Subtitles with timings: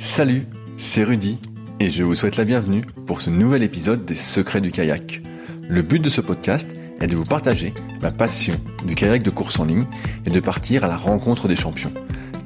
[0.00, 0.46] Salut,
[0.78, 1.38] c'est Rudy
[1.78, 5.20] et je vous souhaite la bienvenue pour ce nouvel épisode des Secrets du kayak.
[5.68, 8.54] Le but de ce podcast est de vous partager ma passion
[8.86, 9.84] du kayak de course en ligne
[10.24, 11.92] et de partir à la rencontre des champions.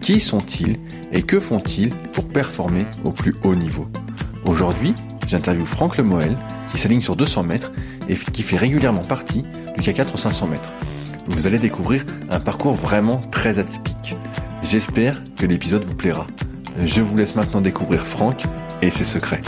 [0.01, 0.81] Qui sont-ils
[1.13, 3.87] et que font-ils pour performer au plus haut niveau?
[4.45, 4.93] Aujourd'hui,
[5.29, 6.37] j'interviewe Franck Lemoel
[6.73, 7.71] qui s'aligne sur 200 mètres
[8.09, 9.45] et qui fait régulièrement partie
[9.79, 10.75] du K4 500 mètres.
[11.29, 14.17] Vous allez découvrir un parcours vraiment très atypique.
[14.65, 16.27] J'espère que l'épisode vous plaira.
[16.83, 18.43] Je vous laisse maintenant découvrir Franck
[18.83, 19.43] et ses secrets.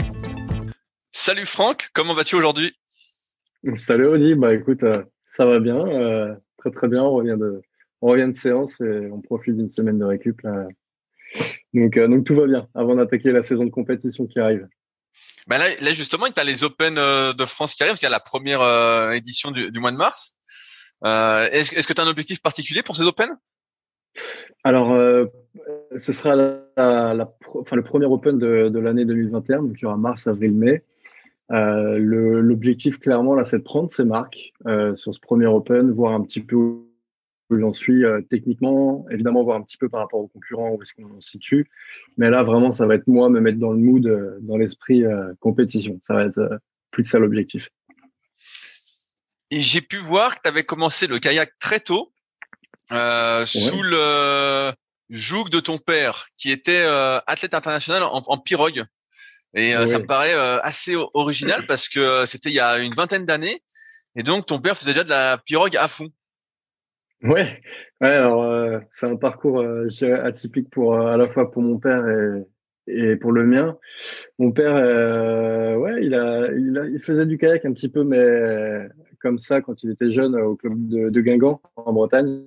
[1.11, 2.73] Salut Franck, comment vas-tu aujourd'hui?
[3.75, 7.03] Salut Oli, bah écoute, euh, ça va bien, euh, très très bien.
[7.03, 7.61] On revient de,
[8.01, 10.67] on revient de séance et on profite d'une semaine de récup là.
[11.73, 14.65] Donc, euh, donc tout va bien avant d'attaquer la saison de compétition qui arrive.
[15.47, 18.09] Bah là, là justement, tu as les Open de France qui arrivent, il y a
[18.09, 20.37] la première édition du, du, mois de mars.
[21.03, 23.29] Est-ce est que tu as un objectif particulier pour ces Open?
[24.63, 25.25] Alors, euh,
[25.95, 30.83] ce sera le premier Open de, l'année 2021, donc il y aura mars, avril, mai.
[31.51, 36.13] Euh, L'objectif, clairement, là, c'est de prendre ses marques euh, sur ce premier Open, voir
[36.13, 36.55] un petit peu
[37.49, 40.93] où j'en suis techniquement, évidemment, voir un petit peu par rapport aux concurrents où est-ce
[40.93, 41.69] qu'on se situe.
[42.17, 45.05] Mais là, vraiment, ça va être moi, me mettre dans le mood, dans l'esprit
[45.39, 45.97] compétition.
[46.01, 46.59] Ça va être
[46.91, 47.69] plus que ça l'objectif.
[49.49, 52.11] Et j'ai pu voir que tu avais commencé le kayak très tôt.
[52.93, 54.71] Euh, sous le
[55.09, 58.85] joug de ton père, qui était euh, athlète international en, en pirogue.
[59.53, 63.25] Et euh, ça me paraît assez original parce que c'était il y a une vingtaine
[63.25, 63.61] d'années.
[64.15, 66.07] Et donc ton père faisait déjà de la pirogue à fond.
[67.23, 67.61] Ouais,
[67.99, 68.09] ouais.
[68.09, 69.65] Alors c'est un parcours
[70.23, 72.45] atypique pour à la fois pour mon père et,
[72.87, 73.77] et pour le mien.
[74.39, 74.75] Mon père,
[75.77, 78.87] ouais, il a, il a, il faisait du kayak un petit peu, mais
[79.19, 82.45] comme ça quand il était jeune au club de, de Guingamp en Bretagne.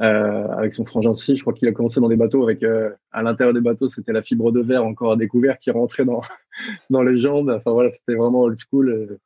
[0.00, 1.36] Euh, avec son frangin aussi.
[1.36, 4.12] Je crois qu'il a commencé dans des bateaux avec euh, à l'intérieur des bateaux, c'était
[4.12, 6.20] la fibre de verre encore à découvert qui rentrait dans
[6.90, 7.50] dans les jambes.
[7.50, 9.18] Enfin voilà, c'était vraiment old school.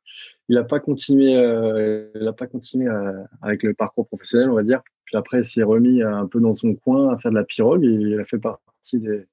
[0.49, 2.89] Il n'a pas continué, euh, il pas continué
[3.43, 4.81] avec le parcours professionnel, on va dire.
[5.05, 7.83] Puis après, il s'est remis un peu dans son coin à faire de la pirogue.
[7.83, 9.25] Il a fait partie des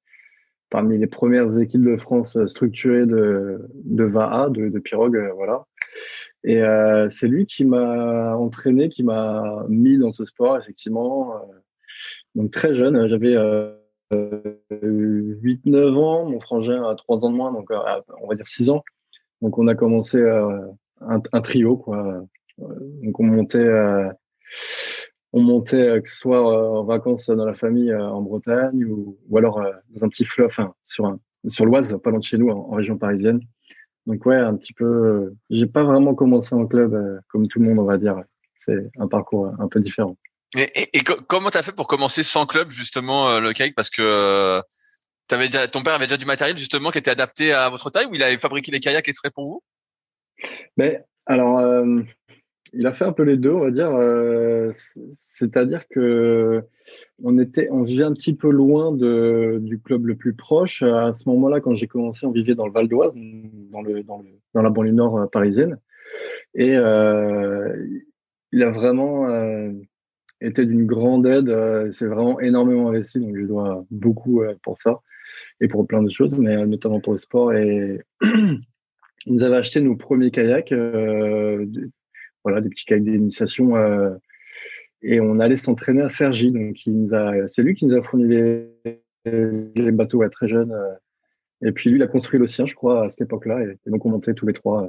[0.68, 5.64] parmi les premières équipes de France structurées de de VAA, de, de pirogue, voilà.
[6.44, 11.36] Et euh, c'est lui qui m'a entraîné, qui m'a mis dans ce sport, effectivement.
[11.36, 11.38] Euh,
[12.34, 17.70] donc très jeune, j'avais euh, 8-9 ans, mon frangin a 3 ans de moins, donc
[17.70, 17.78] euh,
[18.22, 18.82] on va dire 6 ans.
[19.40, 20.66] Donc on a commencé euh,
[21.00, 22.24] un, trio, quoi.
[22.58, 23.70] Donc on montait,
[25.32, 30.04] on montait que ce soit en vacances dans la famille en Bretagne ou, alors dans
[30.04, 33.40] un petit fleuve, enfin sur l'Oise, pas loin de chez nous, en région parisienne.
[34.06, 34.84] Donc ouais, un petit peu.
[34.84, 38.22] Euh, j'ai pas vraiment commencé en club euh, comme tout le monde, on va dire.
[38.56, 40.16] C'est un parcours un peu différent.
[40.56, 44.60] Et, et, comment t'as fait pour commencer sans club justement euh, le kayak Parce que
[45.30, 48.06] avais déjà, ton père avait déjà du matériel justement qui était adapté à votre taille
[48.06, 49.62] ou il avait fabriqué des kayaks exprès pour vous?
[50.76, 51.84] Mais alors,
[52.72, 53.90] il a fait un peu les deux, on va dire.
[53.90, 54.70] Euh,
[55.10, 56.62] c'est-à-dire que
[57.22, 60.82] on vivait un petit peu loin du club le plus proche.
[60.82, 63.14] À ce moment-là, quand j'ai commencé, on vivait dans le Val d'Oise,
[63.72, 65.78] dans la banlieue nord euh, parisienne.
[66.54, 67.86] Et euh,
[68.52, 69.28] il a vraiment
[70.40, 71.92] été d'une grande aide.
[71.92, 75.00] C'est vraiment énormément investi, donc je dois beaucoup pour ça
[75.60, 77.52] et pour plein de choses, mais notamment pour le sport.
[77.52, 78.62] Et ils
[79.26, 80.74] nous avait acheté nos premiers kayaks
[82.44, 83.76] voilà, des petits kayaks d'initiation.
[83.76, 84.10] Euh,
[85.02, 86.50] et on allait s'entraîner à Sergi.
[86.52, 88.68] Donc, il nous a, c'est lui qui nous a fourni les,
[89.24, 90.72] les bateaux à très jeune.
[90.72, 90.94] Euh.
[91.68, 93.62] et puis lui, il a construit le sien, je crois, à cette époque-là.
[93.62, 94.88] Et, donc, on montait tous les trois euh,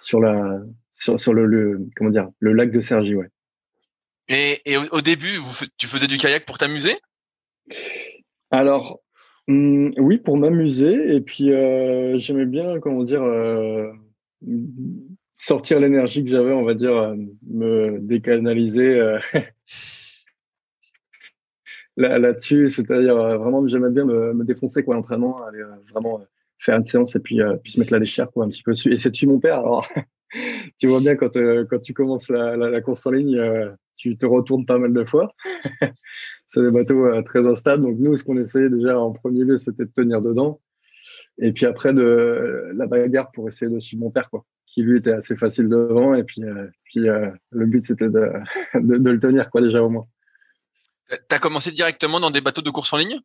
[0.00, 0.60] sur la,
[0.92, 3.28] sur, sur le, le, comment dire, le lac de Sergi, ouais.
[4.28, 6.96] Et, et au, début, vous, tu faisais du kayak pour t'amuser?
[8.52, 9.00] Alors,
[9.48, 11.16] hum, oui, pour m'amuser.
[11.16, 13.90] Et puis, euh, j'aimais bien, comment dire, euh,
[15.40, 17.16] sortir l'énergie que j'avais, on va dire, euh,
[17.48, 19.18] me décanaliser euh,
[21.96, 22.68] là-dessus.
[22.68, 26.20] C'est-à-dire euh, vraiment, j'aimais bien me, défoncer quoi, l'entraînement, aller vraiment
[26.58, 28.72] faire une séance et puis, puis se mettre la légère quoi, un petit peu.
[28.72, 29.60] Et c'est dessus mon père.
[29.60, 29.88] Alors,
[30.78, 33.40] tu vois bien quand, quand tu commences la, course en ligne,
[33.96, 35.32] tu te retournes pas mal de fois.
[36.46, 37.82] c'est des bateaux très instables.
[37.82, 40.60] Donc nous, ce qu'on essayait déjà en premier lieu, c'était de tenir dedans.
[41.38, 44.98] Et puis après, de la bagarre pour essayer de suivre mon père, quoi qui lui
[44.98, 46.14] était assez facile devant.
[46.14, 48.30] Et puis, euh, puis euh, le but, c'était de,
[48.74, 50.06] de, de, le tenir, quoi, déjà au moins.
[51.10, 53.18] Tu as commencé directement dans des bateaux de course en ligne?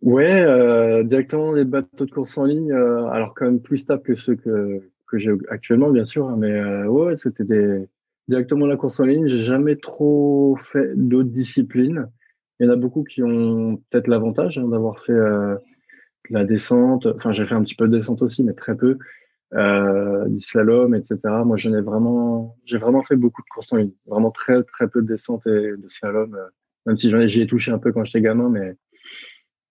[0.00, 2.72] Ouais, euh, directement les bateaux de course en ligne.
[2.72, 6.26] Euh, alors, quand même plus stable que ceux que, que j'ai actuellement, bien sûr.
[6.26, 7.86] Hein, mais ouais, c'était des...
[8.28, 9.26] directement la course en ligne.
[9.26, 12.10] J'ai jamais trop fait d'autres disciplines.
[12.58, 15.12] Il y en a beaucoup qui ont peut-être l'avantage hein, d'avoir fait
[16.30, 17.04] la descente.
[17.04, 18.96] Enfin, j'ai fait un petit peu de descente aussi, mais très peu.
[19.54, 21.18] Euh, du slalom, etc.
[21.44, 23.92] Moi, j'en ai vraiment, j'ai vraiment fait beaucoup de courses en ligne.
[24.06, 26.34] Vraiment très, très peu de descente et de slalom.
[26.34, 26.48] Euh,
[26.84, 28.74] même si j'en ai, j'y ai touché un peu quand j'étais gamin, mais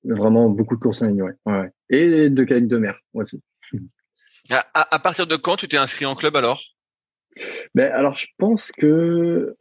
[0.05, 1.33] vraiment beaucoup de courses en ligne, ouais.
[1.45, 1.71] ouais.
[1.89, 3.41] Et de kayak de mer, moi aussi.
[4.51, 6.61] À, à, partir de quand tu t'es inscrit en club alors?
[7.73, 9.55] Ben, alors, je pense que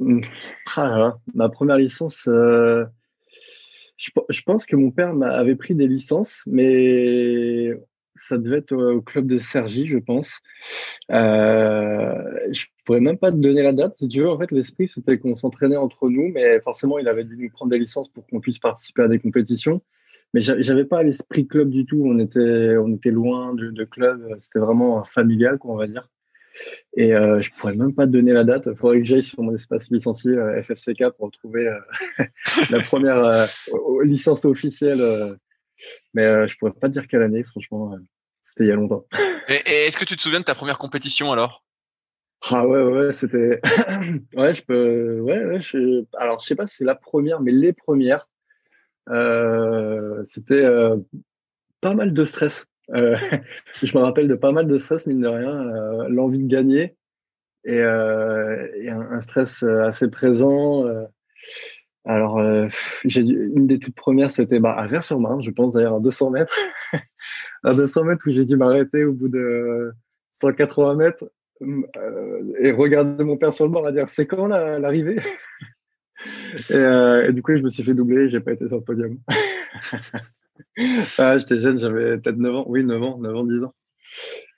[0.77, 2.85] ah ma première licence, euh,
[3.97, 7.71] je, je, pense que mon père avait pris des licences, mais
[8.17, 10.41] ça devait être au, club de Sergi, je pense.
[11.11, 12.15] Euh,
[12.53, 14.31] je pourrais même pas te donner la date, si tu veux.
[14.31, 17.71] En fait, l'esprit, c'était qu'on s'entraînait entre nous, mais forcément, il avait dû nous prendre
[17.71, 19.83] des licences pour qu'on puisse participer à des compétitions.
[20.33, 22.03] Mais j'avais pas l'esprit club du tout.
[22.05, 24.35] On était, on était loin de, club.
[24.41, 26.09] C'était vraiment familial, quoi, on va dire.
[26.97, 28.69] Et euh, je pourrais même pas te donner la date.
[28.71, 31.79] Il faudrait que j'aille sur mon espace licencié euh, FFCK pour trouver euh,
[32.71, 33.47] la première euh,
[34.03, 35.01] licence officielle
[36.15, 37.93] mais euh, je pourrais pas dire quelle année, franchement.
[37.93, 37.99] Euh,
[38.43, 39.05] c'était il y a longtemps.
[39.49, 41.65] Et, est-ce que tu te souviens de ta première compétition alors?
[42.51, 43.61] Ah ouais, ouais, c'était.
[44.37, 45.21] ouais, je peux.
[45.21, 45.61] Ouais, ouais.
[45.61, 46.05] Je...
[46.19, 48.29] Alors, je sais pas si c'est la première, mais les premières.
[49.09, 50.97] Euh, c'était euh,
[51.81, 52.67] pas mal de stress.
[52.91, 53.17] Euh,
[53.83, 56.09] je me rappelle de pas mal de stress, mine de rien.
[56.09, 56.97] L'envie de gagner
[57.65, 60.85] et, et un, un, stress assez présent.
[62.07, 62.69] Alors, euh,
[63.05, 66.59] une des toutes premières, c'était bah, à Vers-sur-Marne, je pense d'ailleurs à 200 mètres.
[67.65, 69.93] à 200 mètres où j'ai dû m'arrêter au bout de
[70.33, 71.25] 180 mètres
[71.63, 75.21] euh, et regarder mon père sur le bord à dire c'est quand l'arrivée?
[76.71, 79.19] Et, euh, du coup, je me suis fait doubler, j'ai pas été sur le podium.
[81.19, 83.73] ah, j'étais jeune, j'avais peut-être 9 ans, oui 9 ans, 9 ans, 10 ans.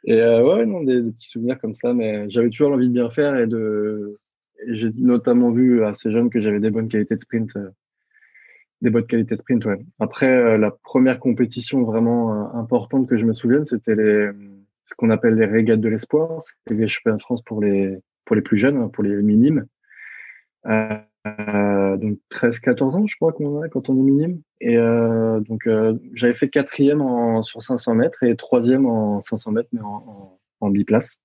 [0.05, 2.93] Et euh, ouais, non, des, des, petits souvenirs comme ça, mais j'avais toujours l'envie de
[2.93, 4.19] bien faire et de
[4.69, 7.71] j'ai notamment vu à ces jeunes que j'avais des bonnes qualités de sprint, euh,
[8.83, 9.65] des bonnes qualités de sprint.
[9.65, 9.79] Ouais.
[9.99, 14.31] Après, euh, la première compétition vraiment euh, importante que je me souvienne, c'était les
[14.89, 18.37] ce qu'on appelle les régates de l'espoir, c'était les championnats de France pour les pour
[18.37, 19.67] les plus jeunes, hein, pour les minimes.
[20.67, 24.43] Euh, donc 13-14 ans, je crois qu'on a quand on est minime.
[24.61, 25.69] Et euh, donc
[26.15, 30.41] j'avais fait quatrième en, sur 500 mètres et troisième en 500 mètres, mais en, en,
[30.61, 31.19] en biplace.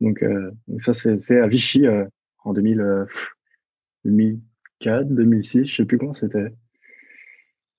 [0.00, 0.24] Donc,
[0.66, 1.86] donc ça c'est à Vichy
[2.44, 3.06] en 2000,
[4.04, 6.52] 2004, 2006, je sais plus quand c'était.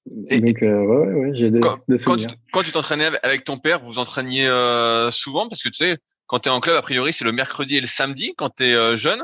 [0.05, 2.35] donc, euh, ouais, ouais, j'ai des, quand, des souvenirs.
[2.51, 5.47] Quand tu t'entraînais avec ton père, vous vous entraîniez euh, souvent?
[5.47, 7.81] Parce que tu sais, quand tu es en club, a priori, c'est le mercredi et
[7.81, 9.23] le samedi quand tu es euh, jeune.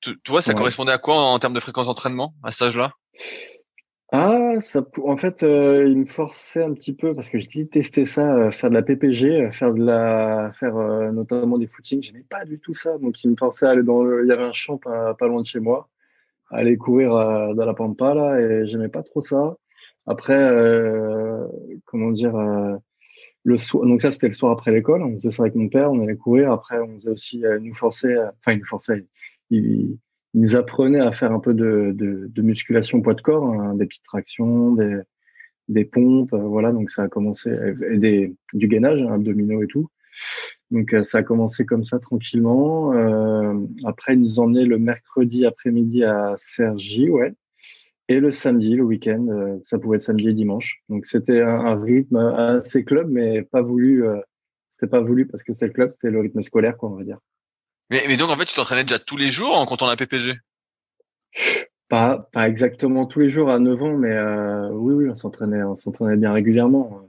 [0.00, 2.92] Tu, tu, vois, ça correspondait à quoi en, termes de fréquence d'entraînement à cet âge-là?
[4.10, 8.06] Ah, ça, en fait, euh, il me forçait un petit peu parce que j'ai testé
[8.06, 12.02] ça, euh, faire de la PPG, euh, faire de la, faire euh, notamment des footings.
[12.02, 14.24] J'aimais pas du tout ça, donc il me forçait à aller dans le.
[14.24, 15.90] Il y avait un champ pas, pas loin de chez moi,
[16.50, 17.10] aller courir
[17.54, 19.56] dans la pampa là, et j'aimais pas trop ça.
[20.06, 20.36] Après,
[21.84, 22.34] comment dire,
[23.44, 23.86] le soir.
[23.86, 25.02] Donc ça, c'était le soir après l'école.
[25.02, 25.92] On faisait ça avec mon père.
[25.92, 26.52] On allait courir.
[26.52, 29.06] Après, on faisait aussi, nous forçait, enfin, il nous forçait.
[29.50, 29.98] Il,
[30.34, 33.74] il nous apprenait à faire un peu de, de, de musculation poids de corps, hein,
[33.74, 35.00] des petites tractions, des,
[35.68, 36.72] des pompes, euh, voilà.
[36.72, 37.50] Donc ça a commencé
[37.90, 39.88] et des, du gainage, hein, abdominaux et tout.
[40.70, 42.92] Donc euh, ça a commencé comme ça tranquillement.
[42.92, 43.54] Euh,
[43.84, 47.34] après, il nous emmenait le mercredi après-midi à Sergi, ouais.
[48.10, 50.82] Et le samedi, le week-end, ça pouvait être samedi et dimanche.
[50.88, 54.02] Donc c'était un, un, rythme assez club, mais pas voulu.
[54.70, 57.04] c'était pas voulu parce que c'est le club, c'était le rythme scolaire, quoi, on va
[57.04, 57.18] dire.
[57.90, 60.34] Mais, mais donc en fait, tu t'entraînais déjà tous les jours en comptant la PPG
[61.88, 65.62] pas, pas exactement tous les jours à 9 ans, mais euh, oui, oui, on s'entraînait,
[65.62, 67.08] on s'entraînait bien régulièrement.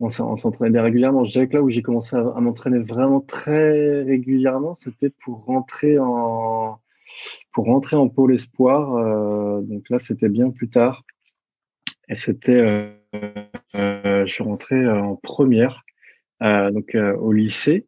[0.00, 1.24] On s'entraînait bien régulièrement.
[1.24, 5.98] Je dirais que là où j'ai commencé à, m'entraîner vraiment très régulièrement, c'était pour rentrer
[5.98, 6.80] en
[7.52, 8.96] pour rentrer en pôle espoir.
[8.96, 11.04] Euh, donc là, c'était bien plus tard.
[12.08, 12.90] Et c'était, euh,
[13.76, 15.84] euh je suis rentré en première,
[16.42, 17.86] euh, donc euh, au lycée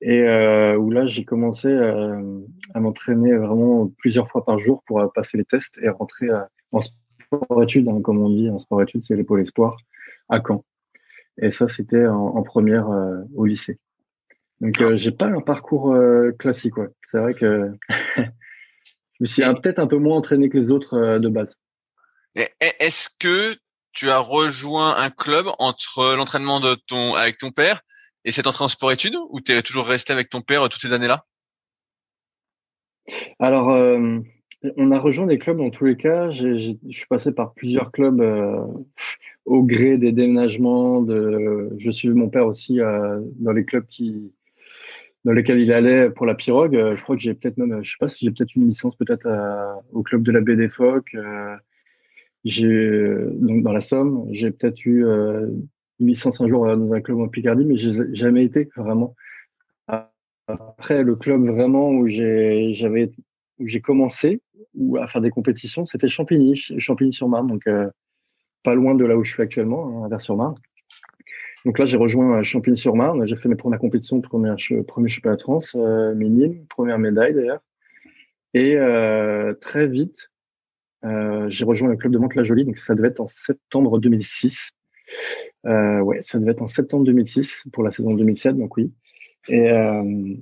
[0.00, 2.40] et euh, où là j'ai commencé euh,
[2.74, 6.42] à m'entraîner vraiment plusieurs fois par jour pour euh, passer les tests et rentrer euh,
[6.72, 9.76] en sport-études, hein, comme on dit, en sport-études, c'est l'épaule espoir
[10.28, 10.64] à Caen.
[11.40, 13.78] Et ça, c'était en, première euh, au lycée.
[14.60, 15.94] Donc j'ai pas un parcours
[16.38, 16.88] classique, ouais.
[17.04, 17.72] C'est vrai que
[18.16, 18.22] je
[19.20, 21.58] me suis peut-être un peu moins entraîné que les autres de base.
[22.34, 23.54] Est-ce que
[23.92, 27.82] tu as rejoint un club entre l'entraînement de ton avec ton père
[28.26, 30.92] et c'est entré en sport-études ou tu es toujours resté avec ton père toutes ces
[30.92, 31.24] années-là?
[33.38, 34.18] Alors, euh,
[34.76, 36.32] on a rejoint des clubs dans tous les cas.
[36.32, 38.66] je suis passé par plusieurs clubs euh,
[39.44, 41.06] au gré des déménagements.
[41.06, 44.32] Je suis mon père aussi euh, dans les clubs qui,
[45.24, 46.74] dans lesquels il allait pour la pirogue.
[46.96, 49.28] Je crois que j'ai peut-être même, je sais pas si j'ai peut-être une licence peut-être
[49.92, 50.56] au club de la baie
[52.44, 55.04] j'ai donc dans la Somme, j'ai peut-être eu
[56.00, 59.14] une licence un jour dans un club en Picardie, mais j'ai jamais été vraiment.
[60.48, 63.10] Après, le club vraiment où j'ai j'avais
[63.58, 64.40] où j'ai commencé
[65.00, 67.64] à faire des compétitions, c'était Champigny, Champigny-sur-Marne, donc
[68.66, 70.56] pas loin de là où je suis actuellement, hein, vers sur marne
[71.64, 73.24] Donc là, j'ai rejoint Champigny-sur-Marne.
[73.24, 74.52] J'ai fait mes premières compétitions, premier,
[74.88, 77.60] premier championnat de France, euh, minime, première médaille d'ailleurs.
[78.54, 80.32] Et euh, très vite,
[81.04, 82.64] euh, j'ai rejoint le club de Mantes-la-Jolie.
[82.64, 84.72] Donc ça devait être en septembre 2006.
[85.66, 88.56] Euh, ouais, ça devait être en septembre 2006 pour la saison 2007.
[88.56, 88.92] Donc oui.
[89.48, 90.34] Et euh,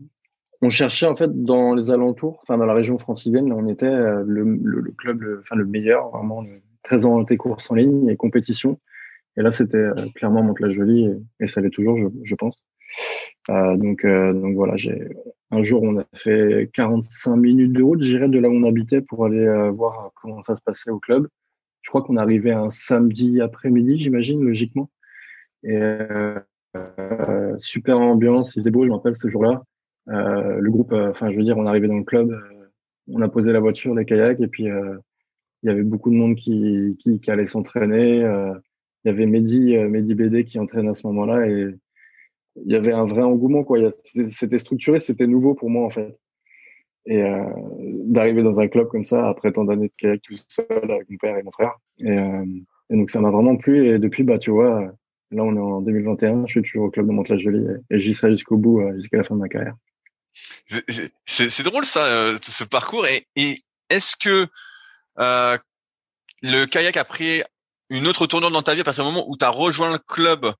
[0.62, 4.22] on cherchait en fait dans les alentours, enfin dans la région francilienne, on était euh,
[4.26, 8.78] le, club, enfin le meilleur, vraiment le, très orienté course en ligne et compétition.
[9.36, 12.62] Et là, c'était clairement Mantes-la-Jolie et, et, ça l'est toujours, je, pense.
[13.48, 14.76] Donc, voilà,
[15.50, 19.00] un jour on a fait 45 minutes de route, j'irais de là où on habitait
[19.00, 21.26] pour aller voir comment ça se passait au club.
[21.84, 24.90] Je crois qu'on arrivait un samedi après-midi, j'imagine, logiquement.
[25.62, 26.40] Et euh,
[27.58, 29.62] super ambiance, il faisait beau, je me rappelle ce jour-là.
[30.06, 32.36] le groupe, enfin je veux dire, on arrivait dans le club,
[33.08, 34.68] on a posé la voiture, les kayaks, et puis
[35.64, 38.22] il y avait beaucoup de monde qui, qui, qui allait s'entraîner.
[38.22, 38.52] Euh,
[39.04, 41.74] il y avait Mehdi, euh, Mehdi BD qui entraîne à ce moment-là et
[42.64, 43.64] il y avait un vrai engouement.
[43.64, 43.78] quoi.
[44.04, 46.18] C'était structuré, c'était nouveau pour moi en fait.
[47.06, 47.44] Et euh,
[48.06, 51.18] d'arriver dans un club comme ça après tant d'années de kayak tout seul avec mon
[51.18, 51.74] père et mon frère.
[51.98, 52.44] Et, euh,
[52.90, 54.90] et donc ça m'a vraiment plu et depuis bah tu vois
[55.34, 58.30] là on est en 2021, je suis toujours au club de Mantes-la-Jolie et, j'y serai
[58.30, 59.74] jusqu'au bout euh, jusqu'à la fin de ma carrière.
[61.26, 64.46] C'est drôle ça, euh, ce parcours et, et est-ce que
[65.18, 65.58] euh,
[66.42, 67.42] le kayak a pris
[67.90, 69.98] une autre tournure dans ta vie à partir du moment où tu as rejoint le
[69.98, 70.52] club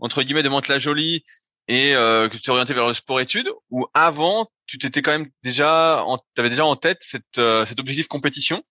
[0.00, 1.24] entre guillemets de Mantes-la-Jolie
[1.68, 5.28] et euh, que tu t'es orienté vers le sport-études ou avant tu t'étais quand même
[5.42, 6.04] déjà
[6.34, 7.00] tu avais déjà en tête
[7.38, 8.62] euh, cet objectif compétition?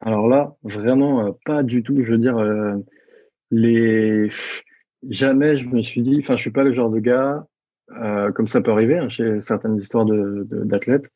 [0.00, 2.36] Alors là, vraiment euh, pas du tout, je veux dire
[3.50, 4.30] les
[5.08, 7.46] jamais je me suis dit enfin je suis pas le genre de gars
[8.34, 11.10] comme ça peut arriver hein, chez certaines histoires d'athlètes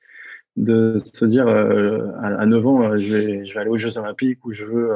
[0.57, 4.45] de se dire euh, à, 9 ans, je, vais, je vais aller aux Jeux Olympiques
[4.45, 4.91] ou je veux,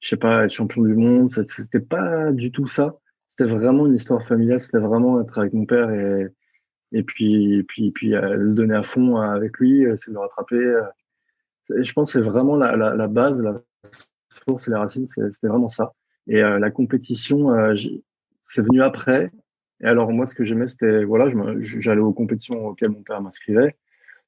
[0.00, 1.30] je sais pas, être champion du monde.
[1.30, 2.96] C'était pas du tout ça.
[3.40, 4.60] C'était vraiment une histoire familiale.
[4.60, 6.28] C'était vraiment être avec mon père et
[6.92, 10.74] et puis puis puis se donner à fond avec lui, c'est de le rattraper.
[11.70, 13.62] je pense que c'est vraiment la, la, base, la
[14.46, 15.06] source et les racines.
[15.06, 15.94] C'était vraiment ça.
[16.26, 17.48] Et la compétition,
[18.42, 19.30] c'est venu après.
[19.80, 21.32] Et alors moi, ce que j'aimais, c'était voilà,
[21.62, 23.74] j'allais aux compétitions auxquelles mon père m'inscrivait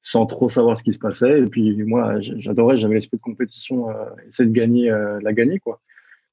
[0.01, 1.39] sans trop savoir ce qui se passait.
[1.39, 5.59] Et puis moi, j'adorais, j'avais l'esprit de compétition, euh, essayer de gagner, euh, la gagner
[5.59, 5.81] quoi.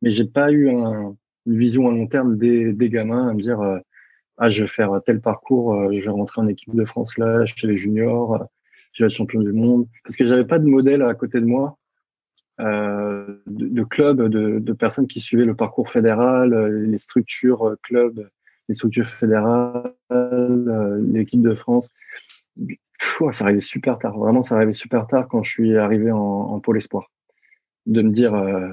[0.01, 1.15] Mais j'ai pas eu un,
[1.47, 3.79] une vision à long terme des, des gamins à me dire euh,
[4.39, 7.45] ah je vais faire tel parcours, euh, je vais rentrer en équipe de France là,
[7.47, 8.47] chez les juniors,
[8.93, 11.47] je vais être champion du monde, parce que j'avais pas de modèle à côté de
[11.47, 11.77] moi.
[12.59, 16.55] de, de clubs, de, de, personnes qui suivaient le parcours fédéral,
[16.91, 18.29] les structures clubs,
[18.69, 19.95] les structures fédérales,
[21.13, 21.91] l'équipe de France
[23.33, 24.19] ça arrivait super tard.
[24.19, 27.11] Vraiment, ça arrivait super tard quand je suis arrivé en, en pôle espoir.
[27.87, 28.73] De me dire, euh,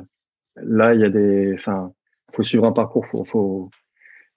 [0.56, 1.94] là, il y a des, enfin,
[2.34, 3.70] faut suivre un parcours, faut, faut,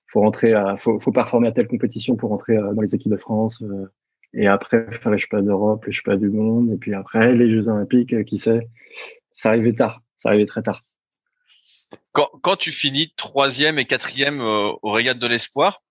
[0.06, 3.12] faut rentrer à, faut, faut performer à telle compétition pour rentrer euh, dans les équipes
[3.12, 3.62] de France.
[3.62, 3.92] Euh,
[4.32, 6.70] et après, faire les championnats d'Europe, les championnats du monde.
[6.72, 8.68] Et puis après, les Jeux Olympiques, qui sait.
[9.32, 10.02] Ça arrivait tard.
[10.18, 10.80] Ça arrivait très tard.
[12.12, 15.82] Quand, quand tu finis troisième et quatrième au régate de l'espoir,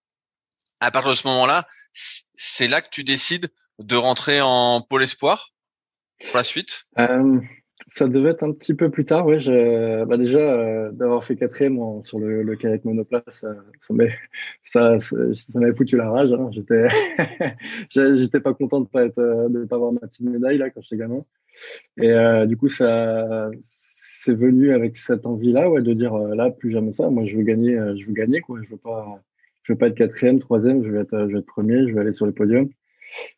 [0.79, 5.51] à partir de ce moment-là, c'est là que tu décides de rentrer en pôle espoir
[6.27, 6.85] pour la suite?
[6.97, 7.39] Euh,
[7.91, 9.37] Ça devait être un petit peu plus tard, oui.
[10.07, 13.23] Bah déjà, euh, d'avoir fait quatrième sur le, le kayak monoplace,
[13.79, 13.93] ça,
[14.65, 16.31] ça, ça, m'avait foutu la rage.
[16.31, 16.49] Hein.
[16.51, 16.87] J'étais,
[17.89, 21.25] j'étais pas content de pas de pas avoir ma petite médaille là quand j'étais gamin.
[21.97, 26.49] Et euh, du coup, ça, c'est venu avec cette envie-là, ouais, de dire euh, là
[26.51, 27.09] plus jamais ça.
[27.09, 28.59] Moi, je veux gagner, euh, je veux gagner quoi.
[28.63, 29.21] Je veux pas,
[29.63, 30.83] je veux pas être quatrième, troisième.
[30.83, 31.87] Je veux être, je veux être premier.
[31.87, 32.69] Je veux aller sur les podiums.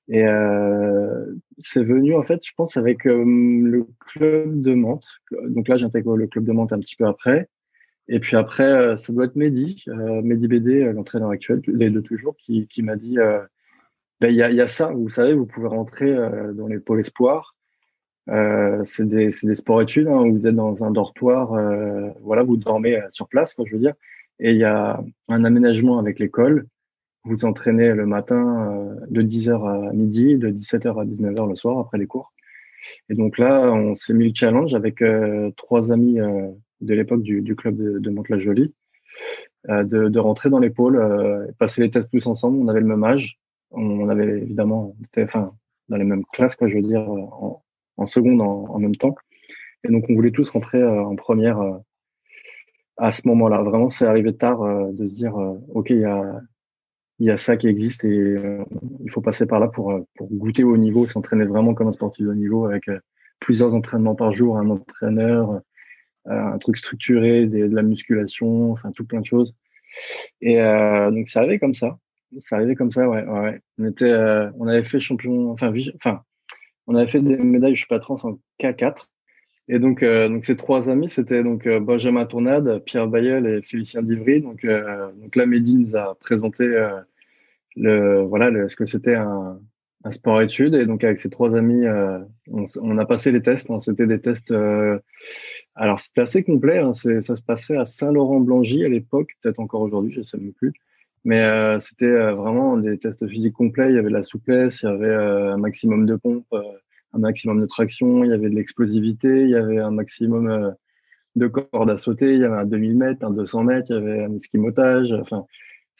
[0.07, 1.25] Et euh,
[1.57, 5.07] c'est venu en fait, je pense, avec euh, le club de Mantes.
[5.49, 7.49] Donc là, j'intègre le club de Mantes un petit peu après.
[8.07, 12.35] Et puis après, euh, ça doit être Mehdi, Mehdi BD, l'entraîneur actuel, les deux toujours,
[12.37, 13.17] qui, m'a dit,
[14.19, 16.13] ben, il y, a, ça, vous savez, vous pouvez rentrer
[16.53, 17.55] dans les pôles espoirs.
[18.27, 21.51] c'est des, des sports-études, hein, vous êtes dans un dortoir,
[22.21, 23.93] voilà, vous dormez sur place, quoi, je veux dire.
[24.39, 26.65] Et il y a un aménagement avec l'école
[27.23, 31.79] vous entraînez le matin euh, de 10h à midi, de 17h à 19h le soir
[31.79, 32.33] après les cours.
[33.09, 36.47] Et donc là, on s'est mis le challenge avec euh, trois amis euh,
[36.81, 38.73] de l'époque du, du, club de, de Mantes-la-Jolie
[39.67, 40.99] de, de, rentrer dans les pôles,
[41.59, 42.57] passer les tests tous ensemble.
[42.57, 43.37] On avait le même âge.
[43.69, 45.53] On avait évidemment, enfin,
[45.87, 47.63] dans les mêmes classes, quoi, je veux dire, en,
[47.97, 49.13] en seconde en, en, même temps.
[49.83, 51.61] Et donc, on voulait tous rentrer en première
[53.01, 53.61] à ce moment-là.
[53.63, 56.39] Vraiment, c'est arrivé tard euh, de se dire, euh, ok, il y a,
[57.21, 58.63] il y a ça qui existe et euh,
[59.03, 62.25] il faut passer par là pour, pour goûter au niveau, s'entraîner vraiment comme un sportif
[62.25, 62.85] de niveau avec
[63.39, 65.61] plusieurs entraînements par jour, un entraîneur,
[66.25, 69.55] un truc structuré, de la musculation, enfin tout plein de choses.
[70.41, 71.99] Et donc ça arrivait comme ça.
[72.39, 73.23] Ça arrivait comme ça, ouais.
[73.23, 73.61] ouais.
[73.77, 74.13] On était,
[74.57, 76.23] on avait fait champion, enfin, enfin,
[76.87, 79.07] on avait fait des médailles, je suis pas trans en K4.
[79.67, 83.61] Et donc, euh, donc ces trois amis, c'était donc euh, Benjamin Tournade, Pierre Bayeul et
[83.61, 84.41] Félicien Divry.
[84.41, 86.65] Donc, euh, donc là, Mehdi nous a présenté
[87.75, 89.59] le voilà le, ce que c'était un,
[90.03, 90.75] un sport-études.
[90.75, 91.85] Et donc avec ces trois amis,
[92.49, 93.69] on, on, a passé les tests.
[93.69, 93.79] Hein.
[93.79, 94.53] C'était des tests.
[95.75, 96.79] alors c'était assez complet.
[96.79, 96.93] Hein.
[96.93, 100.73] Ça se passait à Saint-Laurent-Blangy à l'époque, peut-être encore aujourd'hui, je sais plus.
[101.23, 101.43] Mais
[101.79, 103.89] c'était vraiment des tests physiques complets.
[103.89, 106.55] Il y avait de la souplesse, il y avait un maximum de pompes
[107.13, 110.71] un maximum de traction, il y avait de l'explosivité, il y avait un maximum euh,
[111.35, 113.97] de cordes à sauter, il y avait un 2000 mètres, un 200 mètres, il y
[113.97, 115.11] avait un esquimotage.
[115.13, 115.45] Enfin,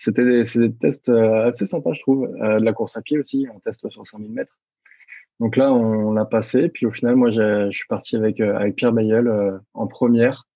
[0.04, 2.26] c'était des, des, tests euh, assez sympas, je trouve.
[2.42, 4.58] Euh, de la course à pied aussi, un test sur 5000 mètres.
[5.40, 6.70] Donc là, on, l'a passé.
[6.70, 10.48] Puis au final, moi, je suis parti avec, avec Pierre Bayeul en première.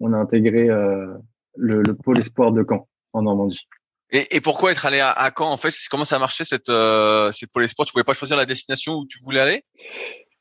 [0.00, 3.68] On a intégré le, le pôle espoir de Caen, en Normandie.
[4.12, 5.72] Et, pourquoi être allé à, Caen en fait?
[5.88, 8.94] Comment ça a marché cette, euh, cette Pôle Sport Tu pouvais pas choisir la destination
[8.94, 9.64] où tu voulais aller?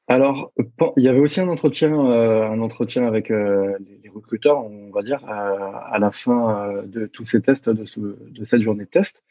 [0.10, 0.52] Alors,
[0.98, 5.04] il y avait aussi un entretien, euh, un entretien avec euh, les, recruteurs, on va
[5.04, 8.86] dire, à, à la fin euh, de tous ces tests, de, ce, de cette journée
[8.86, 9.24] de test.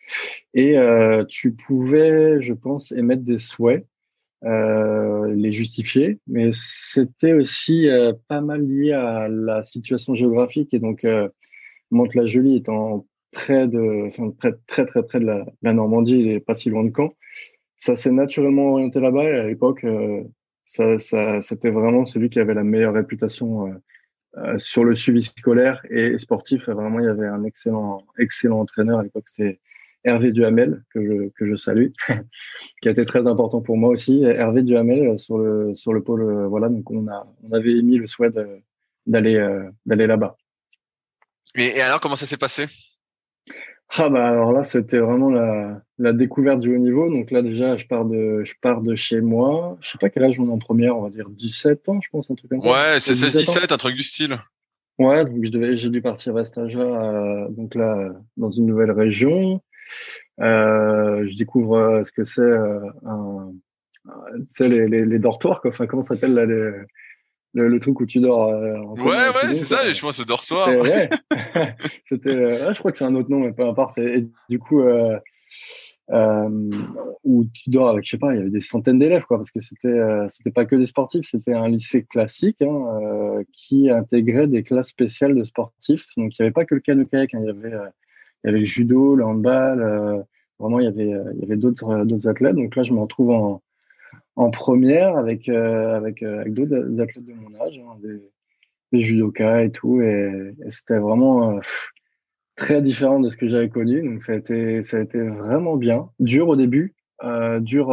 [0.54, 3.84] Et euh, tu pouvais, je pense, émettre des souhaits,
[4.42, 7.88] les justifier, mais c'était aussi
[8.28, 10.72] pas mal lié à la situation géographique.
[10.72, 11.04] Et donc,
[11.90, 16.70] Mantes-la-Jolie étant près de, enfin, près, très très près de la, Normandie, il pas si
[16.70, 17.12] loin de Caen.
[17.78, 20.22] Ça s'est naturellement orienté là-bas et à l'époque, euh,
[20.68, 23.72] ça, ça, c'était vraiment celui qui avait la meilleure réputation euh,
[24.36, 26.68] euh sur le suivi scolaire et sportif.
[26.68, 29.24] Vraiment, il y avait un excellent, excellent entraîneur à l'époque.
[29.28, 29.60] C'était
[30.04, 31.88] Hervé Duhamel que je, que je salue,
[32.82, 34.22] qui a été très important pour moi aussi.
[34.22, 36.68] Hervé Duhamel euh, sur le sur le pôle, voilà.
[36.68, 38.30] Donc on a on avait émis le souhait
[39.06, 39.38] d'aller
[39.86, 40.36] d'aller là-bas.
[41.54, 42.66] Et, et alors, comment ça s'est passé?
[43.96, 47.10] Ah bah alors là c'était vraiment la, la découverte du haut niveau.
[47.10, 49.78] Donc là déjà je pars de je pars de chez moi.
[49.80, 52.08] Je sais pas quel âge on est en première, on va dire 17 ans je
[52.10, 52.68] pense un truc comme ça.
[52.70, 54.38] Ouais, c'est 16 17 un truc du style.
[54.98, 59.62] Ouais, donc je devais j'ai dû partir à euh, donc là dans une nouvelle région.
[60.40, 63.52] Euh, je découvre euh, ce que c'est euh, un
[64.46, 65.70] c'est les, les, les dortoirs quoi.
[65.70, 66.72] Enfin comment ça s'appelle là les
[67.54, 68.48] le, le, truc où tu dors.
[68.48, 70.68] Euh, ouais, ouais, c'est ça, je pense, le dortoir.
[70.68, 71.08] Ouais.
[72.08, 73.98] C'était, euh, je crois que c'est un autre nom, mais peu importe.
[73.98, 75.18] Et, du coup, euh,
[76.10, 76.70] euh,
[77.24, 79.50] où tu dors avec, je sais pas, il y avait des centaines d'élèves, quoi, parce
[79.50, 83.90] que c'était, euh, c'était pas que des sportifs, c'était un lycée classique hein, euh, qui
[83.90, 86.06] intégrait des classes spéciales de sportifs.
[86.16, 87.76] Donc, il y avait pas que le canoë-kayak, hein, il y avait,
[88.44, 90.24] il y avait le judo, le handball.
[90.58, 92.56] vraiment, il y avait, il y avait d'autres, d'autres athlètes.
[92.56, 93.62] Donc là, je me retrouve en
[94.38, 98.22] en première avec euh, avec euh, avec d'autres athlètes de mon âge, hein, des,
[98.92, 101.60] des, judokas et tout, et, c'était vraiment euh,
[102.56, 104.08] très différent de ce que j'avais connu.
[104.08, 106.94] Donc ça a été ça a été vraiment bien, dur au début,
[107.60, 107.92] dur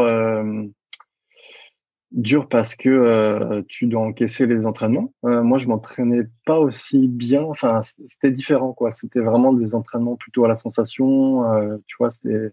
[2.12, 5.14] dur parce que tu dois encaisser les entraînements.
[5.24, 7.44] moi, je m'entraînais pas aussi bien.
[7.44, 8.92] Enfin, c'était différent, quoi.
[8.92, 11.44] C'était vraiment des entraînements plutôt à la sensation.
[11.88, 12.52] tu vois, c'était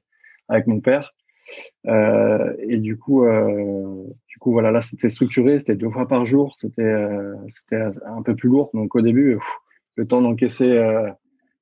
[0.48, 1.12] avec mon père.
[1.86, 6.26] Euh, et du coup, euh, du coup, voilà, là, c'était structuré, c'était deux fois par
[6.26, 8.70] jour, c'était, euh, c'était un peu plus lourd.
[8.74, 9.38] Donc au début,
[9.96, 10.80] le temps d'encaisser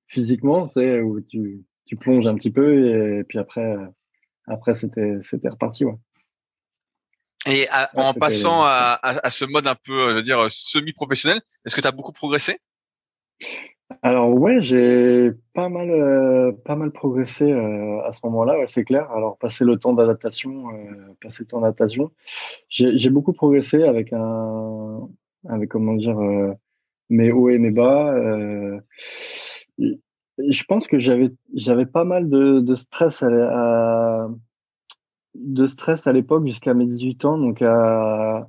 [0.06, 3.76] physiquement, tu sais, où tu, tu plonges un petit peu et, puis après,
[4.46, 5.94] après, c'était, c'était reparti, ouais.
[7.46, 11.74] Et en passant à, à, à, ce mode un peu, je veux dire, semi-professionnel, est-ce
[11.74, 12.58] que tu as beaucoup progressé?
[14.02, 18.84] Alors ouais, j'ai pas mal euh, pas mal progressé euh, à ce moment-là, ouais, c'est
[18.84, 19.10] clair.
[19.10, 22.10] Alors passer le temps d'adaptation, euh, passer le temps d'adaptation,
[22.68, 25.08] j'ai beaucoup progressé avec un
[25.48, 26.18] avec comment dire
[27.08, 28.14] mes hauts et mes bas.
[29.78, 34.28] je pense que j'avais j'avais pas mal de, de stress à,
[35.34, 38.48] de stress à l'époque jusqu'à mes 18 ans, donc à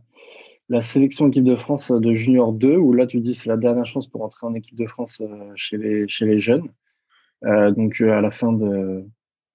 [0.71, 3.86] la sélection équipe de France de junior 2, où là tu dis c'est la dernière
[3.86, 6.69] chance pour entrer en équipe de France euh, chez les jeunes.
[7.43, 8.53] Euh, donc euh, à la fin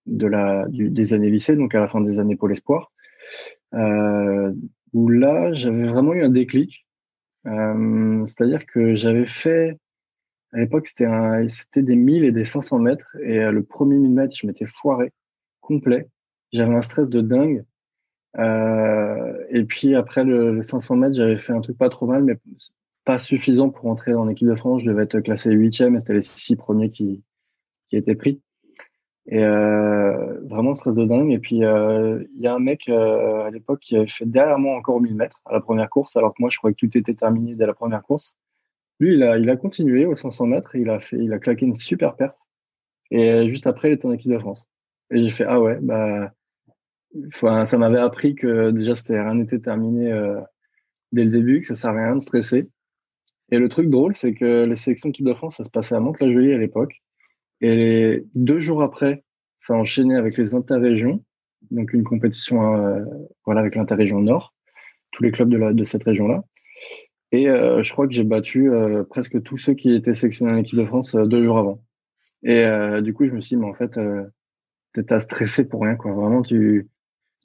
[0.05, 2.93] des années lycée, donc à la fin des années Pôle Espoir,
[3.73, 4.53] euh,
[4.93, 6.87] où là j'avais vraiment eu un déclic.
[7.47, 9.79] Euh, C'est-à-dire que j'avais fait
[10.53, 14.47] à l'époque c'était des 1000 et des 500 mètres et le premier 1000 mètres je
[14.47, 15.13] m'étais foiré
[15.63, 16.09] complet.
[16.53, 17.65] J'avais un stress de dingue.
[18.39, 22.25] Euh, et puis après le, les 500 mètres, j'avais fait un truc pas trop mal,
[22.25, 22.37] mais
[23.05, 24.83] pas suffisant pour entrer en équipe de France.
[24.83, 27.23] Je devais être classé huitième et c'était les six premiers qui,
[27.89, 28.43] qui étaient pris.
[29.29, 31.33] Et euh, vraiment stress de dingue.
[31.33, 34.59] Et puis euh, il y a un mec euh, à l'époque qui avait fait derrière
[34.59, 36.99] moi encore 1000 mètres à la première course, alors que moi je croyais que tout
[36.99, 38.37] était terminé dès la première course.
[39.01, 40.75] Lui, il a, il a continué aux 500 mètres.
[40.77, 42.37] Et il a fait, il a claqué une super perte.
[43.11, 44.69] Et juste après, il était en équipe de France.
[45.11, 46.33] Et j'ai fait ah ouais, bah,
[47.29, 50.11] enfin, ça m'avait appris que déjà c'était rien n'était terminé
[51.13, 52.69] dès le début, que ça sert à rien de stresser.
[53.51, 56.01] Et le truc drôle, c'est que les sélections équipe de France, ça se passait à
[56.01, 57.01] Mantes-la-Jolie à l'époque.
[57.61, 59.25] Et deux jours après,
[59.59, 61.25] ça a enchaîné avec les interrégions,
[61.71, 63.05] donc une compétition euh,
[63.45, 64.55] voilà avec l'interrégion Nord,
[65.13, 66.45] tous les clubs de, la, de cette région-là.
[67.33, 70.57] Et euh, je crois que j'ai battu euh, presque tous ceux qui étaient sélectionnés en
[70.57, 71.83] équipe de France deux jours avant.
[72.43, 72.65] Et
[73.03, 73.99] du coup, je me suis dit, mais en fait,
[74.93, 76.13] t'es à stresser pour rien, quoi.
[76.13, 76.87] Vraiment, tu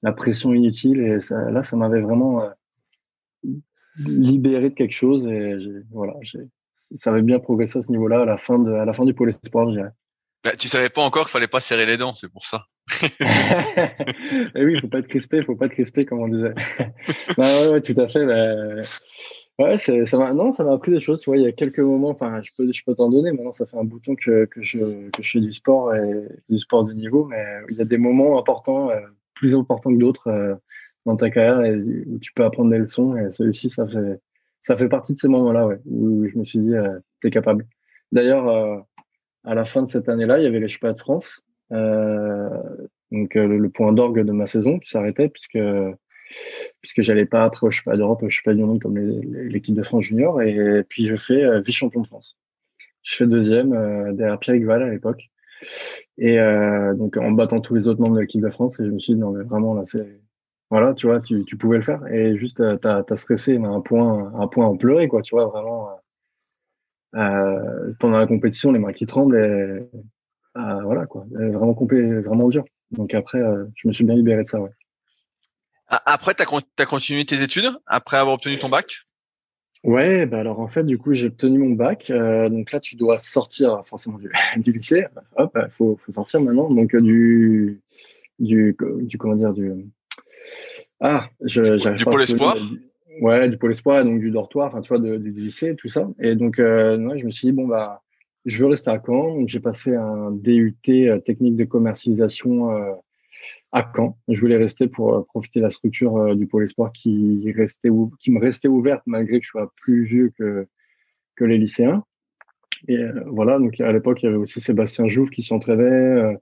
[0.02, 1.02] la pression inutile.
[1.02, 2.44] Et ça, là, ça m'avait vraiment
[3.98, 5.26] libéré de quelque chose.
[5.28, 5.56] Et
[5.92, 6.14] voilà,
[6.96, 9.14] ça avait bien progressé à ce niveau-là à la fin de, à la fin du
[9.14, 9.92] pôle espoir, je dirais.
[10.44, 12.66] Bah, tu savais pas encore qu'il fallait pas serrer les dents, c'est pour ça.
[14.56, 16.54] Et oui, il faut pas être crispé, faut pas être crispé comme on disait.
[17.38, 18.26] ouais, ouais, tout à fait.
[18.26, 18.82] Bah...
[19.60, 21.22] Ouais, ça m'a, non, ça m'a appris des choses.
[21.22, 23.32] Tu vois, il y a quelques moments, enfin, je peux, je peux t'en donner.
[23.32, 26.58] Maintenant, ça fait un bouton que, que je, que je fais du sport et du
[26.58, 29.00] sport de niveau, mais il y a des moments importants, euh,
[29.42, 30.56] plus importants que d'autres euh,
[31.08, 31.76] dans ta carrière
[32.06, 33.18] où tu peux apprendre des leçons.
[33.18, 34.20] Et celui-ci, ça fait,
[34.62, 37.66] ça fait partie de ces moments-là, ouais, où je me suis dit, euh, t'es capable.
[38.12, 38.78] D'ailleurs, euh,
[39.44, 43.70] à la fin de cette année-là, il y avait les championnats de France, donc le,
[43.70, 45.58] point d'orgue de ma saison qui s'arrêtait puisque
[46.82, 50.04] puisque j'allais pas après au championnat d'Europe, au championnat du monde comme l'équipe de France
[50.04, 52.38] junior, et puis je fais vice-champion de France.
[53.04, 53.72] Je fais deuxième
[54.16, 55.31] derrière Pierre Val à l'époque,
[56.18, 58.92] et euh, donc en battant tous les autres membres de l'équipe de France, et je
[58.92, 60.22] me suis dit non mais vraiment là c'est
[60.70, 63.82] voilà, tu vois, tu, tu pouvais le faire, et juste t'as as stressé, mais un
[63.82, 65.90] point un point en pleurer quoi, tu vois vraiment
[67.16, 70.00] euh, pendant la compétition, les mains qui tremblent, et,
[70.58, 72.64] euh, voilà quoi, vraiment vraiment dur.
[72.92, 74.60] Donc après, euh, je me suis bien libéré de ça.
[75.88, 79.02] Après, tu continué tes études après avoir obtenu ton bac?
[79.84, 82.10] Ouais, bah alors en fait, du coup, j'ai obtenu mon bac.
[82.12, 85.06] Euh, donc là, tu dois sortir forcément du, du lycée.
[85.38, 86.70] Hop, faut, faut sortir maintenant.
[86.70, 87.82] Donc du,
[88.40, 89.74] du, du comment dire, du
[91.02, 92.58] ah, je, du pôle espoir.
[93.22, 96.08] Ouais, du pôle espoir, donc du dortoir, enfin, tu vois, de, du lycée, tout ça.
[96.20, 98.02] Et donc, euh, ouais, je me suis dit, bon, bah,
[98.46, 99.36] je veux rester à Caen.
[99.36, 102.94] Donc, j'ai passé un DUT euh, technique de commercialisation euh,
[103.72, 104.18] à Caen.
[104.28, 107.90] Je voulais rester pour euh, profiter de la structure euh, du pôle espoir qui restait
[108.20, 110.68] qui me restait ouverte malgré que je sois plus vieux que
[111.36, 112.04] que les lycéens.
[112.88, 116.36] Et voilà, donc à l'époque, il y avait aussi Sébastien Jouve qui s'entraînait,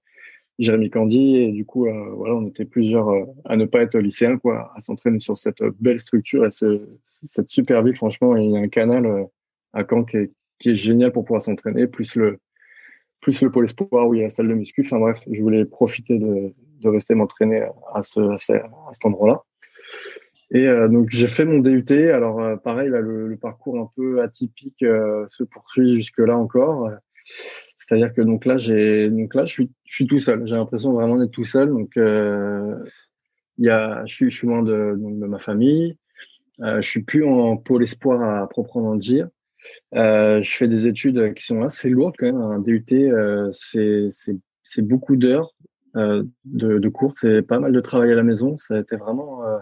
[0.59, 3.97] Jérémy Candy et du coup euh, voilà on était plusieurs euh, à ne pas être
[3.97, 8.51] lycéens quoi à s'entraîner sur cette belle structure et ce, cette super ville franchement il
[8.51, 9.23] y a un canal euh,
[9.71, 12.39] à Caen qui est, qui est génial pour pouvoir s'entraîner plus le
[13.21, 15.41] plus le pôle espoir où il y a la salle de muscu enfin bref je
[15.41, 19.43] voulais profiter de, de rester m'entraîner à ce à, ce, à cet endroit là
[20.51, 25.43] et donc j'ai fait mon DUT alors pareil là le, parcours un peu atypique se
[25.43, 26.89] poursuit jusque là encore
[27.89, 30.45] c'est-à-dire que donc là, j'ai donc là, je suis, je suis tout seul.
[30.45, 31.69] J'ai l'impression vraiment d'être tout seul.
[31.69, 32.75] Donc, euh,
[33.57, 35.97] il y a, je suis, loin de, de ma famille.
[36.61, 39.27] Euh, je suis plus en pôle espoir à proprement dire.
[39.95, 42.41] Euh, je fais des études qui sont assez lourdes quand même.
[42.41, 44.09] Un DUT, euh, c'est
[44.63, 45.55] c'est beaucoup d'heures
[45.95, 47.15] euh, de, de cours.
[47.15, 48.58] C'est pas mal de travail à la maison.
[48.58, 49.58] Ça a été vraiment euh,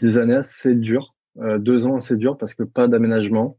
[0.00, 3.56] des années assez dures, euh, deux ans assez durs parce que pas d'aménagement.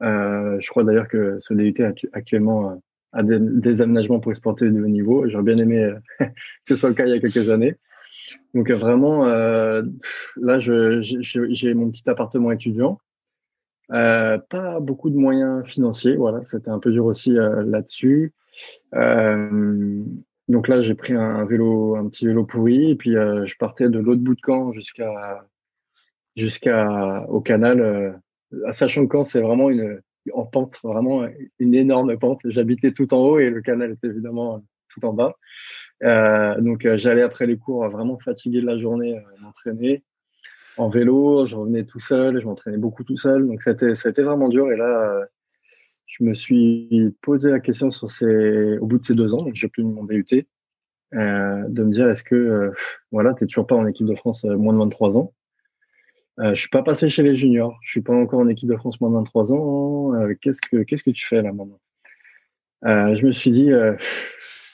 [0.00, 1.74] Je crois d'ailleurs que ce DUT
[2.12, 2.80] actuellement
[3.12, 5.28] à des, des, aménagements pour exporter de haut niveau.
[5.28, 6.24] J'aurais bien aimé que
[6.68, 7.76] ce soit le cas il y a quelques années.
[8.54, 13.00] Donc vraiment, là, j'ai mon petit appartement étudiant.
[13.88, 18.32] Pas beaucoup de moyens financiers, voilà, c'était un peu dur aussi là-dessus.
[20.48, 23.98] Donc là, j'ai pris un, vélo, un petit vélo pourri, et puis je partais de
[23.98, 25.46] l'autre bout de camp jusqu'à
[26.36, 28.20] jusqu'à au canal,
[28.70, 30.00] sachant que Caen, c'est vraiment une
[30.32, 31.26] en pente, vraiment
[31.58, 32.40] une énorme pente.
[32.44, 35.36] J'habitais tout en haut et le canal était évidemment tout en bas.
[36.02, 40.04] Euh, donc euh, j'allais après les cours vraiment fatigué de la journée euh, m'entraîner
[40.76, 41.46] en vélo.
[41.46, 43.46] Je revenais tout seul, je m'entraînais beaucoup tout seul.
[43.46, 44.70] Donc c'était c'était vraiment dur.
[44.70, 45.26] Et là,
[46.08, 49.54] je me suis posé la question sur ces, au bout de ces deux ans, donc
[49.54, 50.24] j'ai obtenu mon DUT,
[51.12, 52.72] de me dire est-ce que
[53.12, 55.32] voilà, t'es toujours pas en équipe de France moins de 23 ans?
[56.40, 57.78] Euh, je suis pas passé chez les juniors.
[57.82, 60.14] Je suis pas encore en équipe de France moins de 23 ans.
[60.14, 61.80] Euh, qu'est-ce que qu'est-ce que tu fais là maintenant?
[62.84, 63.96] Euh, Je me suis dit euh,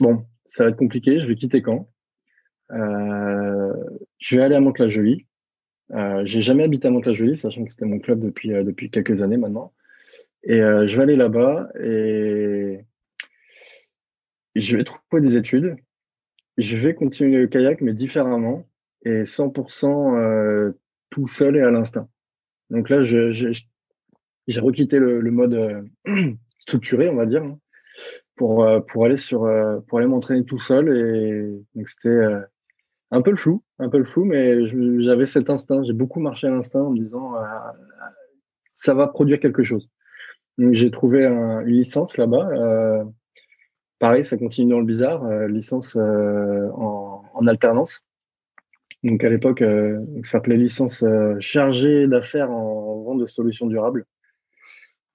[0.01, 1.21] bon, ça va être compliqué.
[1.21, 1.89] Je vais quitter Caen.
[2.73, 3.73] Euh,
[4.19, 5.27] je vais aller à Mantes-la-Jolie.
[5.93, 9.37] Euh, j'ai jamais habité à Mantes-la-Jolie, sachant que c'était mon club depuis depuis quelques années
[9.39, 9.73] maintenant.
[10.47, 12.85] Et je vais aller là-bas et
[14.55, 15.77] je vais trouver des études.
[16.59, 18.67] Je vais continuer le kayak, mais différemment
[19.05, 20.75] et 100%
[21.11, 22.09] tout seul et à l'instinct.
[22.71, 25.89] Donc là, j'ai requitté le, le mode
[26.59, 27.59] structuré, on va dire, hein,
[28.37, 32.41] pour euh, pour aller sur euh, pour aller m'entraîner tout seul et donc c'était euh,
[33.11, 34.67] un peu le flou, un peu le flou, mais
[35.03, 35.83] j'avais cet instinct.
[35.85, 37.35] J'ai beaucoup marché à l'instinct en me disant
[38.73, 39.89] ça va produire quelque chose.
[40.59, 43.05] J'ai trouvé un, une licence là-bas.
[43.99, 48.03] pareil, ça continue dans le bizarre, licence en, en, alternance.
[49.03, 49.63] Donc à l'époque,
[50.23, 51.05] ça s'appelait licence
[51.41, 54.07] chargée d'affaires en vente de solutions durables.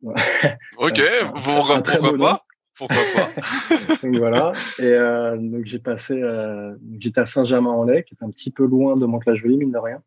[0.04, 1.02] ok,
[1.34, 1.82] pourquoi
[2.18, 2.44] pas?
[2.80, 3.30] Pourquoi pas?
[4.02, 4.54] Donc voilà.
[4.80, 8.96] Et euh, donc j'ai passé, euh, j'étais à Saint-Germain-en-Laye, qui est un petit peu loin
[8.96, 10.02] de Mantes-la-Jolie, mine de rien.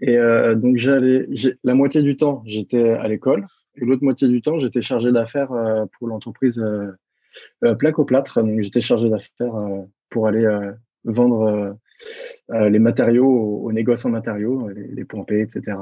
[0.00, 1.26] Et euh, donc j'allais,
[1.64, 5.52] la moitié du temps j'étais à l'école, et l'autre moitié du temps j'étais chargé d'affaires
[5.52, 6.92] euh, pour l'entreprise euh,
[7.64, 8.42] euh, Plaque plâtre.
[8.42, 9.54] Donc j'étais chargé d'affaires
[10.10, 10.46] pour aller
[11.04, 11.78] vendre
[12.50, 15.78] les matériaux aux, négoces en matériaux, les, les pompées, etc.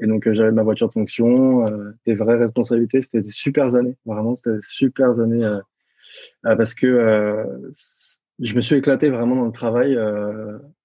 [0.00, 1.66] Et donc, j'avais ma voiture de fonction,
[2.06, 3.02] des vraies responsabilités.
[3.02, 5.46] C'était des super années, vraiment, c'était des super années
[6.42, 7.44] parce que
[8.38, 9.98] je me suis éclaté vraiment dans le travail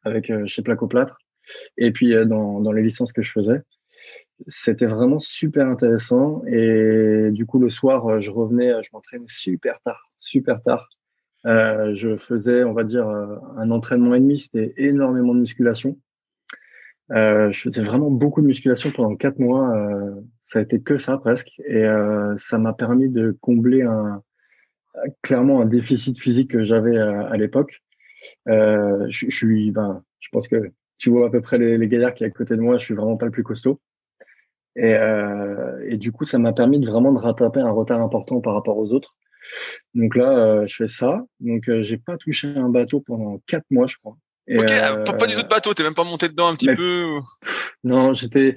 [0.03, 1.17] avec chez Placoplâtre
[1.77, 3.61] et puis dans, dans les licences que je faisais.
[4.47, 6.43] C'était vraiment super intéressant.
[6.47, 10.89] Et du coup, le soir, je revenais, je m'entraînais super tard, super tard.
[11.45, 14.39] Euh, je faisais, on va dire, un entraînement et demi.
[14.39, 15.97] C'était énormément de musculation.
[17.11, 19.75] Euh, je faisais vraiment beaucoup de musculation pendant quatre mois.
[19.75, 24.23] Euh, ça a été que ça presque, et euh, ça m'a permis de combler un
[25.21, 27.81] clairement un déficit physique que j'avais à, l'époque.
[28.49, 32.13] Euh, je, suis, ben, je pense que tu vois à peu près les, les gaillards
[32.13, 32.77] qui est à côté de moi.
[32.77, 33.79] Je suis vraiment pas le plus costaud.
[34.75, 38.41] Et, euh, et du coup, ça m'a permis de vraiment de rattraper un retard important
[38.41, 39.15] par rapport aux autres.
[39.95, 41.23] Donc là, je fais ça.
[41.39, 44.15] Donc j'ai pas touché un bateau pendant quatre mois, je crois.
[44.49, 47.19] ok, euh, pas, du tout de bateau, t'es même pas monté dedans un petit peu
[47.83, 48.55] Non, j'étais,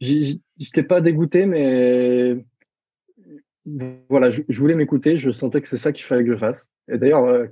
[0.00, 2.36] j'étais pas dégoûté, mais
[4.08, 6.70] voilà, je, voulais m'écouter, je sentais que c'est ça qu'il fallait que je fasse.
[6.88, 7.46] Et d'ailleurs, euh,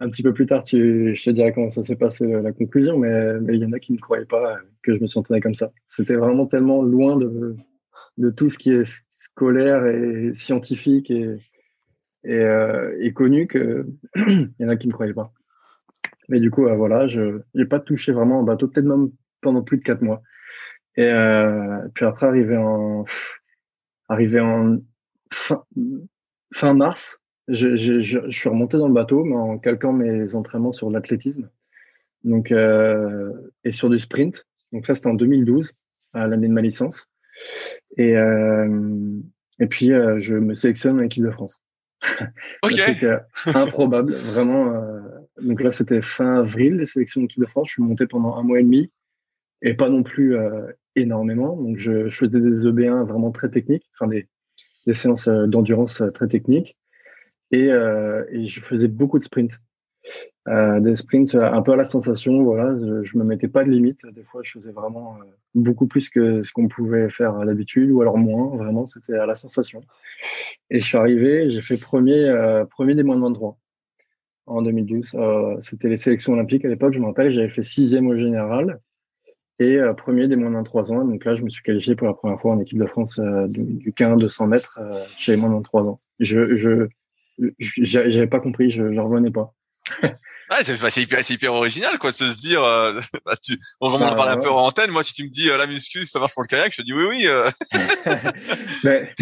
[0.00, 2.98] un petit peu plus tard, tu, je te dirai comment ça s'est passé la conclusion,
[2.98, 5.72] mais il y en a qui ne croyaient pas que je me sentais comme ça.
[5.88, 7.54] C'était vraiment tellement loin de,
[8.18, 11.36] de tout ce qui est scolaire et scientifique et,
[12.24, 13.86] et, euh, et connu que
[14.16, 15.32] il y en a qui ne croyaient pas.
[16.28, 19.10] Mais du coup, euh, voilà, je n'ai pas touché vraiment un bateau, peut-être même
[19.40, 20.22] pendant plus de quatre mois.
[20.96, 23.04] Et euh, puis après, arrivé en,
[24.08, 24.78] arrivé en
[26.52, 27.20] fin mars,
[27.52, 31.50] je, je, je, suis remonté dans le bateau, mais en calquant mes entraînements sur l'athlétisme.
[32.24, 33.32] Donc, euh,
[33.64, 34.46] et sur du sprint.
[34.72, 35.72] Donc ça, c'était en 2012,
[36.12, 37.10] à l'année de ma licence.
[37.96, 39.20] Et, euh,
[39.58, 41.60] et puis, euh, je me sélectionne en équipe de France.
[42.62, 42.72] Ok.
[42.72, 44.74] C'était improbable, vraiment.
[44.74, 45.00] Euh,
[45.42, 47.68] donc là, c'était fin avril, les sélections d'équipe de France.
[47.68, 48.90] Je suis monté pendant un mois et demi
[49.62, 51.56] et pas non plus euh, énormément.
[51.56, 54.28] Donc je, je, faisais des EB1 vraiment très techniques, enfin des,
[54.86, 56.76] des séances euh, d'endurance très techniques
[57.52, 59.60] et, et je faisais beaucoup de sprints.
[60.48, 62.42] Euh, des sprints un peu à la sensation.
[62.42, 64.00] Voilà, je, je me mettais pas de limite.
[64.12, 68.00] Des fois, je faisais vraiment euh, beaucoup plus que ce qu'on pouvait faire d'habitude, ou
[68.00, 68.56] alors moins.
[68.56, 69.82] Vraiment, c'était à la sensation.
[70.70, 73.58] Et je suis arrivé, j'ai fait premier, euh, premier des moins de 23
[74.46, 75.16] en 2012.
[75.60, 76.94] c'était les sélections olympiques à l'époque.
[76.94, 78.80] Je me rappelle, j'avais fait sixième au général
[79.60, 81.04] et premier des moins de 23 ans.
[81.04, 83.62] Donc là, je me suis qualifié pour la première fois en équipe de France du,
[83.62, 84.80] du 15 200 mètres
[85.18, 86.00] chez moins de 23 ans.
[86.18, 86.88] Je, je,
[87.58, 89.54] j'avais pas compris, je, je revenais pas.
[90.50, 94.10] Ouais, c'est bah, hyper, hyper, original, quoi, de se dire, euh, bah, tu, on va
[94.10, 94.90] en parler un peu en antenne.
[94.90, 96.82] Moi, si tu me dis euh, la muscu, ça marche pour le kayak, je te
[96.82, 97.26] dis oui, oui.
[97.28, 97.48] Euh.
[98.84, 99.14] Mais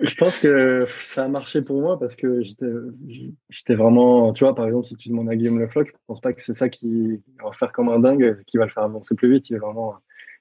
[0.00, 4.66] je pense que ça a marché pour moi parce que j'étais, vraiment, tu vois, par
[4.66, 7.52] exemple, si tu demandes à Guillaume Lefloc, je pense pas que c'est ça qui va
[7.52, 9.50] faire comme un dingue, qui va le faire avancer plus vite.
[9.50, 9.96] Il est vraiment,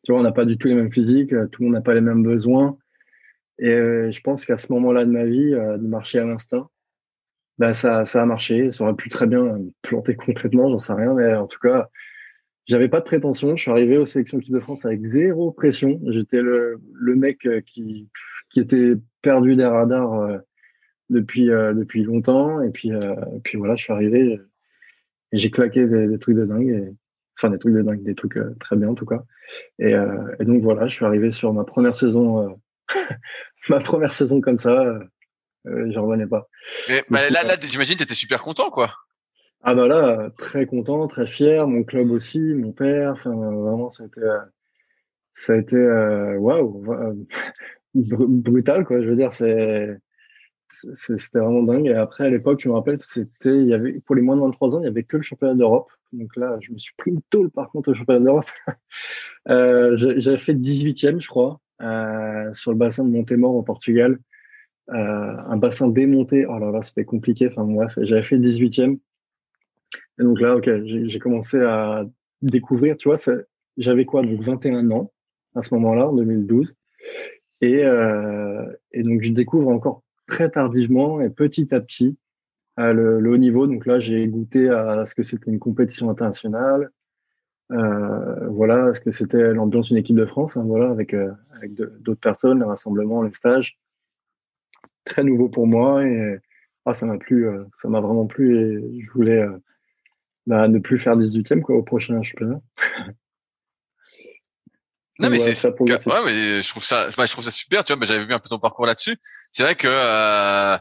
[0.06, 1.94] tu vois, on n'a pas du tout les mêmes physiques, tout le monde n'a pas
[1.94, 2.78] les mêmes besoins.
[3.60, 6.70] Et je pense qu'à ce moment-là de ma vie, de marcher à l'instinct,
[7.62, 8.72] bah ça, ça a marché.
[8.72, 11.90] Ça aurait pu très bien planter complètement, j'en sais rien, mais en tout cas,
[12.66, 13.56] j'avais pas de prétention.
[13.56, 16.02] Je suis arrivé aux sélections équipe de France avec zéro pression.
[16.08, 18.10] J'étais le, le mec euh, qui,
[18.50, 20.38] qui était perdu des radars euh,
[21.12, 22.62] depuis, euh, depuis longtemps.
[22.64, 22.92] Et puis,
[23.44, 24.42] puis voilà, je suis arrivé
[25.32, 26.96] et j'ai claqué des, trucs de dingue.
[27.38, 29.24] Enfin, des trucs de dingue, des trucs très bien en tout cas.
[29.78, 29.94] Et,
[30.40, 32.60] donc voilà, je suis arrivé sur ma première saison,
[33.70, 35.00] ma première saison comme ça
[35.68, 36.48] euh, j'en revenais pas.
[36.90, 38.94] Mais bah, là, là, j'imagine, t'étais super content, quoi.
[39.64, 41.68] Ah bah là, très content, très fier.
[41.68, 43.12] Mon club aussi, mon père.
[43.12, 44.22] Enfin, vraiment, c'était.
[45.34, 45.78] ça a été
[46.38, 47.28] waouh
[47.94, 49.02] brutal quoi.
[49.02, 49.98] Je veux dire, c'est
[50.94, 51.88] c'était vraiment dingue.
[51.88, 54.42] Et après, à l'époque, je me rappelle, c'était, il y avait, pour les moins de
[54.42, 55.92] 23 ans, il y avait que le championnat d'Europe.
[56.14, 58.50] Donc là, je me suis pris une tôle, par contre, au championnat d'Europe.
[59.50, 64.20] euh, j'avais fait 18e, je crois, euh, sur le bassin de Montémort au Portugal.
[64.92, 66.46] Euh, un bassin démonté.
[66.46, 67.48] Oh là c'était compliqué.
[67.48, 69.00] Enfin, bref, j'avais fait 18e.
[70.20, 72.06] Et donc là, ok, j'ai commencé à
[72.42, 73.18] découvrir, tu vois,
[73.78, 75.12] j'avais quoi, donc 21 ans
[75.56, 76.76] à ce moment-là, en 2012.
[77.62, 82.18] Et, euh, et donc, je découvre encore très tardivement et petit à petit
[82.78, 83.68] à le, haut niveau.
[83.68, 86.92] Donc là, j'ai goûté à ce que c'était une compétition internationale.
[87.72, 90.58] Euh, voilà, ce que c'était l'ambiance d'une équipe de France.
[90.58, 93.78] Hein, voilà, avec euh, avec d'autres personnes, les rassemblements, les stages.
[95.06, 96.38] Très nouveau pour moi et
[96.86, 99.58] ah, ça m'a plu, euh, ça m'a vraiment plu et je voulais euh,
[100.48, 102.60] bah, ne plus faire 18e quoi au prochain championnat.
[105.22, 108.26] Non mais c'est ouais, mais je trouve ça je trouve ça super tu vois j'avais
[108.26, 109.18] vu un peu ton parcours là-dessus.
[109.52, 110.78] C'est vrai que euh,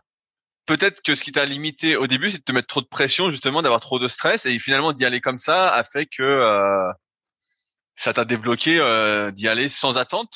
[0.67, 3.31] peut-être que ce qui t'a limité au début c'est de te mettre trop de pression
[3.31, 6.91] justement d'avoir trop de stress et finalement d'y aller comme ça a fait que euh,
[7.97, 10.35] ça t'a débloqué euh, d'y aller sans attente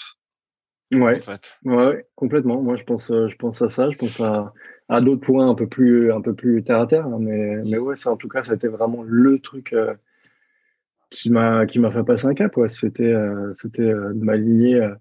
[0.93, 1.59] ouais en fait.
[1.65, 4.53] ouais complètement moi je pense je pense à ça je pense à
[4.89, 7.79] à d'autres points un peu plus un peu plus terre à terre hein, mais mais
[7.79, 9.75] ouais ça en tout cas ça a été vraiment le truc
[11.15, 12.57] qui m'a qui m'a fait passer un cap.
[12.57, 12.69] Ouais.
[12.69, 14.75] C'était euh, c'était euh, de m'aligner.
[14.77, 14.95] Euh,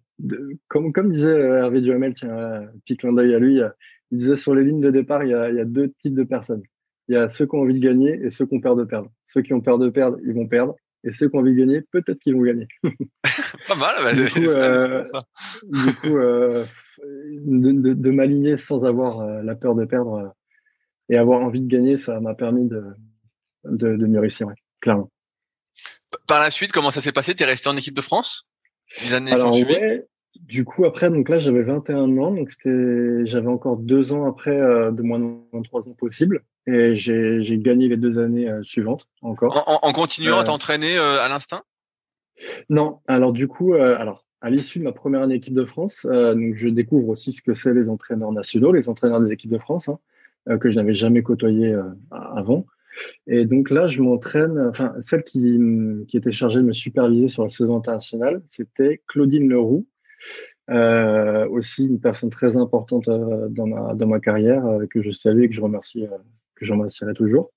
[0.67, 3.59] comme comme disait Hervé Duhamel, tiens, pique un d'œil à lui.
[4.11, 6.13] il disait sur les lignes de départ, il y, a, il y a deux types
[6.13, 6.61] de personnes.
[7.09, 8.83] Il y a ceux qui ont envie de gagner et ceux qui ont peur de
[8.83, 9.09] perdre.
[9.25, 10.75] Ceux qui ont peur de perdre, ils vont perdre.
[11.03, 12.67] Et ceux qui ont envie de gagner, peut-être qu'ils vont gagner.
[13.67, 15.03] Pas mal, bah, du coup, euh,
[15.63, 16.65] du coup euh,
[16.99, 20.33] de, de, de m'aligner sans avoir la peur de perdre
[21.09, 22.83] et avoir envie de gagner, ça m'a permis de,
[23.65, 25.09] de, de mieux réussir, ouais, clairement.
[26.27, 27.35] Par la suite, comment ça s'est passé?
[27.35, 28.47] T'es resté en équipe de France?
[29.01, 30.05] Les années Alors, ouais,
[30.39, 34.55] du coup, après, donc là, j'avais 21 ans, donc c'était, j'avais encore deux ans après
[34.55, 38.63] euh, de moins de 23 ans possible, et j'ai, j'ai gagné les deux années euh,
[38.63, 39.67] suivantes encore.
[39.67, 41.63] En, en continuant à euh, t'entraîner à l'instinct?
[42.69, 46.55] Non, alors du coup, alors à l'issue de ma première année équipe de France, donc
[46.55, 49.89] je découvre aussi ce que c'est les entraîneurs nationaux, les entraîneurs des équipes de France,
[49.89, 51.75] hein, que je n'avais jamais côtoyé
[52.11, 52.65] avant.
[53.27, 55.57] Et donc là, je m'entraîne, enfin, celle qui,
[56.07, 59.87] qui était chargée de me superviser sur la saison internationale, c'était Claudine Leroux,
[60.69, 65.11] euh, aussi une personne très importante euh, dans ma, dans ma carrière, euh, que je
[65.11, 66.17] savais que je remercie, euh,
[66.55, 67.51] que je remercierai toujours.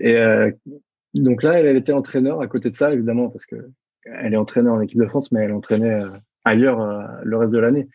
[0.00, 0.18] Et
[1.14, 3.54] donc là, elle, était entraîneur à côté de ça, évidemment, parce que
[4.04, 6.02] elle est entraîneur en équipe de France, mais elle entraînait
[6.44, 6.78] ailleurs
[7.22, 7.88] le reste de l'année.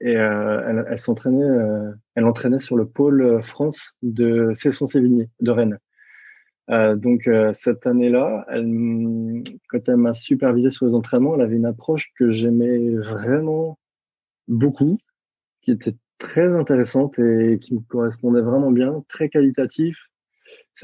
[0.00, 1.46] Et elle, elle s'entraînait,
[2.16, 5.78] elle entraînait sur le pôle France de Cesson-Sévigné, de Rennes.
[6.70, 11.56] Euh, donc euh, cette année-là, elle, quand elle m'a supervisé sur les entraînements, elle avait
[11.56, 13.78] une approche que j'aimais vraiment
[14.48, 14.98] beaucoup,
[15.62, 19.98] qui était très intéressante et qui me correspondait vraiment bien, très qualitatif.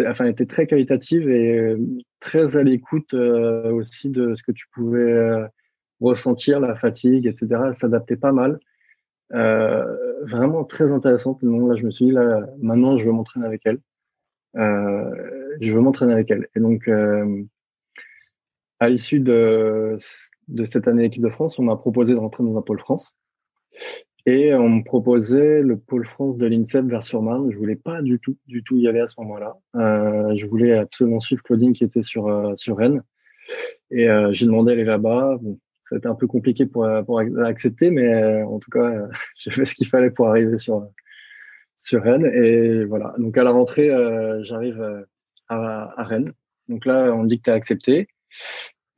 [0.06, 1.78] Enfin, était très qualitative et euh,
[2.20, 5.48] très à l'écoute aussi de ce que tu pouvais
[6.00, 7.46] ressentir, la fatigue, etc.
[7.68, 8.58] Elle s'adaptait pas mal.
[9.30, 11.44] vraiment très intéressante.
[11.44, 13.78] Donc là, je me suis dit, là, maintenant, je veux m'entraîner avec elle.
[14.56, 16.48] Euh, je veux m'entraîner avec elle.
[16.56, 17.44] Et donc, euh,
[18.80, 19.98] à l'issue de,
[20.48, 23.16] de cette année équipe de France, on m'a proposé de rentrer dans un pôle France.
[24.30, 27.50] Et on me proposait le pôle France de l'INSEP vers sur Marne.
[27.50, 29.56] Je voulais pas du tout, du tout y aller à ce moment-là.
[29.76, 33.02] Euh, je voulais absolument suivre Claudine qui était sur euh, sur Rennes.
[33.90, 35.38] Et euh, j'ai demandé à aller là-bas.
[35.40, 39.50] Bon, ça a été un peu compliqué pour pour accepter, mais en tout cas, j'ai
[39.50, 40.86] fait ce qu'il fallait pour arriver sur
[41.78, 42.26] sur Rennes.
[42.26, 43.14] Et voilà.
[43.16, 43.88] Donc à la rentrée,
[44.42, 45.06] j'arrive
[45.48, 46.34] à, à, Rennes.
[46.68, 48.08] Donc là, on me dit que tu as accepté.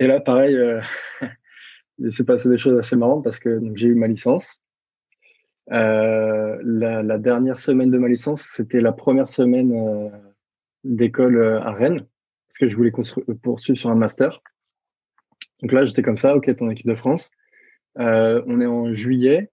[0.01, 0.59] Et là, pareil,
[2.01, 4.61] il s'est passé des choses assez marrantes parce que j'ai eu ma licence.
[5.73, 10.09] Euh, la, la, dernière semaine de ma licence, c'était la première semaine euh,
[10.83, 12.07] d'école à Rennes
[12.49, 12.93] parce que je voulais
[13.43, 14.43] poursuivre sur un master.
[15.63, 17.31] Donc là, j'étais comme ça, ok, ton équipe de France.
[17.97, 19.51] on est en juillet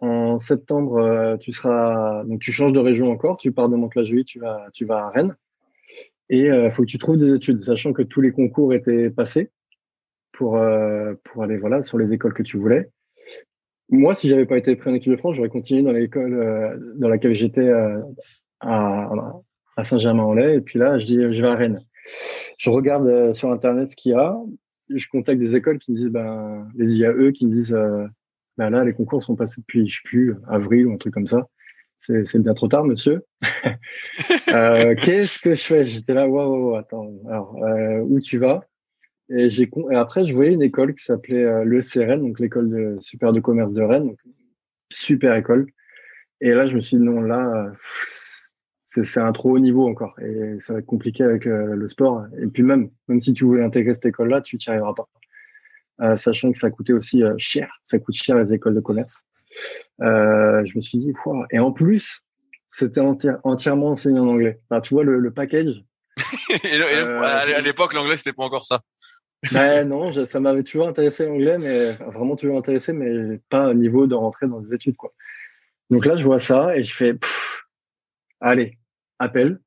[0.00, 4.24] en septembre, euh, tu seras donc tu changes de région encore, tu pars de Mantes-la-Jolie,
[4.24, 5.36] tu vas tu vas à Rennes
[6.30, 9.10] et il euh, faut que tu trouves des études, sachant que tous les concours étaient
[9.10, 9.50] passés
[10.32, 12.90] pour euh, pour aller voilà sur les écoles que tu voulais.
[13.90, 17.08] Moi, si j'avais pas été pris en équipe de France, j'aurais continué dans l'école dans
[17.08, 17.70] laquelle j'étais
[18.60, 19.10] à,
[19.76, 21.80] à Saint-Germain-en-Laye et puis là, je dis je vais à Rennes.
[22.58, 24.36] Je regarde sur internet ce qu'il y a,
[24.88, 27.76] je contacte des écoles qui me disent ben les IAE qui me disent
[28.60, 31.26] bah là, les concours sont passés depuis, je sais plus, avril ou un truc comme
[31.26, 31.48] ça.
[31.96, 33.24] C'est bien trop tard, monsieur.
[34.48, 35.86] euh, Qu'est-ce que je fais?
[35.86, 37.10] J'étais là, waouh, attends.
[37.26, 38.66] Alors, euh, où tu vas?
[39.30, 42.96] Et, j'ai, et après, je voyais une école qui s'appelait euh, l'ECRN, donc l'école de,
[43.00, 44.08] super de commerce de Rennes.
[44.08, 44.18] Donc,
[44.90, 45.66] super école.
[46.40, 47.72] Et là, je me suis dit, non, là,
[48.86, 50.18] c'est, c'est un trop haut niveau encore.
[50.20, 52.24] Et ça va être compliqué avec euh, le sport.
[52.42, 55.08] Et puis même, même si tu voulais intégrer cette école-là, tu n'y arriveras pas.
[56.02, 57.70] Euh, sachant que ça coûtait aussi euh, cher.
[57.84, 59.24] Ça coûte cher les écoles de commerce.
[60.00, 61.44] Euh, je me suis dit, wow.
[61.50, 62.22] et en plus,
[62.68, 63.02] c'était
[63.44, 64.60] entièrement enseigné en anglais.
[64.70, 65.84] Enfin, tu vois le, le package.
[66.64, 68.80] et, à l'époque, l'anglais c'était pas encore ça.
[69.52, 74.06] Ben non, ça m'avait toujours intéressé l'anglais, mais vraiment toujours intéressé, mais pas au niveau
[74.06, 75.12] de rentrer dans des études quoi.
[75.88, 77.14] Donc là, je vois ça et je fais,
[78.40, 78.78] allez,
[79.18, 79.60] appel.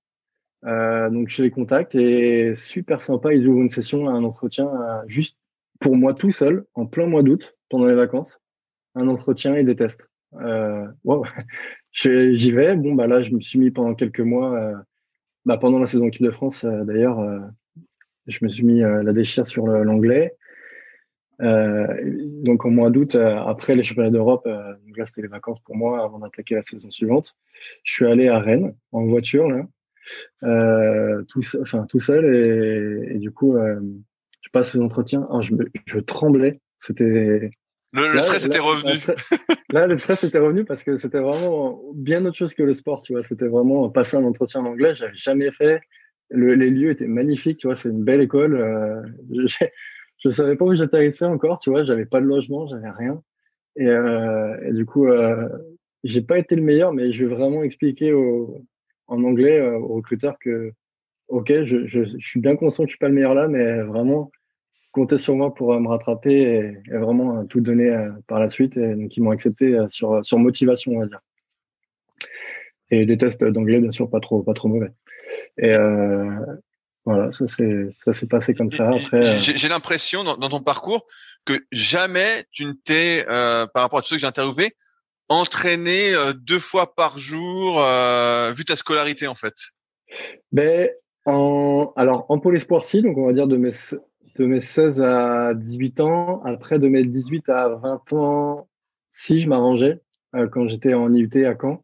[0.66, 4.70] Euh, donc je les contacte et super sympa, ils ouvrent une session, un entretien
[5.08, 5.38] juste
[5.80, 8.40] pour moi tout seul, en plein mois d'août, pendant les vacances,
[8.96, 10.10] un entretien et des tests.
[10.42, 11.26] Euh, wow.
[11.92, 12.76] J'y vais.
[12.76, 14.76] Bon, bah là, je me suis mis pendant quelques mois, euh,
[15.46, 17.40] bah, pendant la saison équipe de France, euh, d'ailleurs, euh,
[18.28, 20.36] je me suis mis la déchire sur l'anglais.
[21.40, 26.04] donc, en mois d'août, après les championnats d'Europe, donc là, c'était les vacances pour moi
[26.04, 27.36] avant d'attaquer la saison suivante.
[27.84, 33.32] Je suis allé à Rennes en voiture, là, tout, enfin, tout seul, et, et du
[33.32, 33.58] coup,
[34.44, 35.24] je passe ces entretiens.
[35.30, 36.62] Alors, je, me, je tremblais.
[36.80, 37.52] C'était.
[37.94, 39.00] Le, stress était revenu.
[39.70, 43.02] Là, le stress était revenu parce que c'était vraiment bien autre chose que le sport,
[43.04, 43.24] tu vois.
[43.24, 44.96] C'était vraiment passer un entretien en anglais.
[44.96, 45.82] J'avais jamais fait.
[46.34, 47.76] Le, les lieux étaient magnifiques, tu vois.
[47.76, 48.56] C'est une belle école.
[48.56, 49.66] Euh, je,
[50.26, 51.84] je savais pas où j'atterrissais encore, tu vois.
[51.84, 53.22] J'avais pas de logement, j'avais rien.
[53.76, 55.48] Et, euh, du coup, euh,
[56.04, 58.66] j'ai pas été le meilleur, mais je vais vraiment expliquer au,
[59.08, 60.72] en anglais euh, aux recruteurs que
[61.30, 63.82] ok, je, je, je, suis bien conscient que je suis pas le meilleur là, mais
[63.84, 64.32] vraiment
[64.94, 68.40] comptez sur moi pour euh, me rattraper et, et vraiment euh, tout donner euh, par
[68.40, 68.78] la suite.
[68.78, 71.20] Et donc ils m'ont accepté sur sur motivation, on va dire.
[72.94, 74.92] Et des tests d'anglais, bien sûr, pas trop pas trop mauvais.
[75.58, 76.30] Et euh,
[77.06, 78.90] voilà, ça c'est ça s'est passé comme ça.
[78.90, 81.06] Après, j'ai l'impression dans, dans, ton parcours
[81.46, 84.76] que jamais tu ne t'es, euh, par rapport à tous ceux que j'ai interviewés,
[85.30, 87.80] entraîné deux fois par jour,
[88.56, 89.56] vu ta scolarité en fait.
[90.52, 90.90] Ben
[91.26, 93.72] en, alors, en pôle espoir, si, donc on va dire de mes,
[94.38, 96.42] de mes 16 à 18 ans.
[96.44, 98.68] Après, de mes 18 à 20 ans,
[99.10, 100.02] si, je m'arrangeais
[100.36, 101.84] euh, quand j'étais en IUT à Caen.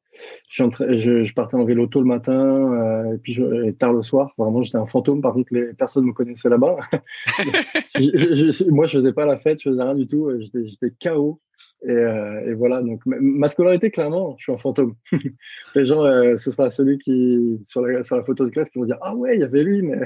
[0.50, 4.34] Je, je, partais en vélo tôt le matin euh, et puis je, tard le soir.
[4.38, 5.22] Vraiment, j'étais un fantôme.
[5.22, 6.78] Par contre, les personnes me connaissaient là-bas.
[8.70, 10.32] moi, je faisais pas la fête, je faisais rien du tout.
[10.40, 11.40] J'étais KO.
[11.82, 14.96] Et, euh, et, voilà, donc ma scolarité, clairement, je suis un fantôme.
[15.76, 18.80] les gens, euh, ce sera celui qui, sur la, sur la photo de classe, qui
[18.80, 20.00] vont dire Ah ouais, il y avait lui, mais,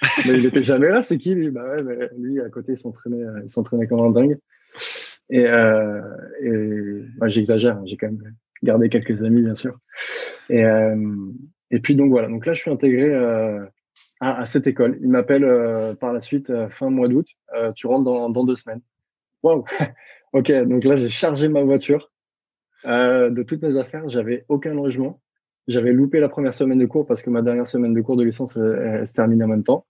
[0.26, 1.50] mais il n'était jamais là, c'est qui lui?
[1.50, 4.38] Bah ouais, mais lui, à côté, il s'entraînait, euh, comme un dingue.
[5.28, 6.00] Et, euh,
[6.42, 9.78] et bah, j'exagère, hein, j'ai quand même gardé quelques amis, bien sûr.
[10.48, 10.96] Et, euh,
[11.70, 13.70] et puis, donc voilà, donc là, je suis intégré à,
[14.40, 14.98] à, cette école.
[15.00, 17.26] Il m'appelle par la suite, fin mois d'août,
[17.74, 18.80] tu rentres dans, dans deux semaines.
[19.42, 19.64] Waouh
[20.32, 22.10] Ok, donc là, j'ai chargé ma voiture
[22.84, 24.08] euh, de toutes mes affaires.
[24.08, 25.20] J'avais aucun logement.
[25.66, 28.24] J'avais loupé la première semaine de cours parce que ma dernière semaine de cours de
[28.24, 29.86] licence se termine en même temps.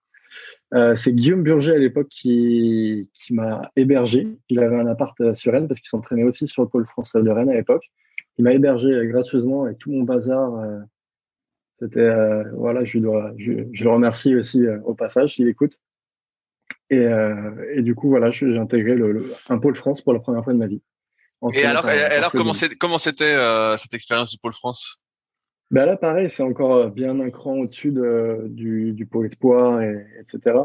[0.75, 4.29] Euh, c'est Guillaume Burger à l'époque qui, qui m'a hébergé.
[4.49, 7.31] Il avait un appart sur Rennes parce qu'il s'entraînait aussi sur le pôle France de
[7.31, 7.85] Rennes à l'époque.
[8.41, 10.55] Il m'a hébergé gracieusement avec tout mon bazar.
[10.55, 10.79] Euh,
[11.79, 15.79] c'était euh, voilà, je, dois, je, je, le remercie aussi euh, au passage s'il écoute.
[16.89, 20.21] Et, euh, et du coup, voilà, j'ai intégré le, le, un pôle France pour la
[20.21, 20.81] première fois de ma vie.
[21.53, 25.03] Et alors, alors comment c'était comment c'était euh, cette expérience du pôle France?
[25.71, 29.83] Ben là, pareil, c'est encore euh, bien un cran au-dessus de, du, du pôle espoir,
[29.83, 30.57] et, etc.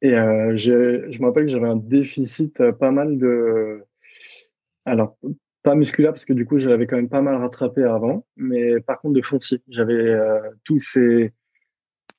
[0.00, 3.84] Et euh, je me rappelle que j'avais un déficit euh, pas mal de,
[4.84, 5.16] alors
[5.68, 8.98] pas musculaire parce que du coup j'avais quand même pas mal rattrapé avant, mais par
[9.00, 9.60] contre de foncier.
[9.68, 11.34] J'avais euh, tous ces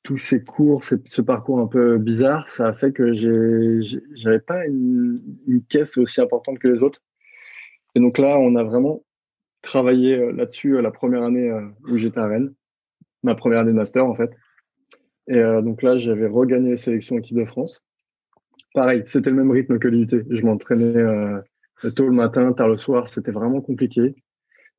[0.04, 5.20] tous ces cours, ce parcours un peu bizarre, ça a fait que j'avais pas une,
[5.68, 7.02] caisse aussi importante que les autres.
[7.96, 9.04] Et donc là, on a vraiment
[9.62, 11.52] travaillé euh, là-dessus euh, la première année
[11.88, 12.54] où j'étais à Rennes,
[13.24, 14.30] ma première année de master en fait.
[15.26, 17.82] Et donc là, j'avais regagné les sélections équipe de France.
[18.74, 20.08] Pareil, c'était le même rythme que l'UT.
[20.08, 20.94] Je m'entraînais
[21.88, 24.14] tôt le matin, tard le soir, c'était vraiment compliqué.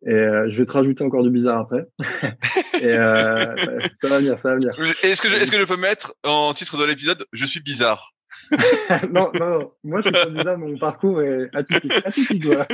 [0.03, 1.85] Et euh, je vais te rajouter encore du bizarre après.
[2.81, 3.55] et euh,
[4.01, 4.71] ça va venir, ça va venir.
[5.03, 8.13] Est-ce que, je, est-ce que je peux mettre en titre de l'épisode Je suis bizarre?
[9.13, 11.91] Non, non, non, moi je suis pas bizarre, mon parcours est atypique.
[12.05, 12.67] atypique voilà.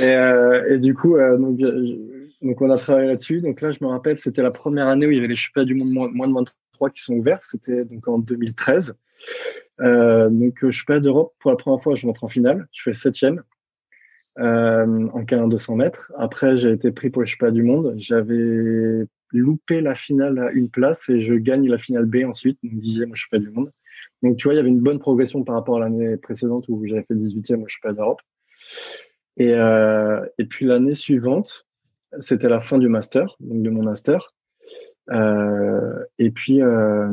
[0.00, 1.58] et, euh, et du coup, euh, donc,
[2.40, 3.40] donc on a travaillé là-dessus.
[3.40, 5.66] Donc là, je me rappelle, c'était la première année où il y avait les championnats
[5.66, 6.54] du monde moins, moins de 23
[6.90, 7.42] qui sont ouverts.
[7.42, 8.96] C'était donc en 2013.
[9.80, 12.68] Euh, donc championnat d'Europe, pour la première fois, je rentre en finale.
[12.72, 13.42] Je fais septième
[14.38, 16.12] euh, en K1 200 mètres.
[16.16, 17.94] Après, j'ai été pris pour le championnat du monde.
[17.96, 22.74] J'avais loupé la finale à une place et je gagne la finale B ensuite, donc
[22.80, 23.72] dixième au championnat du monde.
[24.22, 26.86] Donc, tu vois, il y avait une bonne progression par rapport à l'année précédente où
[26.86, 28.20] j'avais fait 18e au championnat d'Europe.
[29.36, 31.66] Et, euh, et puis l'année suivante,
[32.18, 34.34] c'était la fin du master, donc de mon master.
[35.10, 37.12] Euh, et puis, euh,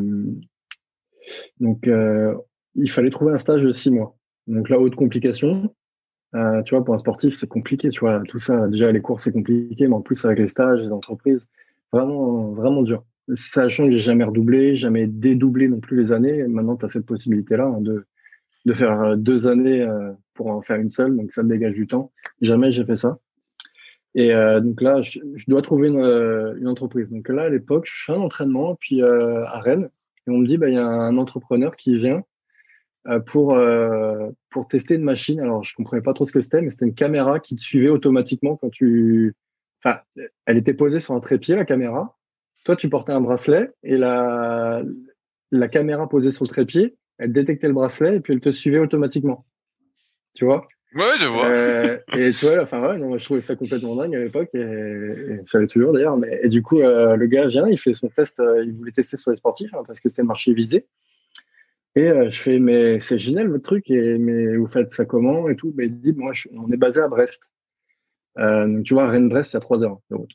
[1.60, 2.36] donc, euh,
[2.76, 4.16] il fallait trouver un stage de six mois.
[4.48, 5.74] Donc là, haute complication.
[6.36, 7.90] Euh, tu vois, pour un sportif, c'est compliqué.
[7.90, 10.80] Tu vois, tout ça, déjà les cours, c'est compliqué, mais en plus avec les stages,
[10.80, 11.48] les entreprises,
[11.92, 13.04] vraiment, vraiment dur.
[13.34, 16.48] Sachant que j'ai jamais redoublé, jamais dédoublé non plus les années.
[16.48, 18.06] Maintenant, tu as cette possibilité-là hein, de,
[18.66, 19.88] de faire deux années
[20.34, 22.12] pour en faire une seule, donc ça me dégage du temps.
[22.42, 23.20] Jamais j'ai fait ça.
[24.16, 27.12] Et euh, donc là, je, dois trouver une, euh, une, entreprise.
[27.12, 29.90] Donc là, à l'époque, je fais un entraînement, puis euh, à Rennes,
[30.28, 32.24] et on me dit, bah, il y a un entrepreneur qui vient
[33.08, 33.58] euh, pour
[34.50, 35.40] pour tester une machine.
[35.40, 37.90] Alors, je comprenais pas trop ce que c'était, mais c'était une caméra qui te suivait
[37.90, 39.36] automatiquement quand tu.
[39.84, 40.00] Enfin,
[40.46, 42.18] elle était posée sur un trépied, la caméra.
[42.66, 44.84] Toi, tu portais un bracelet et la
[45.52, 48.80] la caméra posée sur le trépied, elle détectait le bracelet et puis elle te suivait
[48.80, 49.46] automatiquement.
[50.34, 50.68] Tu vois?
[50.96, 51.46] Ouais, je vois.
[51.46, 55.40] Euh, et tu vois, enfin ouais, non, je trouvais ça complètement dingue à l'époque et,
[55.46, 56.18] ça l'est toujours d'ailleurs.
[56.18, 58.92] Mais et du coup, euh, le gars vient, il fait son test, euh, il voulait
[58.92, 60.88] tester sur les sportifs hein, parce que c'était le marché visé.
[61.96, 65.56] Et je fais, mais c'est génial votre truc et mais vous faites ça comment et
[65.56, 65.74] tout.
[65.76, 67.44] Mais il dit, moi, on est basé à Brest.
[68.38, 70.32] donc tu vois, Rennes-Brest, y a trois heures de route.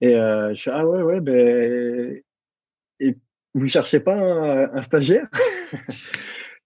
[0.00, 2.20] Et je fais, ah ouais, ouais, ben
[3.00, 3.16] et
[3.54, 5.28] vous cherchez pas un stagiaire?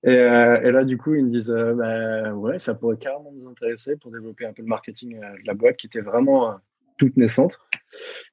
[0.05, 3.32] Et, euh, et, là, du coup, ils me disent, euh, bah, ouais, ça pourrait carrément
[3.32, 6.50] nous intéresser pour développer un peu le marketing euh, de la boîte qui était vraiment
[6.50, 6.55] euh,
[6.98, 7.59] toute naissante.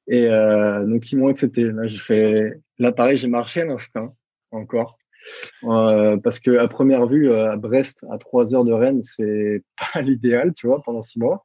[0.08, 1.64] Et donc, ils m'ont accepté.
[1.64, 4.14] Là, j'ai fait, là, pareil, j'ai marché à l'instinct
[4.52, 4.98] encore.
[5.62, 9.62] parce que à première vue, à Brest, à trois heures de Rennes, c'est
[9.92, 11.44] pas l'idéal, tu vois, pendant six mois.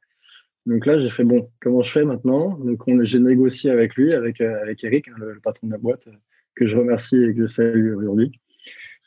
[0.64, 2.58] Donc là, j'ai fait bon, comment je fais maintenant?
[2.58, 6.08] Donc j'ai négocié avec lui, avec avec Eric, hein, le, le, patron de la boîte,
[6.54, 8.45] que je remercie et que je salue aujourd'hui euh,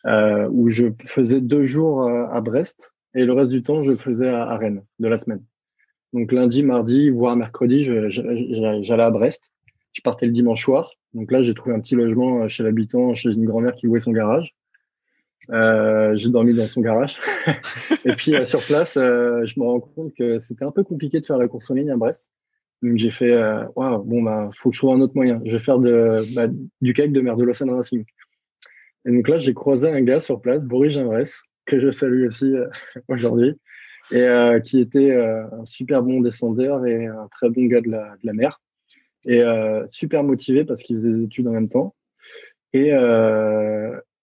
[0.05, 4.29] où je faisais deux jours euh, à Brest et le reste du temps, je faisais
[4.29, 5.43] à, Rennes de la semaine.
[6.13, 9.51] Donc lundi, mardi, voire mercredi, j'allais à Brest.
[9.93, 10.91] Je partais le dimanche soir.
[11.13, 13.99] Donc là, j'ai trouvé un petit logement euh, chez l'habitant, chez une grand-mère qui louait
[13.99, 14.53] son garage.
[15.51, 17.17] Euh, j'ai dormi dans son garage.
[18.05, 21.19] et puis euh, sur place, euh, je me rends compte que c'était un peu compliqué
[21.19, 22.31] de faire la course en ligne à Brest.
[22.83, 23.35] Donc j'ai fait,
[23.75, 25.41] waouh, bon bah, faut que je trouve un autre moyen.
[25.43, 26.47] Je vais faire de, bah,
[26.81, 28.05] du cake de mer de Lausanne Racing.
[29.09, 32.53] Et donc là, j'ai croisé un gars sur place, Boris Ginvresse, que je salue aussi
[32.53, 32.67] euh,
[33.07, 33.55] aujourd'hui,
[34.11, 37.89] et euh, qui était euh, un super bon descendeur et un très bon gars de
[37.89, 38.61] la, mer,
[39.25, 39.41] et
[39.87, 41.95] super motivé parce qu'il faisait des études en même temps.
[42.73, 42.93] Et,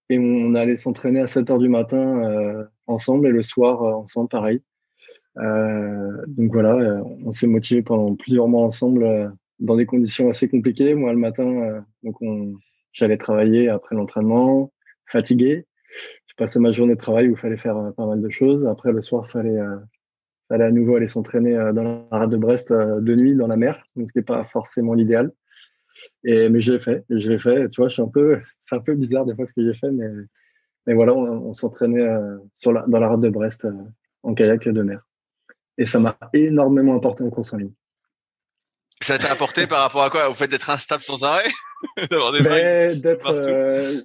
[0.09, 4.61] on allait s'entraîner à 7 heures du matin ensemble et le soir ensemble, pareil.
[5.35, 10.95] donc voilà, on s'est motivé pendant plusieurs mois ensemble dans des conditions assez compliquées.
[10.95, 12.55] Moi, le matin, donc on,
[12.93, 14.71] j'allais travailler après l'entraînement,
[15.07, 15.65] fatigué.
[16.27, 18.65] Je passais ma journée de travail où il fallait faire euh, pas mal de choses.
[18.65, 19.77] Après, le soir, fallait, euh,
[20.49, 23.57] fallait à nouveau aller s'entraîner euh, dans la rade de Brest de nuit dans la
[23.57, 25.31] mer, donc ce qui n'est pas forcément l'idéal.
[26.23, 27.69] Et mais je l'ai fait, je l'ai fait.
[27.69, 29.73] Tu vois, je suis un peu, c'est un peu bizarre des fois ce que j'ai
[29.73, 30.07] fait, mais
[30.85, 32.07] mais voilà, on, s'entraînait
[32.53, 33.67] sur la, dans la rade de Brest
[34.23, 35.01] en kayak de mer.
[35.77, 37.73] Et ça m'a énormément apporté en course en ligne.
[39.01, 40.29] Ça t'a apporté par rapport à quoi?
[40.29, 41.49] Au fait d'être instable sans arrêt?
[42.09, 43.29] D'avoir des ben, D'être.
[43.29, 44.01] Euh,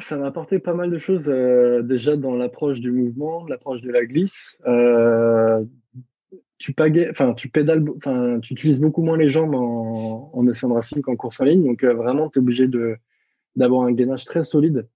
[0.00, 3.90] ça m'a apporté pas mal de choses euh, déjà dans l'approche du mouvement, l'approche de
[3.90, 4.58] la glisse.
[4.66, 5.64] Euh,
[6.58, 6.74] tu
[7.36, 11.40] tu pédales, enfin tu utilises beaucoup moins les jambes en, en de racing qu'en course
[11.40, 12.68] en ligne, donc euh, vraiment tu es obligé
[13.56, 14.86] d'avoir un gainage très solide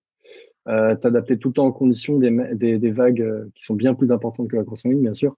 [1.00, 4.56] t'adapter tout le temps en conditions des, des, vagues qui sont bien plus importantes que
[4.56, 5.34] la course en ligne, bien sûr.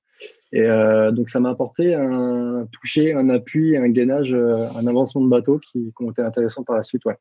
[0.50, 0.66] Et
[1.12, 5.92] donc, ça m'a apporté un toucher, un appui, un gainage, un avancement de bateau qui,
[6.00, 7.14] ont été intéressants par la suite, ouais.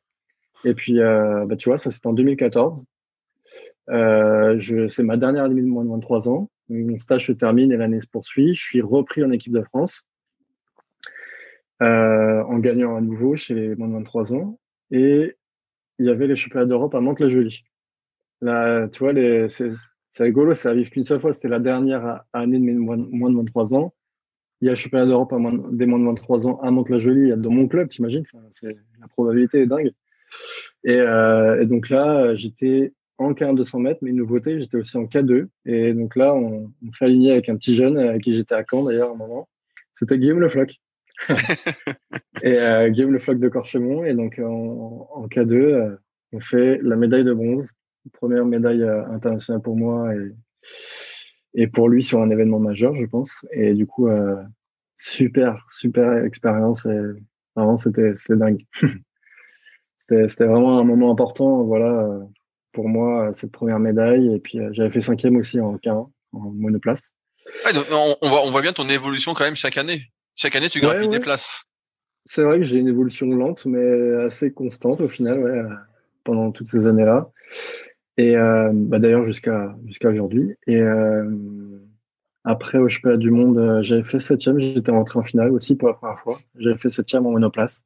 [0.64, 2.84] Et puis, euh, bah, tu vois, ça c'était en 2014.
[3.88, 6.50] Euh, c'est ma dernière année de moins de 23 ans.
[6.68, 8.54] Mon stage se termine et l'année se poursuit.
[8.54, 10.04] Je suis repris en équipe de France
[11.82, 14.58] euh, en gagnant à nouveau chez les moins de 23 ans.
[14.90, 15.36] Et
[15.98, 17.64] il y avait les championnats d'Europe à Mantes-la-Jolie.
[18.40, 19.12] Là, tu vois,
[19.48, 19.72] c'est,
[20.22, 21.32] rigolo, ça arrive qu'une seule fois.
[21.32, 23.92] C'était la dernière année de mes moins, de 23 ans.
[24.60, 25.34] Il y a le championnat d'Europe
[25.72, 28.24] des moins de 23 ans à Mantes-la-Jolie, dans mon club, t'imagines?
[28.32, 28.44] Enfin,
[29.00, 29.92] La probabilité est dingue.
[30.84, 34.96] Et, euh, et donc là, j'étais en K1 200 mètres, mais une nouveauté, j'étais aussi
[34.96, 35.48] en K2.
[35.66, 38.64] Et donc là, on, on fait aligner avec un petit jeune avec qui j'étais à
[38.68, 39.48] Caen d'ailleurs à un moment.
[39.94, 40.80] C'était Guillaume Le Floch.
[42.42, 44.04] et euh, Guillaume Le Floch de Corchemont.
[44.04, 45.96] Et donc en, en K2, euh,
[46.32, 47.70] on fait la médaille de bronze
[48.12, 50.32] première médaille euh, internationale pour moi et,
[51.54, 53.46] et pour lui sur un événement majeur, je pense.
[53.52, 54.36] Et du coup, euh,
[54.96, 57.00] super, super expérience et
[57.54, 58.64] vraiment, c'était, c'était dingue.
[60.28, 62.08] c'était, vraiment un moment important, voilà,
[62.72, 64.34] pour moi cette première médaille.
[64.34, 67.12] Et puis j'avais fait cinquième aussi en K1, en monoplace.
[67.92, 70.02] on, voit, on voit bien ton évolution quand même chaque année.
[70.36, 71.64] Chaque année, tu grappilles des places.
[72.24, 75.62] C'est vrai que j'ai une évolution lente, mais assez constante au final, ouais,
[76.24, 77.30] pendant toutes ces années-là.
[78.16, 80.54] Et euh, bah d'ailleurs jusqu'à jusqu'à aujourd'hui.
[80.66, 81.24] Et euh,
[82.44, 84.58] après au championnat du monde, euh, j'avais fait septième.
[84.58, 86.38] J'étais rentré en finale aussi pour la première fois.
[86.58, 87.82] J'avais fait septième en monoplace.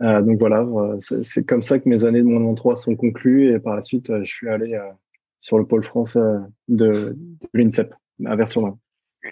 [0.00, 0.64] Euh, donc voilà,
[1.00, 3.54] c'est comme ça que mes années de mon 3 sont conclues.
[3.54, 4.78] Et par la suite, je suis allé
[5.40, 7.94] sur le pôle France de, de l'INSEP
[8.26, 8.78] à version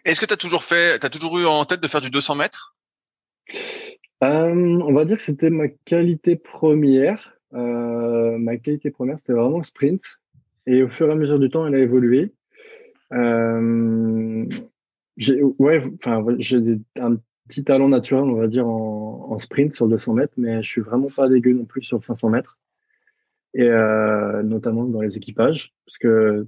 [0.05, 2.35] Est-ce que tu as toujours fait, as toujours eu en tête de faire du 200
[2.37, 2.77] mètres?
[4.21, 7.39] On va dire que c'était ma qualité première.
[7.55, 10.03] Euh, ma qualité première, c'était vraiment le sprint.
[10.67, 12.33] Et au fur et à mesure du temps, elle a évolué.
[13.13, 14.45] Euh,
[15.17, 17.17] j'ai ouais, enfin, j'ai un
[17.49, 20.81] petit talent naturel, on va dire, en, en, sprint sur 200 mètres, mais je suis
[20.81, 22.59] vraiment pas dégueu non plus sur 500 mètres.
[23.55, 26.47] Et euh, notamment dans les équipages, parce que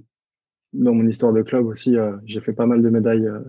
[0.73, 3.39] dans mon histoire de club aussi, euh, j'ai fait pas mal de médailles euh,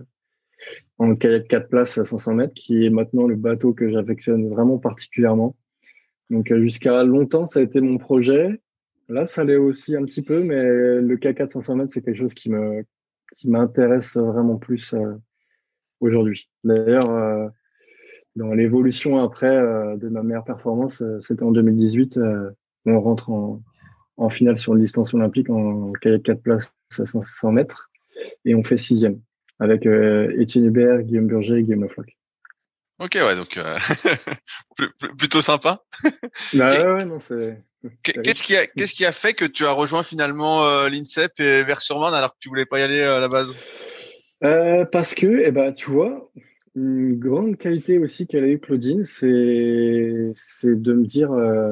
[0.97, 4.79] en kayak 4 places à 500 mètres, qui est maintenant le bateau que j'affectionne vraiment
[4.79, 5.55] particulièrement.
[6.29, 8.61] Donc euh, jusqu'à longtemps, ça a été mon projet.
[9.09, 10.61] Là, ça l'est aussi un petit peu, mais
[11.01, 12.83] le K4 500 mètres, c'est quelque chose qui me
[13.33, 15.15] qui m'intéresse vraiment plus euh,
[16.01, 16.49] aujourd'hui.
[16.63, 17.47] D'ailleurs, euh,
[18.35, 22.19] dans l'évolution après de ma meilleure performance, c'était en 2018.
[22.85, 23.61] on rentre en,
[24.17, 27.89] en finale sur une distance olympique en kayak 4 places à 500 mètres
[28.45, 29.19] et on fait sixième
[29.59, 32.17] avec Étienne Hubert, Guillaume Burger et Guillaume Lefloc.
[33.01, 33.79] Ok, ouais, donc euh,
[35.17, 35.81] plutôt sympa.
[36.53, 37.57] bah ouais, non, c'est.
[38.03, 41.63] Qu'est-ce qui a qu'est-ce qui a fait que tu as rejoint finalement euh, l'INSEP et
[41.63, 43.59] Vers-sur-Marne alors que tu voulais pas y aller euh, à la base?
[44.43, 46.31] Euh, Parce que, eh ben, tu vois,
[46.75, 51.31] une grande qualité aussi qu'elle a eu Claudine, c'est de me dire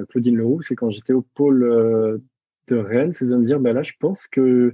[0.09, 2.21] Claudine Leroux, c'est quand j'étais au pôle
[2.67, 4.73] de Rennes, c'est de me dire, bah là, je pense que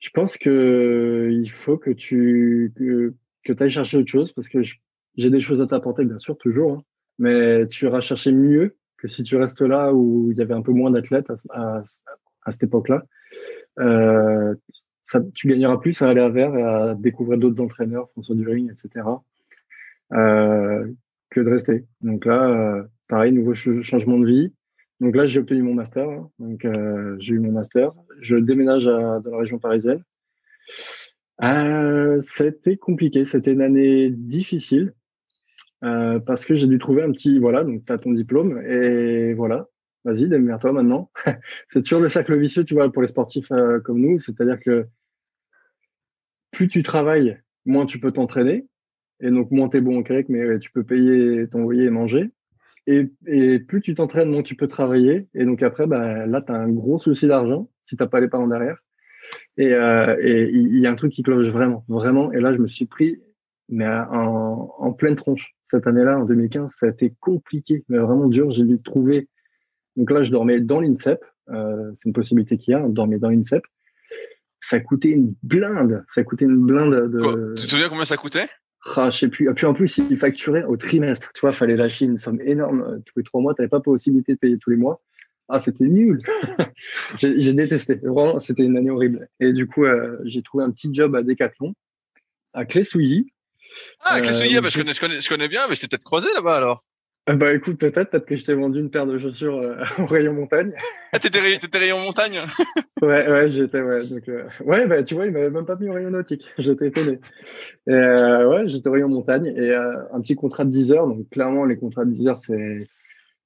[0.00, 3.14] je pense que il faut que tu que,
[3.44, 4.60] que tu ailles chercher autre chose parce que
[5.16, 6.82] j'ai des choses à t'apporter, bien sûr, toujours, hein.
[7.18, 10.62] mais tu iras chercher mieux que si tu restes là où il y avait un
[10.62, 11.82] peu moins d'athlètes à,
[12.44, 13.04] à, cette époque-là.
[13.78, 14.54] Euh,
[15.34, 19.04] tu gagneras plus à aller à Vers et à découvrir d'autres entraîneurs, François During, etc.,
[20.12, 20.86] euh,
[21.30, 21.84] que de rester.
[22.00, 24.52] Donc là, euh, pareil, nouveau changement de vie.
[25.00, 26.08] Donc là, j'ai obtenu mon master.
[26.08, 26.30] Hein.
[26.38, 27.92] Donc euh, j'ai eu mon master.
[28.20, 30.02] Je déménage dans la région parisienne.
[32.22, 33.24] C'était compliqué.
[33.24, 34.92] C'était une année difficile.
[35.80, 39.68] Parce que j'ai dû trouver un petit, voilà, donc tu as ton diplôme et voilà,
[40.06, 41.10] vas-y, démerde-toi maintenant.
[41.68, 44.86] c'est toujours le cercle vicieux, tu vois, pour les sportifs euh, comme nous, c'est-à-dire que
[46.52, 48.66] plus tu travailles, moins tu peux t'entraîner,
[49.20, 51.90] et donc moins tu es bon au kayak, mais tu peux payer ton loyer et
[51.90, 52.30] manger.
[52.88, 53.08] Et,
[53.58, 56.70] plus tu t'entraînes, moins tu peux travailler, et donc après, bah, là, tu as un
[56.70, 58.78] gros souci d'argent si t'as pas les parents derrière.
[59.56, 62.32] Et euh, il y a un truc qui cloche vraiment, vraiment.
[62.32, 63.20] Et là, je me suis pris
[63.68, 65.54] mais en, en pleine tronche.
[65.64, 68.50] Cette année-là, en 2015, ça a été compliqué, mais vraiment dur.
[68.50, 69.28] J'ai dû trouver.
[69.96, 71.24] Donc là, je dormais dans l'INSEP.
[71.48, 72.80] Euh, c'est une possibilité qu'il y a.
[72.80, 73.62] On dormait dans l'INSEP.
[74.60, 76.04] Ça coûtait une blinde.
[76.08, 77.54] Ça coûtait une blinde de.
[77.56, 78.48] tu te souviens combien ça coûtait?
[78.96, 79.50] Ah, je sais plus.
[79.50, 81.32] Et puis en plus, il facturait au trimestre.
[81.34, 83.54] Tu vois, fallait lâcher une somme énorme tous les trois mois.
[83.54, 85.00] Tu n'avais pas possibilité de payer tous les mois.
[85.48, 86.20] Ah, c'était nul.
[87.18, 87.94] j'ai détesté.
[87.96, 89.28] Vraiment, c'était une année horrible.
[89.40, 91.74] Et du coup, euh, j'ai trouvé un petit job à Decathlon,
[92.52, 93.32] à Clé-Souilly,
[94.00, 96.28] ah, avec les bah, je, connais, je, connais, je connais bien, mais c'est peut-être croisé
[96.34, 96.84] là-bas alors.
[97.28, 100.06] Ah, bah écoute, peut-être, peut-être que je t'ai vendu une paire de chaussures euh, au
[100.06, 100.72] rayon montagne.
[101.12, 102.40] Ah, t'étais, t'étais rayon montagne?
[103.02, 104.06] Ouais, ouais, j'étais, ouais.
[104.06, 106.46] Donc, euh, ouais, bah tu vois, il m'avait même pas mis au rayon nautique.
[106.58, 107.18] J'étais étonné.
[107.86, 111.06] Et, euh, ouais, j'étais au rayon montagne et euh, un petit contrat de 10 heures.
[111.06, 112.88] Donc clairement, les contrats de 10 heures, c'est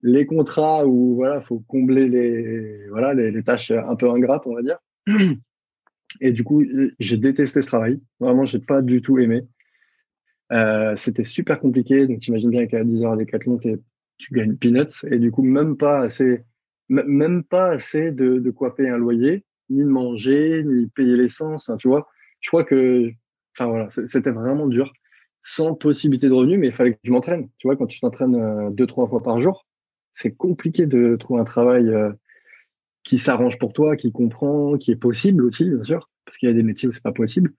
[0.02, 4.54] les contrats où voilà, faut combler les voilà les, les tâches un peu ingrates, on
[4.54, 4.78] va dire.
[6.20, 6.62] Et du coup,
[7.00, 8.00] j'ai détesté ce travail.
[8.20, 9.42] Vraiment, j'ai pas du tout aimé.
[10.52, 12.06] Euh, c'était super compliqué.
[12.06, 15.76] Donc, t'imagines bien qu'à 10 heures à Decathlon, tu gagnes peanuts et du coup, même
[15.76, 16.44] pas assez,
[16.88, 21.70] même pas assez de, de quoi payer un loyer, ni de manger, ni payer l'essence.
[21.78, 22.08] Tu vois,
[22.40, 23.10] je crois que,
[23.56, 24.92] enfin voilà, c'était vraiment dur,
[25.42, 27.48] sans possibilité de revenus, mais il fallait que je m'entraîne.
[27.58, 29.66] Tu vois, quand tu t'entraînes euh, deux, trois fois par jour,
[30.12, 32.12] c'est compliqué de trouver un travail euh,
[33.04, 36.52] qui s'arrange pour toi, qui comprend, qui est possible aussi, bien sûr parce qu'il y
[36.52, 37.52] a des métiers où c'est pas possible.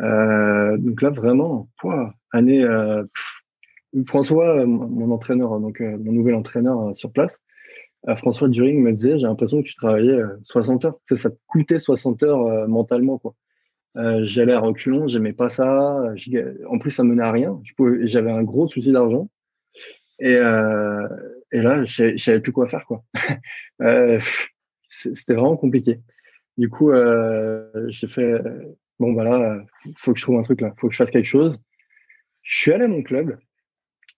[0.00, 2.64] Euh, donc là, vraiment, quoi, année.
[2.64, 3.04] Euh,
[4.06, 7.42] François, mon entraîneur, donc euh, mon nouvel entraîneur sur place,
[8.16, 10.98] François During me disait, j'ai l'impression que tu travaillais 60 heures.
[11.04, 13.34] Ça, ça te coûtait 60 heures mentalement, quoi.
[14.22, 16.00] j'allais à reculons, j'aimais pas ça.
[16.68, 17.60] En plus, ça menait à rien.
[18.04, 19.28] J'avais un gros souci d'argent.
[20.20, 23.02] Et, et là, je savais plus quoi faire, quoi.
[24.88, 26.00] c'était vraiment compliqué.
[26.56, 28.42] Du coup, euh, j'ai fait
[28.98, 29.64] bon voilà,
[29.96, 31.62] faut que je trouve un truc là, faut que je fasse quelque chose.
[32.42, 33.38] Je suis allé à mon club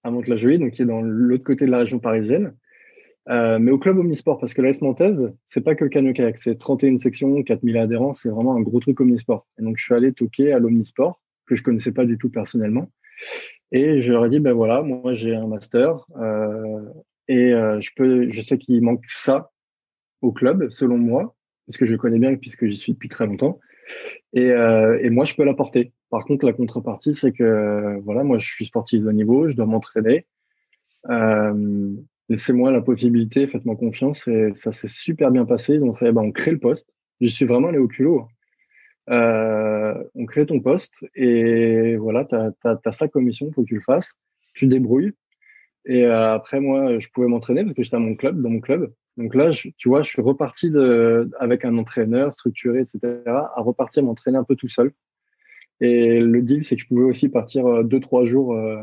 [0.02, 2.54] à Mantes-la-Jolie, donc qui est dans l'autre côté de la région parisienne.
[3.28, 6.38] Euh, mais au club omnisport, parce que la Montaise, c'est pas que le canoë kayak,
[6.38, 9.46] c'est 31 sections, 4000 adhérents, c'est vraiment un gros truc omnisport.
[9.58, 12.90] Et donc, je suis allé toquer à l'omnisport, que je connaissais pas du tout personnellement.
[13.72, 16.82] Et je leur ai dit, ben voilà, moi, j'ai un master, euh,
[17.28, 19.52] et euh, je peux, je sais qu'il manque ça
[20.22, 21.34] au club, selon moi,
[21.66, 23.60] parce que je connais bien puisque j'y suis depuis très longtemps.
[24.32, 25.92] Et, euh, et moi, je peux l'apporter.
[26.10, 29.66] Par contre, la contrepartie, c'est que, voilà, moi, je suis sportif de niveau, je dois
[29.66, 30.26] m'entraîner.
[31.08, 31.94] Euh,
[32.28, 34.26] laissez-moi la possibilité, faites-moi confiance.
[34.28, 35.78] Et ça s'est super bien passé.
[35.78, 36.90] Donc, eh ben, on crée le poste.
[37.20, 38.26] Je suis vraiment allé au culot.
[39.08, 43.68] Euh, on crée ton poste et voilà, tu as, as, ça comme mission, faut que
[43.68, 44.18] tu le fasses.
[44.54, 45.12] Tu débrouilles.
[45.86, 48.60] Et euh, après, moi, je pouvais m'entraîner parce que j'étais à mon club, dans mon
[48.60, 48.92] club.
[49.16, 53.60] Donc là, je, tu vois, je suis reparti de, avec un entraîneur structuré, etc., à
[53.60, 54.92] repartir m'entraîner un peu tout seul.
[55.80, 58.82] Et le deal, c'est que je pouvais aussi partir euh, deux, trois jours euh,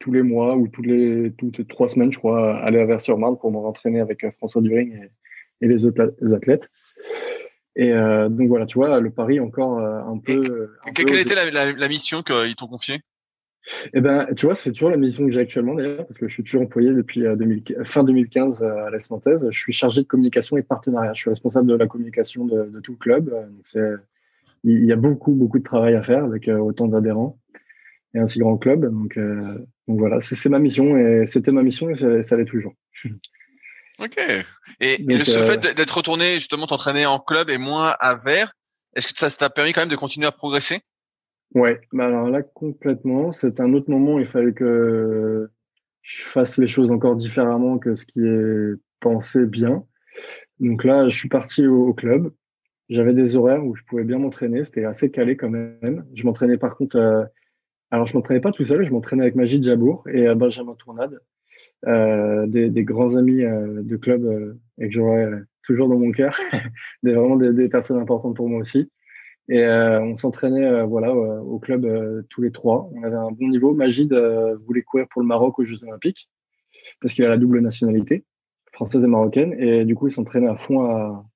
[0.00, 3.50] tous les mois ou toutes les toutes trois semaines, je crois, aller à Vers-sur-Marne pour
[3.52, 5.10] m'entraîner avec François During et,
[5.64, 6.68] et les autres athlètes.
[7.76, 10.70] Et euh, donc voilà, tu vois, le pari encore euh, un peu.
[10.86, 13.00] Un quelle était la, la, la, mission qu'ils t'ont confiée?
[13.94, 16.34] Eh ben, tu vois, c'est toujours la mission que j'ai actuellement d'ailleurs, parce que je
[16.34, 19.46] suis toujours employé depuis 2000, euh, fin 2015 à la Nantaise.
[19.50, 21.14] Je suis chargé de communication et de partenariat.
[21.14, 23.30] Je suis responsable de la communication de, de tout le club.
[23.30, 23.92] Donc c'est,
[24.64, 27.38] il y a beaucoup, beaucoup de travail à faire avec autant d'adhérents
[28.14, 28.84] et un si grand club.
[28.90, 29.18] Donc,
[29.88, 32.74] donc voilà, c'est ma mission et c'était ma mission et ça, ça l'est toujours.
[33.98, 34.18] Ok.
[34.80, 38.54] Et, le euh, fait d'être retourné justement t'entraîner en club et moins à Vert,
[38.96, 40.80] est-ce que ça t'a permis quand même de continuer à progresser?
[41.54, 43.32] Ouais, bah alors là complètement.
[43.32, 44.18] C'est un autre moment.
[44.18, 45.48] Il fallait que
[46.02, 49.84] je fasse les choses encore différemment que ce qui est pensé bien.
[50.60, 52.32] Donc là, je suis parti au, club.
[52.88, 54.64] J'avais des horaires où je pouvais bien m'entraîner.
[54.64, 56.04] C'était assez calé quand même.
[56.14, 56.96] Je m'entraînais par contre.
[56.96, 57.24] Euh,
[57.90, 58.84] alors je m'entraînais pas tout seul.
[58.84, 61.20] Je m'entraînais avec Magid Jabour et euh, Benjamin Tournade.
[61.86, 65.28] Euh, des, des, grands amis euh, de club euh, et que j'aurai
[65.62, 66.34] toujours dans mon cœur,
[67.02, 68.90] des, vraiment des, des, personnes importantes pour moi aussi.
[69.48, 71.86] Et on s'entraînait voilà au club
[72.30, 72.90] tous les trois.
[72.94, 73.74] On avait un bon niveau.
[73.74, 74.12] Magid
[74.66, 76.30] voulait courir pour le Maroc aux Jeux Olympiques
[77.00, 78.24] parce qu'il a la double nationalité
[78.72, 79.54] française et marocaine.
[79.58, 81.26] Et du coup, il s'entraînait à fond à,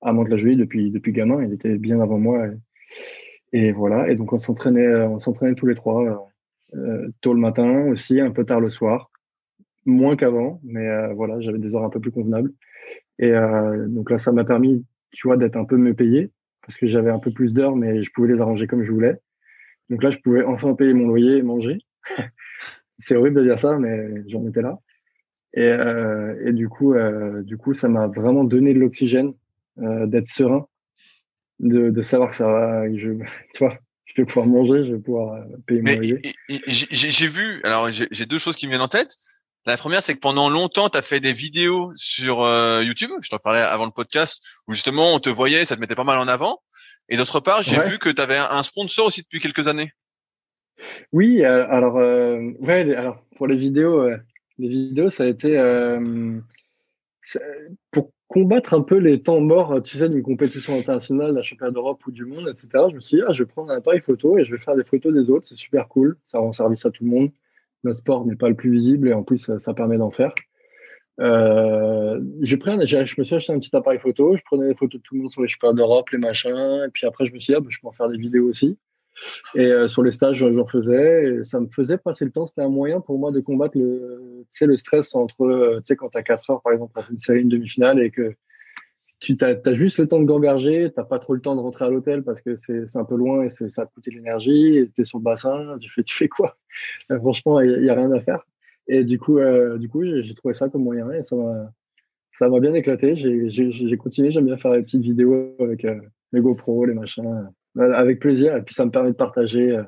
[0.00, 1.44] à Mantes-la-Jolie depuis depuis gamin.
[1.44, 2.46] Il était bien avant moi.
[3.52, 4.10] Et, voilà.
[4.10, 6.30] Et donc on s'entraînait on s'entraînait tous les trois
[6.74, 9.10] euh, tôt le matin aussi, un peu tard le soir
[9.86, 12.52] moins qu'avant, mais euh, voilà, j'avais des heures un peu plus convenables.
[13.18, 16.30] Et euh, donc là, ça m'a permis, tu vois, d'être un peu mieux payé
[16.62, 19.18] parce que j'avais un peu plus d'heures, mais je pouvais les arranger comme je voulais.
[19.88, 21.78] Donc là, je pouvais enfin payer mon loyer et manger.
[22.98, 24.78] c'est horrible de dire ça, mais j'en étais là.
[25.54, 29.32] Et, euh, et du coup, euh, du coup, ça m'a vraiment donné de l'oxygène,
[29.78, 30.66] euh, d'être serein,
[31.58, 33.10] de, de savoir que ça va, je,
[33.54, 36.22] tu vois, je vais pouvoir manger, je vais pouvoir payer mon loyer.
[36.66, 39.16] J'ai vu, alors j'ai deux choses qui me viennent en tête.
[39.70, 43.12] La première, c'est que pendant longtemps, tu as fait des vidéos sur euh, YouTube.
[43.20, 46.02] Je t'en parlais avant le podcast, où justement, on te voyait, ça te mettait pas
[46.02, 46.58] mal en avant.
[47.08, 49.92] Et d'autre part, j'ai vu que tu avais un sponsor aussi depuis quelques années.
[51.12, 54.10] Oui, euh, alors, euh, ouais, alors pour les vidéos,
[54.58, 55.56] les vidéos, ça a été
[57.92, 62.04] pour combattre un peu les temps morts, tu sais, d'une compétition internationale, d'un championnat d'Europe
[62.08, 62.86] ou du monde, etc.
[62.90, 64.74] Je me suis dit, ah, je vais prendre un appareil photo et je vais faire
[64.74, 65.46] des photos des autres.
[65.46, 66.16] C'est super cool.
[66.26, 67.30] Ça rend service à tout le monde
[67.82, 70.34] le sport n'est pas le plus visible et en plus ça, permet d'en faire.
[71.20, 75.14] Euh, je me suis acheté un petit appareil photo, je prenais des photos de tout
[75.16, 77.56] le monde sur les championnats d'Europe, les machins, et puis après je me suis dit
[77.56, 78.78] ah, bah, je peux en faire des vidéos aussi.
[79.54, 82.46] Et euh, sur les stages j'en faisais, et ça me faisait passer le temps.
[82.46, 86.08] C'était un moyen pour moi de combattre le, le stress entre, euh, tu sais, quand
[86.08, 88.34] t'as 4 heures par exemple pour une série, une demi-finale et que
[89.20, 91.90] tu as, juste le temps de gamberger, t'as pas trop le temps de rentrer à
[91.90, 94.90] l'hôtel parce que c'est un peu loin et ça te coûter de l'énergie.
[94.94, 96.56] Tu es sur le bassin, tu fais, tu fais quoi?
[97.10, 98.46] Euh, Franchement, il y, a rien à faire.
[98.88, 101.36] Et du coup, euh, du coup, j'ai trouvé ça comme moyen et ça
[102.48, 103.14] m'a bien éclaté.
[103.14, 106.00] J'ai continué, j'aime bien faire des petites vidéos avec euh,
[106.32, 107.48] les GoPro, les machins,
[107.78, 108.56] avec plaisir.
[108.56, 109.78] Et puis ça me permet de partager,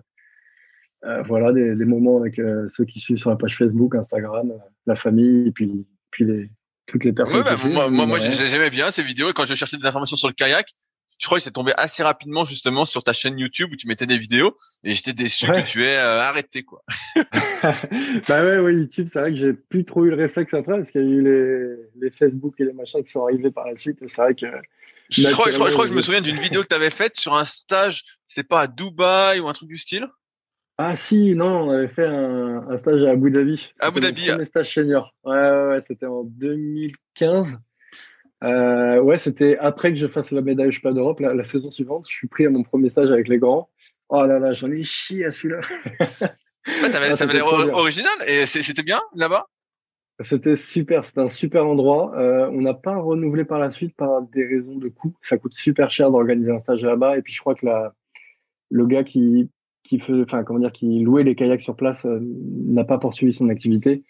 [1.25, 4.53] voilà, des, des, moments avec ceux qui suivent sur la page Facebook, Instagram,
[4.87, 6.51] la famille, et puis puis les
[6.87, 7.41] toutes les personnes.
[7.41, 10.29] Ouais, bah, moi, moi, j'aimais bien ces vidéos et quand je cherchais des informations sur
[10.29, 10.69] le kayak,
[11.19, 14.07] je crois que c'est tombé assez rapidement justement sur ta chaîne YouTube où tu mettais
[14.07, 16.83] des vidéos et j'étais déçu que tu aies euh, arrêté quoi.
[18.29, 20.91] bah ouais, ouais, YouTube, c'est vrai que j'ai plus trop eu le réflexe après parce
[20.91, 23.77] qu'il y a eu les, les Facebook et les machins qui sont arrivés par la
[23.77, 24.47] suite et c'est vrai que
[25.11, 26.91] je crois, je crois, je crois que je me souviens d'une vidéo que tu avais
[26.91, 30.09] faite sur un stage, c'est pas à Dubaï ou un truc du style.
[30.79, 33.73] Ah si, non, on avait fait un, un stage à Abu Dhabi.
[33.79, 34.31] Abu Dhabi.
[34.31, 35.15] Un stage senior.
[35.25, 37.59] Ouais, ouais, ouais c'était en 2015.
[38.43, 42.15] Euh, ouais, c'était après que je fasse la médaille championnat d'Europe, la, saison suivante, je
[42.15, 43.71] suis pris à mon premier stage avec les grands.
[44.09, 45.61] Oh là là, j'en ai chié à celui-là.
[45.63, 49.47] ça avait, ah, l'air original et c'était bien là-bas?
[50.21, 52.13] C'était super, c'était un super endroit.
[52.17, 55.15] Euh, on n'a pas renouvelé par la suite par des raisons de coût.
[55.23, 57.17] Ça coûte super cher d'organiser un stage là-bas.
[57.17, 57.95] Et puis je crois que la,
[58.71, 59.51] le gars qui,
[59.85, 63.33] qui fait, enfin comment dire, qui louait les kayaks sur place euh, n'a pas poursuivi
[63.33, 64.05] son activité.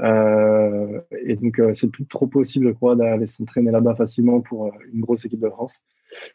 [0.00, 4.66] Euh, et donc euh, c'est plus trop possible, je crois, d'aller s'entraîner là-bas facilement pour
[4.66, 5.82] euh, une grosse équipe de France.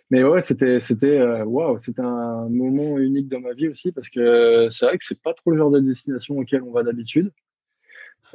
[0.10, 4.68] Mais ouais, c'était c'était waouh, c'était un moment unique dans ma vie aussi parce que
[4.70, 7.32] c'est vrai que c'est pas trop le genre de destination auquel on va d'habitude.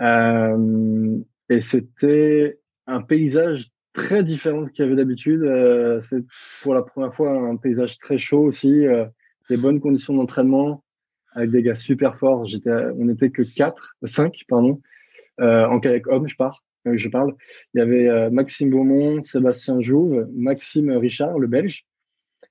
[0.01, 5.43] et c'était un paysage très différent de ce qu'il y avait d'habitude.
[6.01, 6.25] c'est
[6.63, 8.87] pour la première fois un paysage très chaud aussi,
[9.49, 10.83] des bonnes conditions d'entraînement
[11.37, 12.47] avec des gars super forts.
[12.67, 14.81] On n'était que 4, 5, pardon,
[15.41, 16.35] euh, en kayak homme, je.
[16.87, 17.35] Euh, je parle.
[17.75, 21.85] Il y avait euh, Maxime Beaumont, Sébastien Jouve, Maxime Richard, le Belge,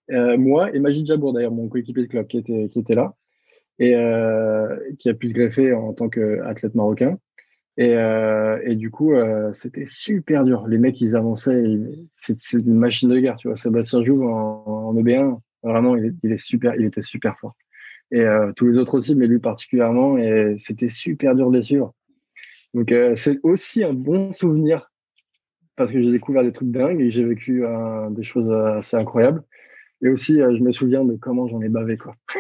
[0.10, 3.14] moi et Magid Jabour, d'ailleurs, mon coéquipier de club qui était, là
[3.80, 3.94] et
[5.00, 7.18] qui a pu se greffer en tant qu'athlète marocain.
[7.78, 7.92] Et,
[8.64, 9.14] et, du coup,
[9.54, 10.68] c'était super dur.
[10.68, 11.64] Les mecs, ils avançaient.
[12.14, 13.58] C'est une machine de guerre, tu vois.
[13.58, 17.56] Sébastien Jouve en, en EB1, vraiment, il, il, est super, il était super fort
[18.12, 20.18] et euh, tous les autres aussi, mais lui particulièrement.
[20.18, 21.94] Et c'était super dur de les suivre.
[22.74, 24.92] Donc euh, c'est aussi un bon souvenir
[25.76, 29.44] parce que j'ai découvert des trucs dingues et j'ai vécu euh, des choses assez incroyables.
[30.02, 32.16] Et aussi, je me souviens de comment j'en ai bavé quoi.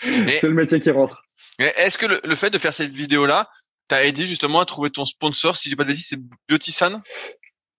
[0.00, 1.24] c'est le métier qui rentre.
[1.58, 3.48] Est-ce que le, fait de faire cette vidéo-là
[3.86, 5.56] t'a aidé justement à trouver ton sponsor?
[5.56, 7.02] Si j'ai pas de bêtises, c'est Biotisan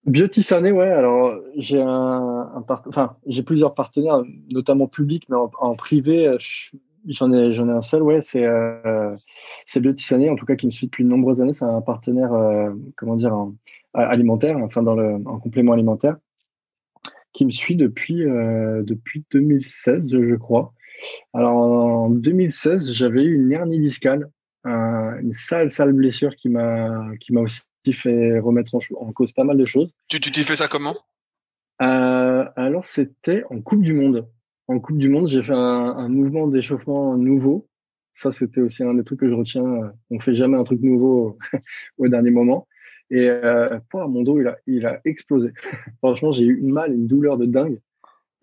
[0.10, 0.90] Biotisané, ouais.
[0.90, 6.36] Alors j'ai un, un enfin j'ai plusieurs partenaires, notamment publics, mais en, privé,
[7.08, 8.20] j'en ai j'en ai un seul, ouais.
[8.20, 9.16] C'est euh,
[9.68, 11.54] c'est Biotisané, en tout cas qui me suit depuis de nombreuses années.
[11.54, 13.36] C'est un partenaire, euh, comment dire,
[13.94, 16.18] alimentaire, enfin dans le en complément alimentaire,
[17.34, 20.74] qui me suit depuis euh, depuis 2016, je crois.
[21.34, 24.30] Alors en 2016, j'avais eu une hernie discale,
[24.66, 27.62] une sale sale blessure qui m'a qui m'a aussi
[27.94, 29.92] fait remettre en, cause pas mal de choses.
[30.08, 30.98] Tu t'y fais ça comment?
[31.82, 34.28] Euh, Alors c'était en Coupe du Monde.
[34.68, 37.68] En Coupe du Monde, j'ai fait un, mouvement d'échauffement nouveau.
[38.14, 39.94] Ça, c'était aussi un des trucs que je retiens.
[40.12, 41.38] On fait jamais un truc nouveau
[41.98, 42.68] au dernier moment.
[43.10, 45.54] Et euh, mon dos, il a, il a explosé.
[46.00, 47.80] Franchement, j'ai eu une mal, une douleur de dingue.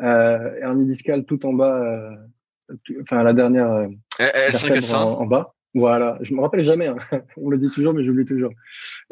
[0.03, 3.70] Euh, hernie discale tout en bas, euh, enfin la dernière.
[3.70, 5.55] Euh, L5 en, en, bas.
[5.76, 6.86] Voilà, je me rappelle jamais.
[6.86, 6.96] Hein.
[7.36, 8.50] On le dit toujours, mais j'oublie toujours.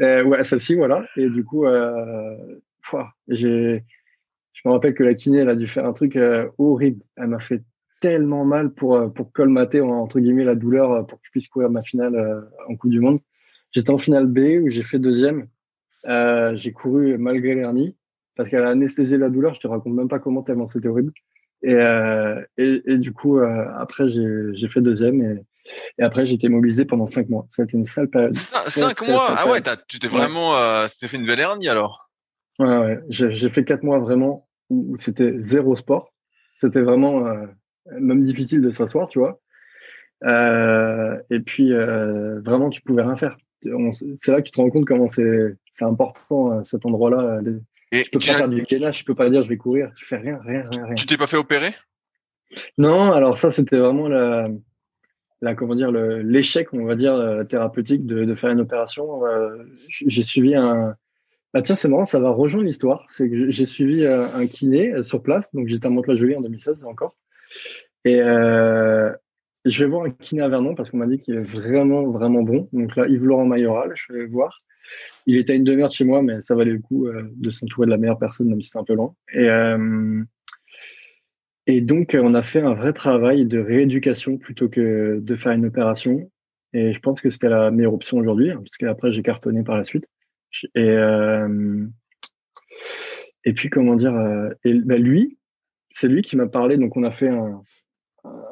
[0.00, 1.04] Euh, ouais, celle-ci, voilà.
[1.14, 2.34] Et du coup, euh,
[3.28, 3.84] j'ai,
[4.54, 7.04] je me rappelle que la kiné, elle a dû faire un truc euh, horrible.
[7.16, 7.62] Elle m'a fait
[8.00, 11.48] tellement mal pour euh, pour colmater entre guillemets la douleur euh, pour que je puisse
[11.48, 13.20] courir ma finale en Coupe du Monde.
[13.72, 15.48] J'étais en finale B où j'ai fait deuxième.
[16.06, 17.94] j'ai couru malgré l'hernie
[18.36, 19.54] parce qu'elle a anesthésié la douleur.
[19.54, 21.12] Je te raconte même pas comment tellement c'était horrible.
[21.62, 21.74] Et,
[22.58, 25.44] et, et, du coup, après, j'ai fait deuxième et
[25.98, 27.46] et après, j'étais mobilisé pendant cinq mois.
[27.48, 28.34] C'était une sale période.
[28.34, 32.10] Cinq, mois Ah ouais, tu t'es vraiment, euh, fait une belle hernie alors.
[32.58, 32.98] Ouais, ouais.
[33.08, 36.12] J'ai fait quatre mois vraiment où c'était zéro sport.
[36.54, 37.46] C'était vraiment euh,
[37.98, 39.40] même difficile de s'asseoir, tu vois.
[40.24, 43.36] Euh, et puis euh, vraiment, tu pouvais rien faire.
[43.62, 47.40] C'est là que tu te rends compte comment c'est important cet endroit-là.
[47.92, 49.90] Et peux pas faire du gainage, je peux pas dire je vais courir.
[49.96, 50.84] Tu fais rien, rien, rien.
[50.86, 50.94] rien.
[50.94, 51.74] Tu t'es pas fait opérer?
[52.76, 54.48] Non, alors ça c'était vraiment la
[55.40, 59.24] la comment dire l'échec on va dire euh, thérapeutique de, faire une opération.
[59.26, 60.94] Euh, j'ai suivi un
[61.52, 63.04] bah tiens c'est marrant ça va rejoindre l'histoire.
[63.08, 65.54] C'est que j'ai suivi euh, un kiné sur place.
[65.54, 67.16] Donc j'étais à Mantes-la-Jolie en 2016 encore.
[68.04, 68.18] Et
[69.66, 72.42] je vais voir un kiné à Vernon parce qu'on m'a dit qu'il est vraiment vraiment
[72.42, 72.68] bon.
[72.72, 74.62] Donc là Yves Laurent Mayoral je vais voir.
[75.26, 77.86] Il était à une demi-heure de chez moi mais ça valait le coup de s'entourer
[77.86, 79.14] de la meilleure personne même si c'était un peu loin.
[79.32, 79.48] Et
[81.66, 85.52] et donc, euh, on a fait un vrai travail de rééducation plutôt que de faire
[85.52, 86.30] une opération.
[86.72, 89.76] Et je pense que c'était la meilleure option aujourd'hui, hein, parce qu'après, j'ai cartonné par
[89.76, 90.06] la suite.
[90.74, 91.86] Et, euh,
[93.44, 95.38] et puis, comment dire, euh, bah, lui,
[95.90, 96.76] c'est lui qui m'a parlé.
[96.76, 97.62] Donc, on a fait un,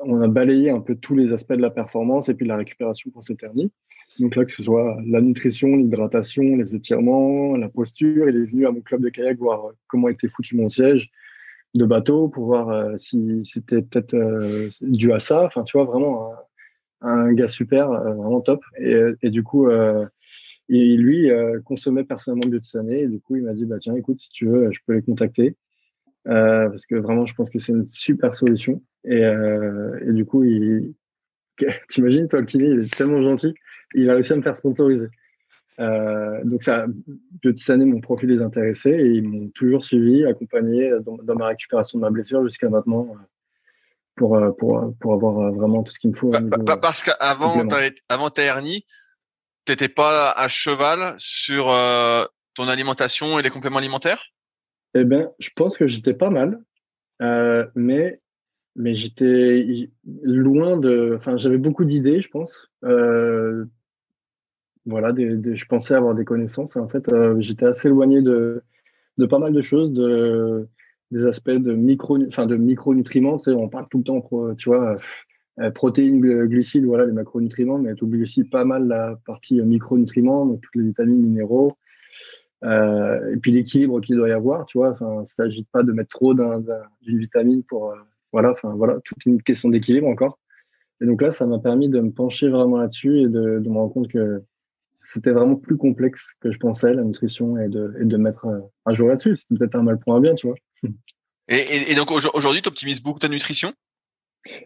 [0.05, 2.57] on a balayé un peu tous les aspects de la performance et puis de la
[2.57, 3.71] récupération pour cette hernie.
[4.19, 8.67] Donc là, que ce soit la nutrition, l'hydratation, les étirements, la posture, il est venu
[8.67, 11.11] à mon club de kayak voir comment était foutu mon siège,
[11.75, 15.45] de bateau pour voir euh, si c'était peut-être euh, dû à ça.
[15.45, 16.33] Enfin, tu vois, vraiment
[17.01, 18.63] un, gars super, euh, vraiment top.
[18.79, 19.69] Et, et du coup,
[20.69, 21.31] et lui
[21.65, 23.03] consommait personnellement de Biotisané.
[23.03, 25.03] Et du coup, il m'a dit, bah tiens, écoute, si tu veux, je peux les
[25.03, 25.57] contacter.
[26.25, 28.83] parce que vraiment, je pense que c'est une super solution.
[29.05, 30.95] Et, et du coup, il...
[31.89, 33.55] t'imagines, toi, le kiné, il est tellement gentil.
[33.95, 35.09] Il a réussi à me faire sponsoriser.
[35.81, 36.87] Euh, donc ça,
[37.43, 41.99] petites années, mon profil les intéressait et ils m'ont toujours suivi, accompagné dans, ma récupération
[41.99, 43.17] de ma blessure jusqu'à maintenant
[44.17, 46.31] pour, pour, pour avoir vraiment tout ce qu'il me faut.
[46.31, 47.67] Bah, bah, parce qu'avant
[48.09, 48.85] avant ta hernie,
[49.65, 51.67] t'étais pas à cheval sur
[52.55, 54.33] ton alimentation et les compléments alimentaires?
[54.95, 56.61] Eh ben, je pense que j'étais pas mal,
[57.23, 58.21] euh, mais
[58.77, 59.91] mais j'étais
[60.23, 61.15] loin de.
[61.17, 62.71] Enfin, j'avais beaucoup d'idées, je pense.
[62.85, 63.65] Euh,
[64.87, 66.77] voilà, des, je pensais avoir des connaissances.
[66.77, 68.63] Et en fait, euh, j'étais assez éloigné de
[69.19, 70.69] de pas mal de choses, de
[71.11, 73.39] des aspects de micro, enfin de micronutriments.
[73.39, 74.27] Tu on parle tout le temps,
[74.57, 74.97] tu vois,
[75.61, 80.47] euh, protéines, glucides, voilà, les macronutriments, mais tu oublies aussi pas mal la partie micronutriments,
[80.47, 81.77] donc toutes les vitamines, minéraux.
[82.65, 84.91] Euh, et puis l'équilibre qu'il doit y avoir, tu vois.
[84.93, 87.97] Enfin, il s'agit pas de mettre trop d'une vitamine pour, euh,
[88.33, 88.53] voilà.
[88.53, 90.39] Enfin, voilà, toute une question d'équilibre encore.
[91.01, 93.75] Et donc là, ça m'a permis de me pencher vraiment là-dessus et de, de, me
[93.75, 94.43] rendre compte que
[95.03, 98.61] c'était vraiment plus complexe que je pensais la nutrition et de, et de mettre euh,
[98.87, 99.37] un jour là-dessus.
[99.37, 100.57] C'est peut-être un mal pour un bien, tu vois.
[101.49, 103.73] Et, et, donc aujourd'hui, tu optimises beaucoup ta nutrition?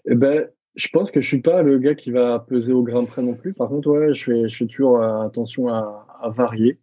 [0.05, 3.05] Eh ben, je pense que je suis pas le gars qui va peser au grain
[3.05, 3.55] près non plus.
[3.55, 6.79] Par contre, ouais, je fais, je fais toujours attention à, à varier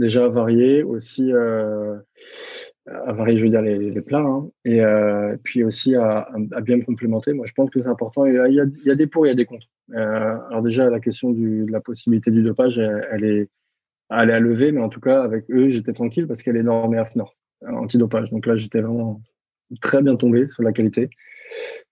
[0.00, 1.96] déjà varier aussi euh,
[2.86, 6.60] à varier je veux dire les, les plats hein, et euh, puis aussi à, à,
[6.60, 8.94] bien me complémenter moi je pense que c'est important il y, a, il y a
[8.94, 11.80] des pour il y a des contre euh, alors déjà la question du, de la
[11.80, 13.48] possibilité du dopage elle, est
[14.10, 16.62] elle est à lever mais en tout cas avec eux j'étais tranquille parce qu'elle est
[16.62, 17.36] normée AFNOR
[17.66, 19.20] antidopage donc là j'étais vraiment
[19.80, 21.10] très bien tombé sur la qualité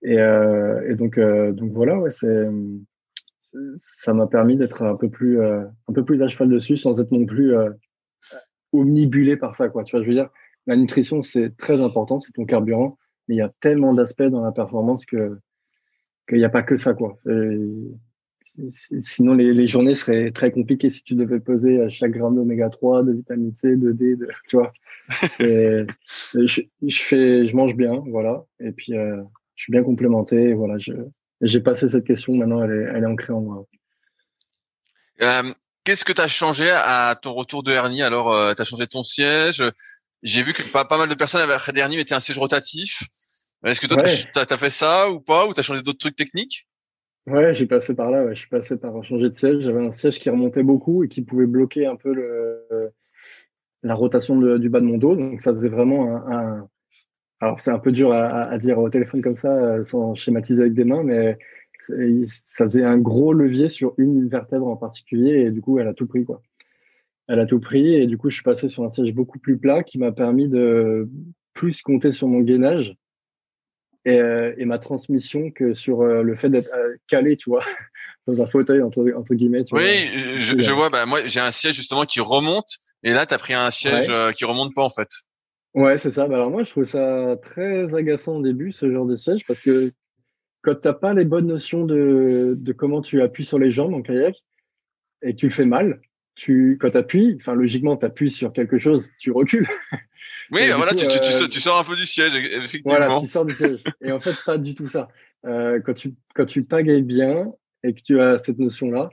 [0.02, 2.48] et, euh, et donc euh, donc voilà ouais c'est
[3.76, 7.00] ça m'a permis d'être un peu plus euh, un peu plus à cheval dessus sans
[7.00, 7.54] être non plus
[8.72, 9.84] omnibulé par ça, quoi.
[9.84, 10.30] Tu vois, je veux dire,
[10.66, 14.42] la nutrition, c'est très important, c'est ton carburant, mais il y a tellement d'aspects dans
[14.42, 15.38] la performance que
[16.28, 17.18] qu'il n'y a pas que ça, quoi.
[19.00, 22.68] sinon, les, les, journées seraient très compliquées si tu devais peser à chaque gramme d'oméga
[22.68, 24.72] 3, de vitamine C, de D, de, tu vois.
[25.38, 25.86] je,
[26.34, 28.44] je, fais, je mange bien, voilà.
[28.60, 29.22] Et puis, euh,
[29.56, 30.76] je suis bien complémenté, voilà.
[31.40, 33.64] J'ai passé cette question, maintenant, elle est, elle est ancrée en moi.
[35.22, 35.52] Euh,
[35.84, 38.02] Qu'est-ce que tu as changé à ton retour de hernie?
[38.02, 39.64] Alors, euh, tu as changé ton siège.
[40.22, 43.04] J'ai vu que pas, pas mal de personnes après hernie mettaient un siège rotatif.
[43.64, 46.16] Est-ce que toi, tu as, fait ça ou pas Ou tu as changé d'autres trucs
[46.16, 46.66] techniques?
[47.26, 48.24] Ouais, j'ai passé par là.
[48.24, 48.34] Ouais.
[48.34, 49.60] Je suis passé par changer de siège.
[49.60, 52.92] J'avais un siège qui remontait beaucoup et qui pouvait bloquer un peu le,
[53.82, 55.16] la rotation du bas de mon dos.
[55.16, 56.68] Donc, ça faisait vraiment un...
[57.40, 60.62] Alors, c'est un peu dur à, à, dire au téléphone comme ça, euh, sans schématiser
[60.62, 61.38] avec des mains, mais
[62.26, 65.94] ça faisait un gros levier sur une vertèbre en particulier et du coup elle a
[65.94, 66.42] tout pris quoi.
[67.28, 69.58] Elle a tout pris et du coup je suis passé sur un siège beaucoup plus
[69.58, 71.08] plat qui m'a permis de
[71.54, 72.96] plus compter sur mon gainage
[74.08, 77.64] et, euh, et ma transmission que sur euh, le fait d'être euh, calé tu vois
[78.26, 79.64] dans un fauteuil entre, entre guillemets.
[79.64, 80.88] Tu oui, je, je, vois.
[80.88, 84.10] Bah moi j'ai un siège justement qui remonte et là tu as pris un siège
[84.34, 85.08] qui remonte pas en fait.
[85.74, 86.26] Ouais, c'est ça.
[86.26, 89.60] Bah alors moi, je trouve ça très agaçant au début, ce genre de siège, parce
[89.60, 89.92] que
[90.62, 93.94] quand tu n'as pas les bonnes notions de, de, comment tu appuies sur les jambes
[93.94, 94.34] en kayak
[95.22, 96.00] et que tu le fais mal,
[96.38, 99.66] tu, quand tu appuies, enfin, logiquement, tu appuies sur quelque chose, tu recules.
[100.50, 102.96] Oui, voilà, tu, tu, euh, tu, sors un peu du siège, effectivement.
[102.96, 103.84] Voilà, tu sors du siège.
[104.00, 105.08] Et en fait, pas du tout ça.
[105.44, 107.52] Euh, quand tu, quand tu pagayes bien
[107.84, 109.10] et que tu as cette notion-là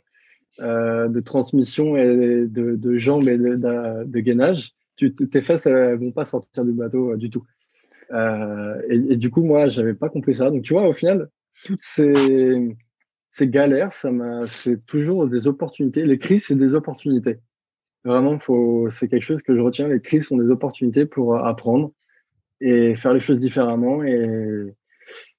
[0.61, 5.97] euh, de transmission et de, de jambes et de, de, gainage, tu, tes fesses, elles
[5.97, 7.43] vont pas sortir du bateau euh, du tout.
[8.11, 10.49] Euh, et, et, du coup, moi, j'avais pas compris ça.
[10.49, 11.27] Donc, tu vois, au final,
[11.65, 12.77] toutes ces,
[13.35, 16.05] ces galères, ça m'a, c'est toujours des opportunités.
[16.05, 17.39] Les crises, c'est des opportunités.
[18.05, 19.89] Vraiment, faut, c'est quelque chose que je retiens.
[19.89, 21.91] Les crises sont des opportunités pour apprendre
[22.61, 24.03] et faire les choses différemment.
[24.03, 24.73] Et,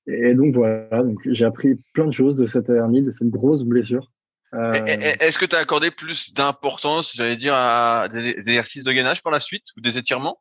[0.07, 3.62] et donc voilà, donc j'ai appris plein de choses de cette hernie, de cette grosse
[3.62, 4.12] blessure.
[4.53, 4.72] Euh...
[4.74, 9.32] Est-ce que tu as accordé plus d'importance, j'allais dire, à des exercices de gainage par
[9.32, 10.38] la suite ou des étirements?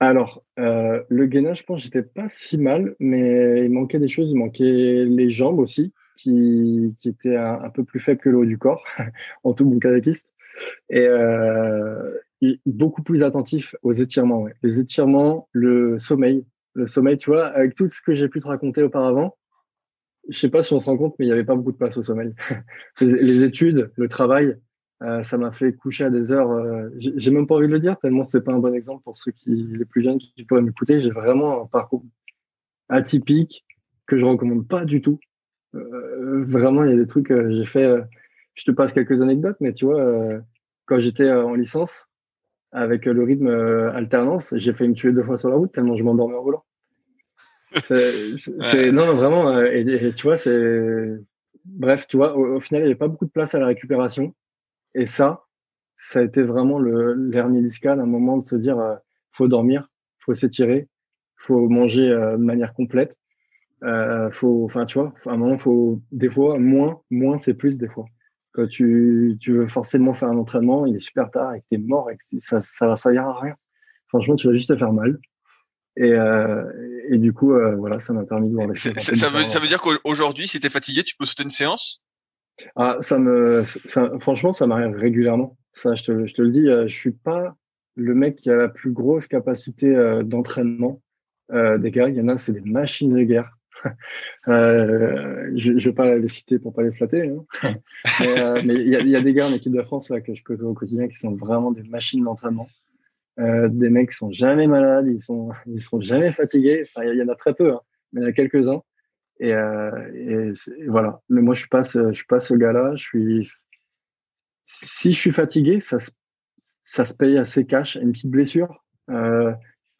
[0.00, 4.32] Alors, euh, le gainage, je pense j'étais pas si mal, mais il manquait des choses.
[4.32, 8.58] Il manquait les jambes aussi, qui, étaient un, peu plus faibles que le haut du
[8.58, 8.84] corps,
[9.44, 10.28] en tout bon kayakiste.
[10.90, 12.18] Et, euh,
[12.66, 14.46] beaucoup plus attentif aux étirements.
[14.62, 16.44] Les étirements, le sommeil.
[16.74, 19.36] Le sommeil, tu vois, avec tout ce que j'ai pu te raconter auparavant,
[20.28, 21.76] je sais pas si on se rend compte, mais il n'y avait pas beaucoup de
[21.76, 22.34] place au sommeil.
[23.00, 24.56] les études, le travail,
[25.02, 26.50] euh, ça m'a fait coucher à des heures.
[26.50, 29.16] Euh, j'ai même pas envie de le dire tellement c'est pas un bon exemple pour
[29.16, 31.00] ceux qui les plus jeunes qui pourraient m'écouter.
[31.00, 32.04] J'ai vraiment un parcours
[32.88, 33.64] atypique
[34.06, 35.18] que je recommande pas du tout.
[35.74, 37.28] Euh, vraiment, il y a des trucs.
[37.28, 37.96] j'ai fait.
[38.54, 40.40] je te passe quelques anecdotes, mais tu vois,
[40.86, 42.08] quand j'étais en licence
[42.72, 46.02] avec le rythme alternance, j'ai fait me tuer deux fois sur la route tellement je
[46.02, 46.64] m'endormais en volant.
[47.84, 49.60] C'est non, non, vraiment.
[49.60, 51.18] Et, tu vois, c'est
[51.64, 53.66] bref, tu vois, au, au final, il n'y avait pas beaucoup de place à la
[53.66, 54.34] récupération.
[54.94, 55.44] Et ça,
[55.96, 58.96] ça a été vraiment le l'hernie discale, un moment de se dire, euh,
[59.32, 60.88] faut dormir, faut s'étirer,
[61.36, 63.16] faut manger euh, de manière complète.
[63.84, 67.78] Euh, faut, enfin, tu vois, à un moment, faut, des fois, moins, moins, c'est plus,
[67.78, 68.06] des fois.
[68.52, 71.78] Quand tu, tu veux forcément faire un entraînement, il est super tard et que t'es
[71.78, 73.54] mort et que ça, ça, ça ira à rien.
[74.08, 75.18] Franchement, tu vas juste te faire mal.
[75.96, 76.64] Et, euh,
[77.10, 78.94] et du coup, euh, voilà, ça m'a permis de voir les choses.
[78.94, 82.04] Ça veut, ça veut dire qu'aujourd'hui, si t'es fatigué, tu peux sauter une séance?
[82.76, 85.56] Ah, ça me, ça, franchement, ça m'arrive régulièrement.
[85.72, 87.56] Ça, je te, je te le dis, euh, je suis pas
[87.96, 91.00] le mec qui a la plus grosse capacité euh, d'entraînement
[91.52, 92.08] euh, des gars.
[92.08, 93.50] Il y en a, c'est des machines de guerre.
[94.48, 97.44] euh, je ne vais pas les citer pour pas les flatter, hein.
[98.20, 100.34] mais euh, il y, a, y, a, des gars en équipe de France là, que
[100.34, 102.68] je côtoie au quotidien qui sont vraiment des machines d'entraînement.
[103.40, 106.82] Euh, des mecs qui sont jamais malades, ils sont ils sont jamais fatigués.
[106.84, 107.80] Enfin, il y, en a très peu, hein,
[108.12, 108.82] mais il y en a quelques uns.
[109.40, 111.20] Et, et, et, voilà.
[111.28, 112.94] Mais moi, je suis pas ce, je suis pas ce gars-là.
[112.94, 113.48] Je suis
[114.64, 116.10] si je suis fatigué, ça se
[116.84, 117.96] ça se paye assez cash.
[117.96, 118.84] Une petite blessure,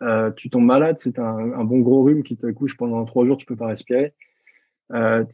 [0.04, 3.24] euh, tu tombes malade, c'est un, un, bon gros rhume qui te couche pendant trois
[3.24, 4.14] jours, tu peux pas respirer.
[4.92, 5.24] Euh,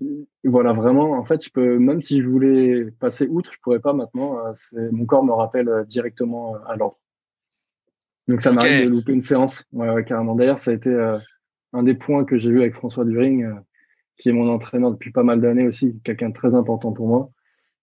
[0.45, 3.93] voilà, vraiment, en fait, je peux, même si je voulais passer outre, je pourrais pas
[3.93, 4.39] maintenant.
[4.47, 6.99] Euh, mon corps me rappelle directement à l'ordre.
[8.29, 10.37] Donc ça m'arrive de louper une séance, ouais, ouais carrément.
[10.37, 10.95] D'ailleurs, ça a été
[11.73, 13.53] un des points que j'ai vu avec François During,
[14.18, 17.31] qui est mon entraîneur depuis pas mal d'années aussi, quelqu'un de très important pour moi.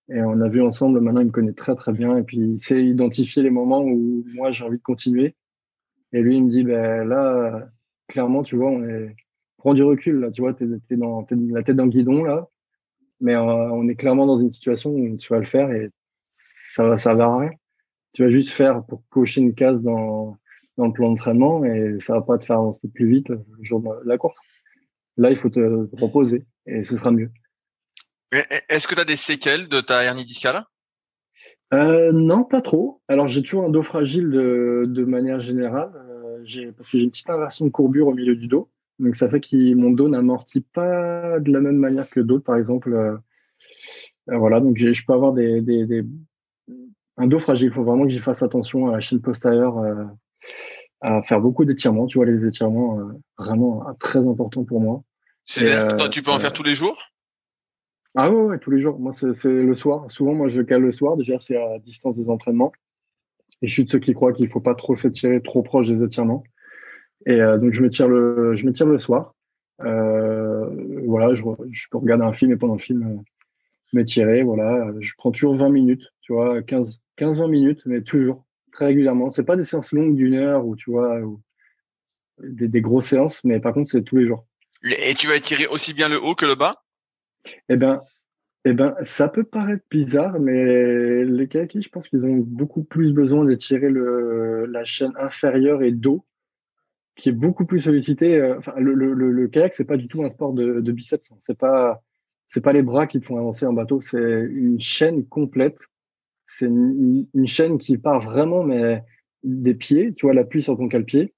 [0.10, 2.58] Et on a vu ensemble, maintenant il me connaît très très bien et puis il
[2.58, 5.36] sait identifier les moments où moi j'ai envie de continuer.
[6.14, 7.70] Et lui il me dit, ben là,
[8.08, 9.16] clairement, tu vois, on est,
[9.58, 12.48] prends du recul là, tu vois, t'es, t'es dans, la tête le guidon là,
[13.20, 15.90] mais euh, on est clairement dans une situation où tu vas le faire et
[16.76, 17.52] ça va, ça va rien.
[18.14, 20.38] Tu vas juste faire pour cocher une case dans,
[20.78, 23.82] dans le plan d'entraînement et ça va pas te faire avancer plus vite le jour
[23.82, 24.40] de la course.
[25.18, 27.32] Là, il faut te reposer et ce sera mieux.
[28.32, 30.64] Est-ce que tu as des séquelles de ta hernie discale?
[31.74, 33.02] Euh, Non, pas trop.
[33.08, 37.04] Alors j'ai toujours un dos fragile de, de manière générale, euh, j'ai, parce que j'ai
[37.04, 38.70] une petite inversion de courbure au milieu du dos.
[39.00, 42.58] Donc ça fait que mon dos n'amortit pas de la même manière que d'autres, par
[42.58, 42.94] exemple.
[42.94, 43.18] Euh,
[44.30, 46.04] euh voilà, donc je peux avoir des, des, des,
[47.18, 47.68] un dos fragile.
[47.68, 50.06] Il faut vraiment que j'y fasse attention à la chaîne postérieure, euh,
[51.02, 52.08] à faire beaucoup d'étirements.
[52.08, 53.04] Tu vois, les étirements, euh,
[53.38, 55.04] vraiment très important pour moi.
[55.46, 56.98] C'est-à-dire tu peux en faire tous les jours?
[58.16, 59.00] Ah ouais, ouais, tous les jours.
[59.00, 60.06] Moi, c'est le soir.
[60.12, 61.18] Souvent, moi, je cale le soir.
[61.18, 62.72] Déjà, c'est à distance des entraînements.
[63.62, 66.04] Et je suis de ceux qui croient qu'il faut pas trop s'étirer trop proche des
[66.04, 66.44] étirements.
[67.26, 69.36] Et euh, donc, je me tire le, je me tire le soir.
[69.82, 70.70] Euh,
[71.06, 73.22] voilà, je, je, peux regarder un film et pendant le film, euh,
[73.94, 74.44] m'étirer.
[74.44, 78.86] Voilà, je prends toujours 20 minutes, tu vois, 15, 15, 20 minutes, mais toujours, très
[78.86, 79.30] régulièrement.
[79.30, 81.42] C'est pas des séances longues d'une heure ou tu vois, ou
[82.44, 84.46] des, des grosses séances, mais par contre, c'est tous les jours.
[84.84, 86.84] Et tu vas étirer aussi bien le haut que le bas?
[87.70, 88.02] Eh ben,
[88.66, 93.14] eh ben, ça peut paraître bizarre, mais les kayakis, je pense qu'ils ont beaucoup plus
[93.14, 96.26] besoin d'étirer le, la chaîne inférieure et dos,
[97.16, 98.36] qui est beaucoup plus sollicité.
[98.36, 101.32] Euh, le, le, le, kayak, c'est pas du tout un sport de, de biceps.
[101.32, 101.38] Hein.
[101.40, 102.04] C'est pas,
[102.48, 104.02] c'est pas les bras qui te font avancer en bateau.
[104.02, 105.80] C'est une chaîne complète.
[106.46, 108.66] C'est une, chaîne qui part vraiment,
[109.44, 111.34] des pieds, tu vois, l'appui sur ton cale-pied,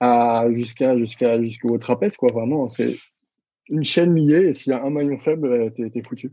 [0.00, 2.28] à jusqu'à jusqu'à jusqu'au trapèze, quoi.
[2.32, 2.94] Vraiment, c'est
[3.68, 6.32] une chaîne liée et s'il y a un maillon faible, euh, t'es es foutu.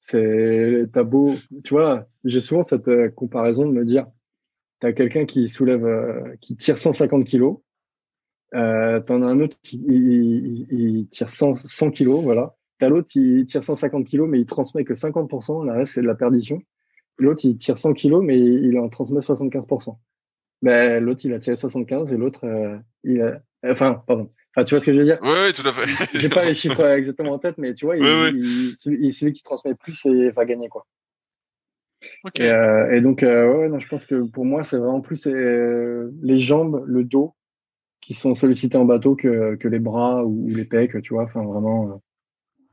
[0.00, 4.06] C'est t'as beau, tu vois, j'ai souvent cette euh, comparaison de me dire,
[4.80, 7.58] t'as quelqu'un qui soulève, euh, qui tire 150 kilos,
[8.54, 12.56] euh, t'en as un autre qui il, il, tire 100, 100 kilos, voilà.
[12.78, 16.06] T'as l'autre qui tire 150 kilos mais il transmet que 50%, le reste c'est de
[16.06, 16.62] la perdition.
[17.18, 19.98] L'autre il tire 100 kilos mais il en transmet 75%.
[20.62, 22.46] Ben l'autre il a tiré 75 et l'autre
[23.04, 25.66] il a, enfin pardon Enfin, tu vois ce que je veux dire Oui, oui, tout
[25.66, 26.18] à fait.
[26.18, 29.42] J'ai pas les chiffres exactement en tête, mais tu vois, il, oui, il, celui, qui
[29.42, 30.86] transmet plus et va gagner quoi.
[32.24, 32.44] Okay.
[32.44, 35.26] Et, euh, et, donc, euh, ouais, non, je pense que pour moi, c'est vraiment plus
[35.26, 37.34] euh, les jambes, le dos
[38.00, 41.24] qui sont sollicités en bateau que, que les bras ou, les pecs, tu vois.
[41.24, 42.02] Enfin, vraiment,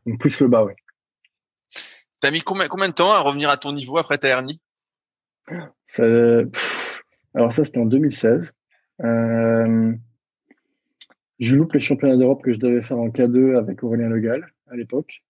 [0.08, 0.76] euh, plus le bas, ouais.
[2.22, 4.62] T'as mis combien, combien de temps à revenir à ton niveau après ta hernie?
[5.86, 6.06] Ça,
[7.36, 8.54] Alors ça, c'était en 2016.
[11.40, 14.76] Je loupe les championnats d'Europe que je devais faire en K2 avec Aurélien Legal à
[14.76, 15.24] l'époque.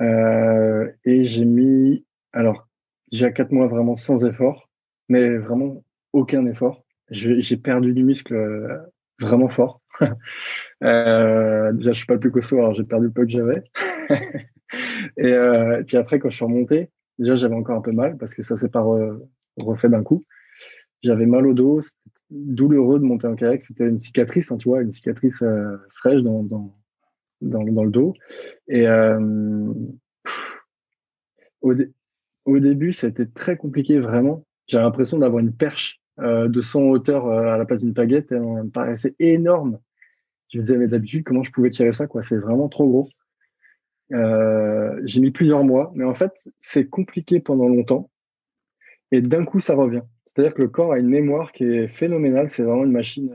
[0.00, 2.68] Euh, et j'ai mis, alors,
[3.10, 4.70] déjà quatre mois vraiment sans effort,
[5.08, 6.84] mais vraiment aucun effort.
[7.10, 8.78] J'ai perdu du muscle euh,
[9.20, 9.80] vraiment fort.
[10.84, 13.64] euh, déjà, je suis pas le plus costaud, alors j'ai perdu le peu que j'avais.
[15.16, 18.34] et, euh, puis après, quand je suis remonté, déjà, j'avais encore un peu mal parce
[18.34, 18.84] que ça s'est pas
[19.60, 20.24] refait d'un coup.
[21.02, 21.80] J'avais mal au dos,
[22.30, 23.62] douloureux de monter en kayak.
[23.62, 26.74] C'était une cicatrice, hein, tu vois, une cicatrice euh, fraîche dans, dans,
[27.40, 28.14] dans, le dos.
[28.68, 29.72] Et euh,
[31.62, 31.74] au,
[32.44, 34.44] au début, c'était très compliqué, vraiment.
[34.66, 38.30] j'ai l'impression d'avoir une perche de 100 hauteur à la place d'une baguette.
[38.30, 39.78] Et on me paraissait énorme.
[40.52, 42.22] Je me disais, mais d'habitude, comment je pouvais tirer ça quoi?
[42.22, 43.08] C'est vraiment trop gros.
[44.10, 48.10] j'ai mis plusieurs mois, mais en fait, c'est compliqué pendant longtemps.
[49.12, 50.02] Et d'un coup, ça revient.
[50.26, 52.50] C'est-à-dire que le corps a une mémoire qui est phénoménale.
[52.50, 53.32] C'est vraiment une machine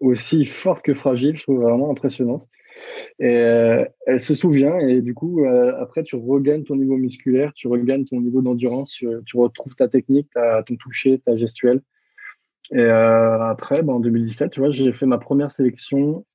[0.00, 1.36] aussi forte que fragile.
[1.36, 2.46] Je trouve vraiment impressionnante.
[3.18, 7.52] Et euh, elle se souvient et du coup, euh, après, tu regagnes ton niveau musculaire,
[7.54, 11.82] tu regagnes ton niveau d'endurance, tu, retrouves ta technique, ta, ton toucher, ta gestuelle.
[12.72, 16.26] Et euh, après, ben, en 2017, tu vois, j'ai fait ma première sélection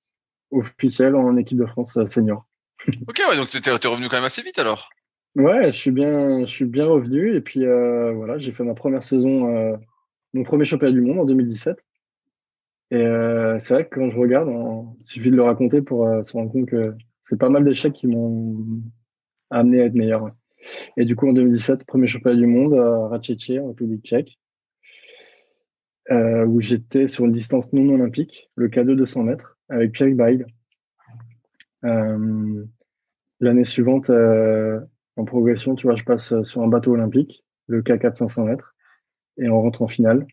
[0.52, 2.46] officielle en équipe de France senior.
[2.88, 4.90] ok, ouais, donc tu es, revenu quand même assez vite alors?
[5.36, 9.04] Ouais, je suis bien, je suis bien revenu et puis voilà, j'ai fait ma première
[9.04, 9.78] saison,
[10.34, 11.78] mon premier championnat du monde en 2017.
[12.92, 14.50] Et euh, c'est vrai que quand je regarde,
[15.00, 16.94] il suffit de le raconter pour euh, se rendre compte que
[17.24, 18.82] c'est pas mal d'échecs qui m'ont
[19.50, 20.32] amené à être meilleur.
[20.98, 24.38] Et du coup, en 2017, premier championnat du monde à Ratchetche, en République tchèque,
[26.12, 30.14] euh, où j'étais sur une distance non olympique, le K2 de 100 mètres, avec Pierre
[30.16, 30.46] Bail.
[31.86, 32.66] Euh,
[33.40, 34.80] L'année suivante, euh,
[35.18, 38.76] en progression, tu vois, je passe sur un bateau olympique, le K4 500 mètres,
[39.38, 40.26] et on rentre en finale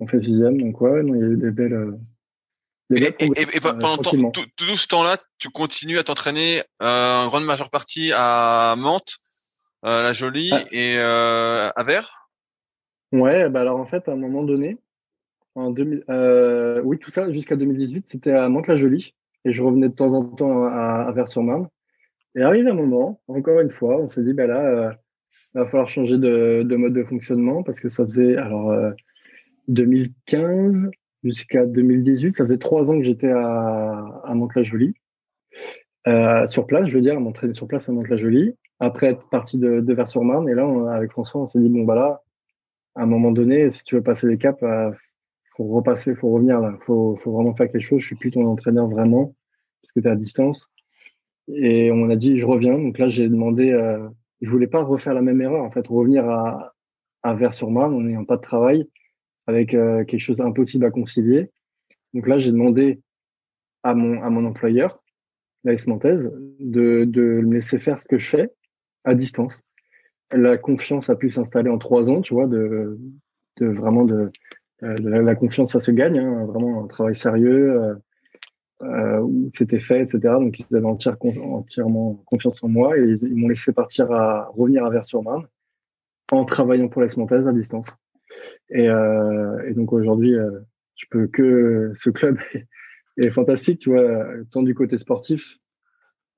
[0.00, 0.60] on fait sixième.
[0.60, 1.72] Donc ouais, il y a eu des belles.
[1.72, 1.96] Euh,
[2.90, 7.68] et, et, pendant tout, tout, ce temps-là, tu continues à t'entraîner euh, en grande majeure
[7.68, 9.18] partie à Mantes,
[9.84, 10.64] euh, la Jolie ah.
[10.70, 12.30] et euh, à Vers.
[13.12, 14.78] Ouais, bah alors en fait, à un moment donné,
[15.54, 19.14] en 2000, euh, oui, tout ça jusqu'à 2018, c'était à Mantes-la-Jolie
[19.44, 21.68] et je revenais de temps en temps à, à Vers-sur-Marne.
[22.34, 24.92] Et arrive un moment, encore une fois, on s'est dit, bah là, euh,
[25.54, 28.74] il va falloir changer de, de, mode de fonctionnement parce que ça faisait alors
[29.68, 30.90] 2015
[31.24, 32.32] jusqu'à 2018.
[32.32, 34.94] Ça faisait trois ans que j'étais à, à Mantes-la-Jolie.
[36.06, 38.54] Euh, sur place, je veux dire, m'entraîner sur place à Mantes-la-Jolie.
[38.80, 40.48] Après être parti de, de Vers-sur-Marne.
[40.48, 42.22] Et là, avec François, on s'est dit, bon, bah là,
[42.94, 44.90] à un moment donné, si tu veux passer des caps, euh,
[45.56, 46.78] faut repasser, faut revenir là.
[46.86, 48.00] Faut, faut vraiment faire quelque chose.
[48.00, 49.34] Je suis plus ton entraîneur vraiment,
[49.82, 50.70] parce que tu es à distance.
[51.48, 52.78] Et on a dit, je reviens.
[52.78, 54.08] Donc là, j'ai demandé, euh,
[54.40, 56.74] je voulais pas refaire la même erreur, en fait, revenir à,
[57.22, 58.86] à Vers-sur-Marne en n'ayant pas de travail
[59.46, 61.50] avec euh, quelque chose d'impossible à concilier.
[62.14, 63.00] Donc là, j'ai demandé
[63.82, 65.02] à mon, à mon employeur,
[65.64, 68.50] la Montaise, de, de me laisser faire ce que je fais
[69.04, 69.64] à distance.
[70.30, 72.98] La confiance a pu s'installer en trois ans, tu vois, de,
[73.58, 74.30] de vraiment de,
[74.82, 77.96] euh, de la, confiance, ça se gagne, hein, vraiment un travail sérieux
[78.82, 80.18] euh, euh, où c'était fait, etc.
[80.22, 84.90] Donc ils avaient entièrement confiance en moi et ils, m'ont laissé partir à revenir à
[84.90, 85.46] Vers-sur-Marne
[86.30, 87.98] en travaillant pour la à distance.
[88.70, 90.60] Et, euh, et donc aujourd'hui, euh,
[90.96, 92.38] je peux que ce club
[93.16, 95.56] est, fantastique, tu vois, tant du côté sportif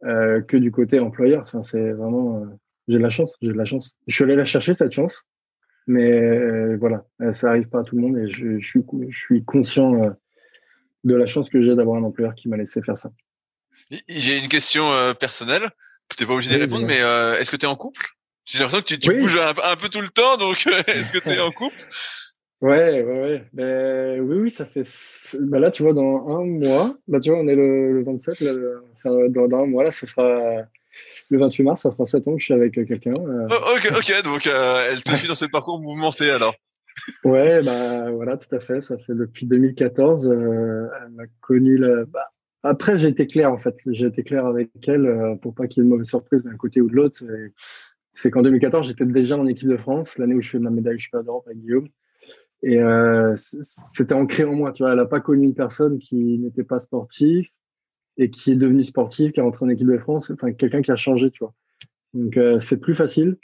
[0.05, 1.43] euh, que du côté employeur.
[1.43, 2.47] Enfin, c'est vraiment,
[2.89, 3.97] j'ai de la chance, j'ai de la chance.
[4.07, 5.25] Je suis allé la chercher cette chance,
[5.87, 9.45] mais voilà, ça arrive pas à tout le monde et je, je suis, je suis
[9.45, 10.15] conscient
[11.05, 13.11] de la chance que j'ai d'avoir un employeur qui m'a laissé faire ça.
[14.09, 15.71] J'ai une question personnelle.
[16.17, 16.99] Tu n'es pas obligé de répondre, mais
[17.39, 18.15] est-ce que tu es en couple?
[18.51, 21.19] J'ai l'impression que tu, tu bouges un, peu tout le temps, donc euh, est-ce que
[21.19, 21.77] tu es en couple?
[22.61, 23.45] Ouais, ouais, ouais.
[23.53, 24.83] Ben, oui, oui, ça fait.
[25.39, 28.41] Ben là, tu vois, dans un mois, là, tu vois, on est le, le 27,
[28.41, 28.53] là,
[28.97, 30.65] enfin, dans, dans, un mois, là, ça fera
[31.31, 33.15] le 28 mars, ça fera 7 ans que je suis avec quelqu'un.
[33.15, 33.49] Euh.
[33.51, 36.55] Oh, ok, ok, donc euh, elle te suit dans ce parcours mouvementé alors.
[37.25, 38.81] Ouais, bah voilà, tout à fait.
[38.81, 40.29] Ça fait depuis 2014.
[40.29, 41.77] Euh, elle m'a connu.
[41.79, 42.05] La...
[42.05, 42.27] Bah,
[42.63, 43.77] après, j'ai été clair en fait.
[43.87, 46.57] J'ai été clair avec elle euh, pour pas qu'il y ait de mauvaise surprise d'un
[46.57, 47.25] côté ou de l'autre
[48.21, 50.99] c'est qu'en 2014, j'étais déjà en équipe de France, l'année où je fais ma médaille
[50.99, 51.89] super d'Europe avec Guillaume.
[52.63, 54.93] Et euh, c'était ancré en moi, tu vois.
[54.93, 57.49] Elle n'a pas connu une personne qui n'était pas sportif
[58.19, 60.91] et qui est devenue sportive, qui est rentrée en équipe de France, enfin quelqu'un qui
[60.91, 61.55] a changé, tu vois.
[62.13, 63.39] Donc c'est plus facile,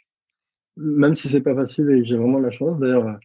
[0.76, 2.78] même si c'est pas facile et j'ai vraiment la chance.
[2.78, 3.18] D'ailleurs,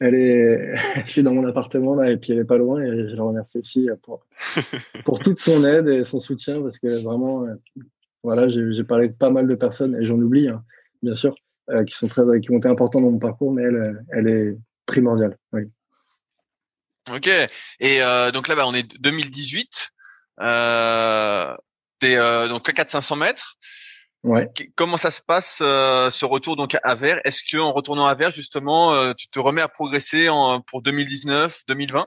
[0.00, 3.08] elle est, je suis dans mon appartement là et puis elle est pas loin et
[3.08, 4.26] je la remercie aussi pour,
[5.04, 7.46] pour toute son aide et son soutien parce que vraiment
[8.22, 10.62] voilà, j'ai parlé de pas mal de personnes et j'en oublie, hein,
[11.02, 11.34] bien sûr,
[11.70, 14.58] euh, qui sont très, qui ont été importants dans mon parcours, mais elle, elle est
[14.86, 15.38] primordiale.
[15.52, 15.62] Oui.
[17.10, 17.28] Ok.
[17.80, 19.90] Et euh, donc là, bah, on est 2018.
[20.40, 21.56] Euh,
[21.98, 23.56] T'es euh, donc à 400-500 mètres.
[24.22, 24.50] Ouais.
[24.76, 28.14] Comment ça se passe euh, ce retour donc à Vers Est-ce que en retournant à
[28.14, 32.06] Vers justement, euh, tu te remets à progresser en, pour 2019, 2020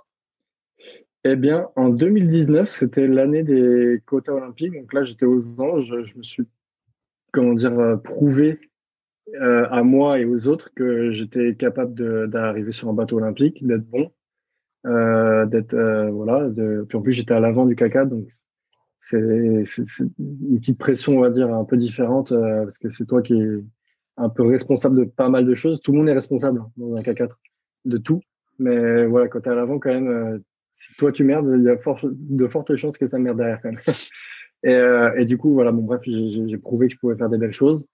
[1.25, 4.73] eh bien, en 2019, c'était l'année des quotas olympiques.
[4.73, 6.03] Donc là, j'étais aux anges.
[6.03, 6.43] Je me suis,
[7.31, 8.59] comment dire, euh, prouvé
[9.35, 13.85] euh, à moi et aux autres que j'étais capable d'arriver sur un bateau olympique, d'être
[13.85, 14.11] bon,
[14.85, 16.49] euh, d'être euh, voilà.
[16.49, 16.85] De...
[16.89, 18.27] Puis en plus, j'étais à l'avant du caca, donc
[19.05, 23.21] c'est une petite pression, on va dire, un peu différente euh, parce que c'est toi
[23.21, 23.35] qui
[24.15, 25.81] un peu responsable de pas mal de choses.
[25.81, 27.31] Tout le monde est responsable hein, dans un K4
[27.85, 28.21] de tout.
[28.59, 30.39] Mais voilà, quand t'es à l'avant, quand même, euh,
[30.73, 33.71] si toi tu merdes, il y a de fortes chances que ça merde derrière quand
[33.71, 33.81] même.
[34.63, 37.39] et, euh, et, du coup, voilà, bon bref, j'ai prouvé que je pouvais faire des
[37.39, 37.87] belles choses.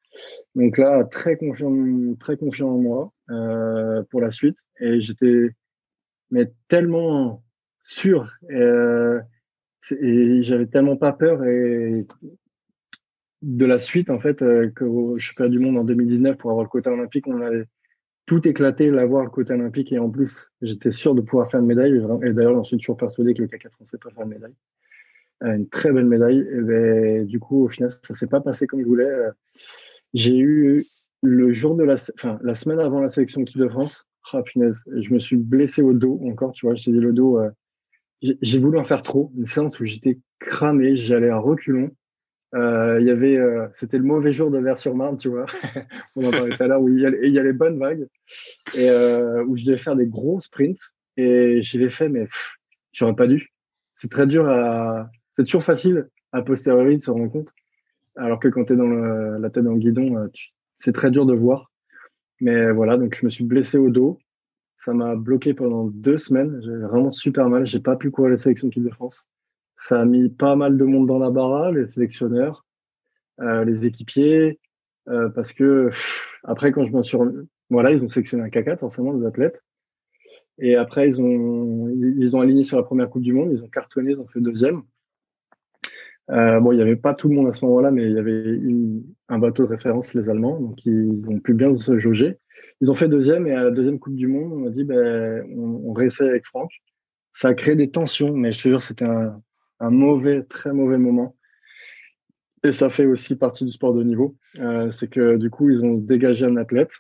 [0.56, 1.74] Donc là, très confiant,
[2.20, 4.58] très confiant en moi euh, pour la suite.
[4.82, 5.50] Et j'étais
[6.32, 7.44] mais tellement
[7.82, 8.32] sûr.
[8.52, 9.20] Euh,
[10.00, 12.06] et j'avais tellement pas peur et
[13.42, 14.86] de la suite en fait euh, que
[15.18, 17.28] je suis pas du monde en 2019 pour avoir le côté olympique.
[17.28, 17.66] On avait
[18.26, 19.92] tout éclaté l'avoir le côté olympique.
[19.92, 22.02] Et en plus j'étais sûr de pouvoir faire une médaille.
[22.24, 24.56] Et, d'ailleurs j'en suis toujours persuadé que le K4 français peut faire une médaille.
[25.44, 26.40] Euh, une très belle médaille.
[26.40, 29.06] Et ben, du coup au final ça s'est pas passé comme je voulais.
[29.06, 29.32] Euh,
[30.14, 30.86] j'ai eu
[31.22, 34.06] le jour de la enfin la semaine avant la sélection équipe de France.
[34.34, 36.76] Oh, je me suis blessé au dos encore tu vois.
[36.76, 37.40] J'ai dit le dos
[38.22, 41.92] j'ai voulu en faire trop, une séance où j'étais cramé, j'allais à reculons.
[42.56, 45.46] Euh, il y avait, euh, c'était le mauvais jour de Vers-sur-Marne, tu vois.
[46.16, 47.78] On en parlait tout à l'heure où il y, a, il y a les bonnes
[47.78, 48.08] vagues
[48.74, 50.80] et euh, où je devais faire des gros sprints
[51.16, 52.28] et je l'ai fait, mais
[52.92, 53.54] j'aurais pas dû.
[53.94, 57.54] C'est très dur à, c'est toujours facile à posteriori de se rendre compte,
[58.16, 60.28] alors que quand tu es dans le, la tête dans le guidon, euh,
[60.78, 61.72] c'est très dur de voir.
[62.42, 64.18] Mais voilà, donc je me suis blessé au dos.
[64.80, 66.62] Ça m'a bloqué pendant deux semaines.
[66.64, 67.68] J'ai vraiment super mal.
[67.68, 69.28] J'ai pas pu courir les sélections équipe de France.
[69.76, 72.66] Ça a mis pas mal de monde dans la barre, les sélectionneurs,
[73.42, 74.58] euh, les équipiers,
[75.10, 75.90] euh, parce que
[76.44, 77.18] après quand je m'en suis
[77.70, 79.64] voilà, ils ont sélectionné un K4 forcément les athlètes.
[80.60, 83.70] Et après ils ont ils ont aligné sur la première Coupe du Monde, ils ont
[83.70, 84.84] cartonné, ils ont fait deuxième.
[86.30, 88.20] Euh, bon, il n'y avait pas tout le monde à ce moment-là, mais il y
[88.20, 92.38] avait une, un bateau de référence, les Allemands, donc ils ont pu bien se jauger.
[92.82, 95.46] Ils ont fait deuxième et à la deuxième Coupe du Monde, on a dit ben,
[95.56, 96.72] on, on réessaye avec Franck.
[97.34, 99.42] Ça a créé des tensions, mais je te jure, c'était un,
[99.90, 101.36] mauvais, très mauvais moment.
[102.64, 104.36] Et ça fait aussi partie du sport de niveau.
[104.58, 106.92] Euh, c'est que du coup, ils ont dégagé un athlète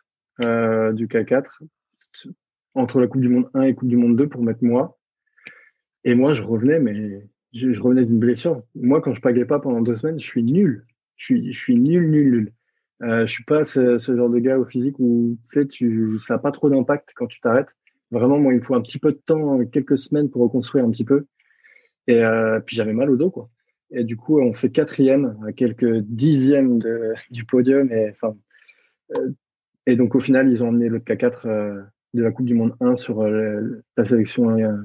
[0.41, 1.43] euh, du K4
[2.75, 4.97] entre la Coupe du Monde 1 et Coupe du Monde 2 pour mettre moi.
[6.05, 8.63] Et moi, je revenais, mais je, revenais d'une blessure.
[8.75, 10.85] Moi, quand je pagais pas pendant deux semaines, je suis nul.
[11.17, 12.53] Je je suis nul, nul, nul.
[13.01, 16.37] Euh, je suis pas ce, genre de gars au physique où tu sais, ça a
[16.37, 17.75] pas trop d'impact quand tu t'arrêtes.
[18.11, 20.91] Vraiment, moi, il me faut un petit peu de temps, quelques semaines pour reconstruire un
[20.91, 21.25] petit peu.
[22.07, 23.49] Et euh, puis j'avais mal au dos, quoi.
[23.91, 26.79] Et du coup, on fait quatrième, à quelques dixièmes
[27.31, 27.91] du podium.
[27.91, 29.29] Et euh,
[29.89, 31.81] et donc au final, ils ont emmené le K4 euh,
[32.13, 34.77] de la Coupe du Monde 1 sur euh, la sélection euh,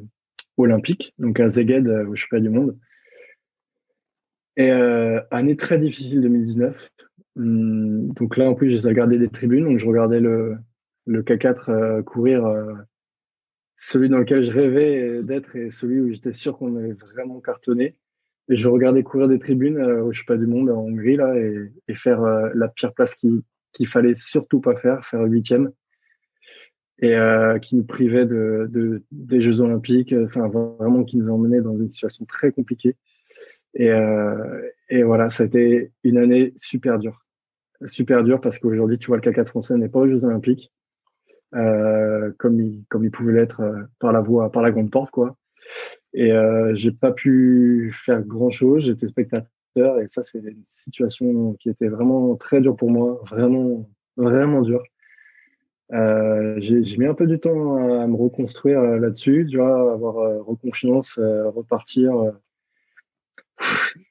[0.57, 2.79] olympique, donc à Zeged, au championnat du monde.
[4.57, 9.65] Et année très difficile 2019 Hum, donc là, en plus, j'ai regardé des tribunes.
[9.65, 10.57] Donc, je regardais le,
[11.07, 12.75] le K4 euh, courir, euh,
[13.79, 17.97] celui dans lequel je rêvais d'être et celui où j'étais sûr qu'on allait vraiment cartonné.
[18.49, 21.73] Et je regardais courir des tribunes euh, au pas du Monde en Hongrie là et,
[21.89, 25.71] et faire euh, la pire place qu'il fallait surtout pas faire, faire huitième
[27.03, 27.19] et
[27.61, 31.89] qui nous privait de, de, des Jeux Olympiques, enfin vraiment qui nous emmenait dans une
[31.89, 32.97] situation très compliquée.
[33.75, 33.91] Et,
[34.89, 37.24] et voilà, ça a été une année super dure
[37.85, 40.73] super dur parce qu'aujourd'hui, tu vois, le K4 français n'est pas aux Jeux Olympiques,
[41.55, 45.11] euh, comme il, comme il pouvait l'être euh, par la voie, par la grande porte,
[45.11, 45.37] quoi.
[46.13, 48.85] Et euh, j'ai pas pu faire grand chose.
[48.85, 53.89] J'étais spectateur et ça, c'est une situation qui était vraiment très dure pour moi, vraiment,
[54.17, 54.83] vraiment dur.
[55.93, 60.19] Euh, j'ai mis un peu du temps à me reconstruire euh, là-dessus, tu vois, avoir
[60.19, 62.13] euh, reconfiance, repartir.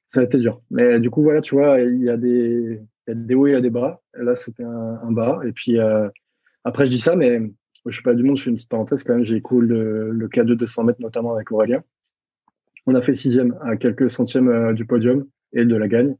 [0.08, 0.62] ça a été dur.
[0.70, 3.52] Mais du coup, voilà, tu vois, il y a des, y a des hauts et
[3.52, 4.02] il y a des bas.
[4.14, 5.40] là, c'était un, un, bas.
[5.46, 6.10] Et puis, euh,
[6.64, 7.42] après, je dis ça, mais
[7.86, 9.26] je suis pas du monde, je fais une petite parenthèse quand même.
[9.26, 11.84] J'ai cool le, le K2 de 200 mètres, notamment avec Aurélien.
[12.86, 16.16] On a fait sixième à quelques centièmes euh, du podium et de la gagne.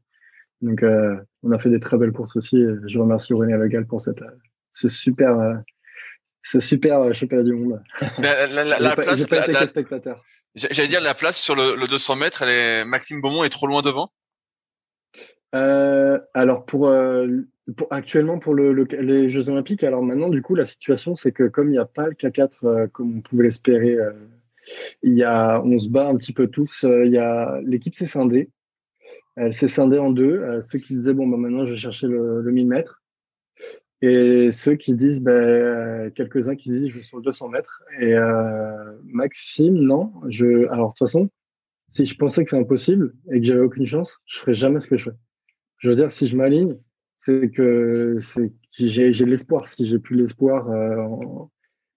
[0.60, 2.56] Donc, euh, on a fait des très belles courses aussi.
[2.86, 4.22] Je remercie Aurélien Legal pour cette,
[4.72, 5.54] ce super, euh,
[6.42, 7.82] ce super championnat du monde.
[8.18, 10.22] La, la, la, la place, pas, été spectateur.
[10.54, 13.66] J'allais dire la place sur le, le 200 mètres, elle est, Maxime Beaumont est trop
[13.66, 14.12] loin devant.
[15.54, 17.28] Euh, alors pour, euh,
[17.76, 21.32] pour, actuellement pour le, le, les Jeux Olympiques, alors maintenant du coup la situation c'est
[21.32, 24.12] que comme il n'y a pas le K4 euh, comme on pouvait l'espérer, euh,
[25.02, 26.84] il y a, on se bat un petit peu tous.
[26.84, 28.50] Euh, il y a l'équipe s'est scindée,
[29.36, 30.60] elle s'est scindée en deux.
[30.60, 33.02] ceux qui disaient bon bah maintenant je vais chercher le, le 1000 mètres
[34.02, 38.14] et ceux qui disent ben quelques-uns qui disent je vais sur le 200 mètres et
[39.04, 41.30] Maxime non je alors de toute façon
[41.94, 44.88] si je pensais que c'est impossible et que j'avais aucune chance, je ferais jamais ce
[44.88, 45.16] que je fais.
[45.84, 46.78] Je veux dire, si je m'aligne,
[47.18, 48.16] c'est que
[48.72, 49.68] j'ai de l'espoir.
[49.68, 51.50] Si j'ai plus l'espoir euh, en,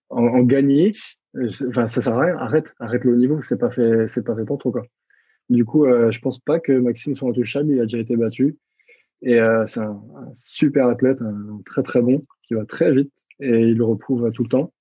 [0.09, 0.91] en, gagner,
[1.69, 2.35] enfin ça sert à rien.
[2.35, 3.41] Arrête, arrête le niveau.
[3.41, 4.83] C'est pas fait, c'est pas fait pour toi.
[5.49, 7.71] Du coup, euh, je pense pas que Maxime soit intouchable.
[7.71, 8.57] Il a déjà été battu.
[9.21, 10.01] Et c'est un,
[10.33, 14.43] super athlète, un, très très bon, qui va très vite et il le reprouve tout
[14.43, 14.73] le temps.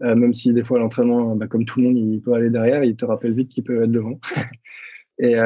[0.00, 2.94] même si des fois l'entraînement, bah, comme tout le monde, il peut aller derrière, il
[2.94, 4.20] te rappelle vite qu'il peut être devant.
[5.18, 5.36] et,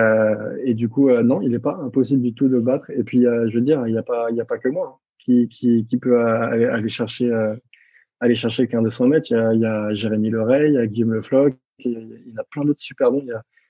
[0.65, 2.91] et du coup, non, il n'est pas impossible du tout de battre.
[2.91, 5.01] Et puis, je veux dire, il n'y a pas, il a pas que moi hein,
[5.19, 7.31] qui, qui, qui peut aller chercher
[8.21, 9.31] aller chercher qu'un 200 mètres.
[9.31, 12.39] Il y a, il y a Jérémy Leray, il y a Guillaume Lefloc, il y
[12.39, 13.27] a plein d'autres super bons.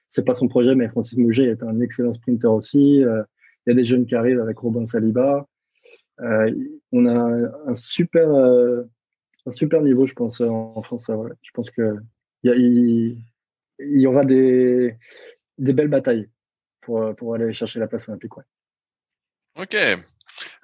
[0.09, 3.05] C'est pas son projet, mais Francis Mouget est un excellent sprinter aussi.
[3.05, 3.23] Euh,
[3.67, 5.47] il y a des jeunes qui arrivent avec Robin Saliba.
[6.21, 6.53] Euh,
[6.93, 8.83] on a un super, euh,
[9.47, 11.11] un super niveau, je pense, en France.
[11.43, 11.97] Je pense que
[12.43, 13.23] il y,
[13.79, 14.97] il, y aura des,
[15.61, 16.29] des belles batailles
[16.81, 18.37] pour, pour aller chercher la place olympique.
[18.37, 18.45] Ouais.
[19.57, 19.77] Ok.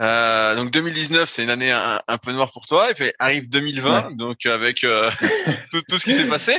[0.00, 2.90] Euh, donc 2019, c'est une année un, un, peu noire pour toi.
[2.90, 5.10] Et puis arrive 2020, donc avec euh,
[5.70, 6.58] tout, tout, ce qui s'est passé.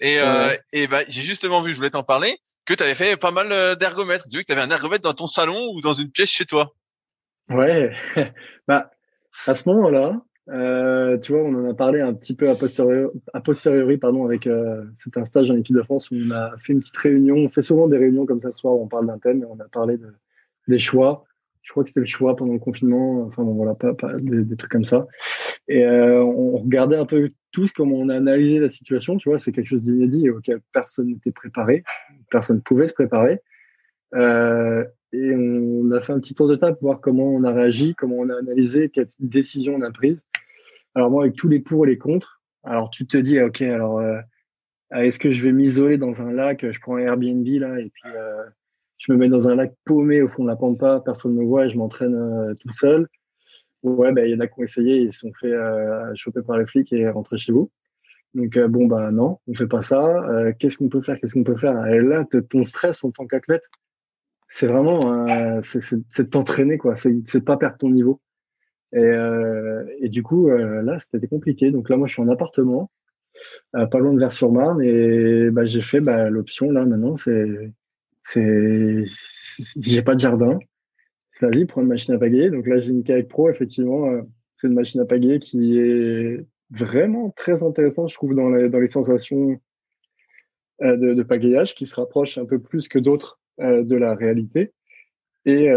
[0.00, 3.16] Et, euh, et bah, j'ai justement vu, je voulais t'en parler, que tu avais fait
[3.16, 4.24] pas mal euh, d'ergomètres.
[4.30, 6.46] Tu vu que tu avais un ergomètre dans ton salon ou dans une pièce chez
[6.46, 6.72] toi.
[7.48, 7.94] Ouais.
[8.68, 8.90] bah
[9.46, 10.12] à ce moment-là,
[10.50, 12.54] euh, tu vois, on en a parlé un petit peu a
[13.40, 16.72] posteriori, pardon, avec euh, c'était un stage en équipe de France où on a fait
[16.72, 17.36] une petite réunion.
[17.36, 19.46] On fait souvent des réunions comme ça le soir où on parle d'un thème et
[19.46, 20.12] on a parlé de,
[20.68, 21.24] des choix
[21.64, 24.56] je crois que c'était le choix pendant le confinement, enfin bon, voilà, pas, pas des,
[24.56, 25.06] trucs comme ça.
[25.66, 29.38] Et euh, on regardait un peu tous comment on a analysé la situation, tu vois,
[29.38, 31.82] c'est quelque chose d'inédit auquel personne n'était préparé,
[32.30, 33.40] personne ne pouvait se préparer.
[34.14, 37.52] Euh, et on a fait un petit tour de table pour voir comment on a
[37.52, 40.22] réagi, comment on a analysé, quelles décisions on a prises.
[40.94, 43.98] Alors moi, avec tous les pour et les contre, alors tu te dis, ok, alors
[43.98, 44.20] euh,
[44.94, 48.10] est-ce que je vais m'isoler dans un lac, je prends un Airbnb là, et puis
[48.14, 48.44] euh,
[48.98, 51.44] je me mets dans un lac paumé au fond de la pampa, personne ne me
[51.44, 53.08] voit et je m'entraîne euh, tout seul.
[53.82, 56.42] Ouais, ben, il y en a qui ont essayé, ils se sont fait euh, choper
[56.42, 57.70] par les flics et rentrer chez vous.
[58.32, 60.26] Donc euh, bon bah non, on fait pas ça.
[60.58, 61.86] Qu'est-ce qu'on peut faire Qu'est-ce qu'on peut faire?
[61.86, 63.64] Et là, ton stress en tant qu'athlète,
[64.48, 66.94] c'est vraiment c'est t'entraîner quoi.
[66.94, 68.20] C'est de pas perdre ton niveau.
[68.94, 69.12] Et,
[70.00, 71.70] et du coup là, c'était compliqué.
[71.70, 72.90] Donc là, moi, je suis en appartement,
[73.72, 77.72] pas loin de Vers-sur-Marne, et bah, j'ai fait bah, l'option là maintenant, c'est
[78.24, 79.04] c'est,
[79.76, 80.58] j'ai pas de jardin.
[81.40, 82.50] Vas-y, prends une machine à pagayer.
[82.50, 84.10] Donc là, j'ai une Kayak Pro, effectivement.
[84.10, 84.22] Euh,
[84.56, 89.60] c'est une machine à pagayer qui est vraiment très intéressante, je trouve, dans les, sensations
[90.82, 94.14] euh, de, de, pagayage, qui se rapproche un peu plus que d'autres euh, de la
[94.14, 94.72] réalité
[95.46, 95.68] et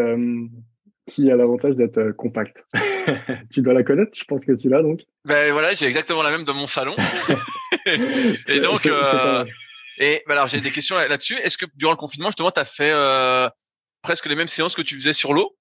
[1.08, 2.66] qui a l'avantage d'être compact.
[3.52, 5.02] tu dois la connaître, je pense que tu l'as donc.
[5.26, 6.96] Ben voilà, j'ai exactement la même dans mon salon.
[8.48, 8.88] et donc,
[10.00, 11.36] et bah, alors j'ai des questions là-dessus.
[11.36, 13.50] Est-ce que durant le confinement justement tu as fait euh,
[14.02, 15.56] presque les mêmes séances que tu faisais sur l'eau?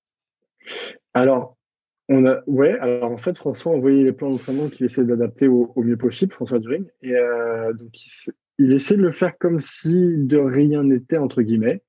[1.14, 1.56] Alors
[2.08, 2.78] on a ouais.
[2.80, 6.32] Alors en fait François a envoyé les plans d'entraînement qu'il essaie d'adapter au, mieux possible,
[6.32, 7.90] François During, et euh, donc
[8.58, 11.82] il, essaie de le faire comme si de rien n'était entre guillemets.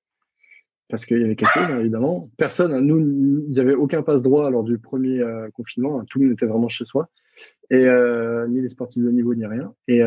[0.89, 2.29] Parce qu'il y avait quelque chose, évidemment.
[2.37, 5.99] Personne, hein, nous, il n'y avait aucun passe droit lors du premier euh, confinement.
[5.99, 7.09] Hein, tout le monde était vraiment chez soi.
[7.69, 7.85] Et
[8.49, 9.73] ni les sportifs de niveau, ni rien.
[9.87, 10.01] Et,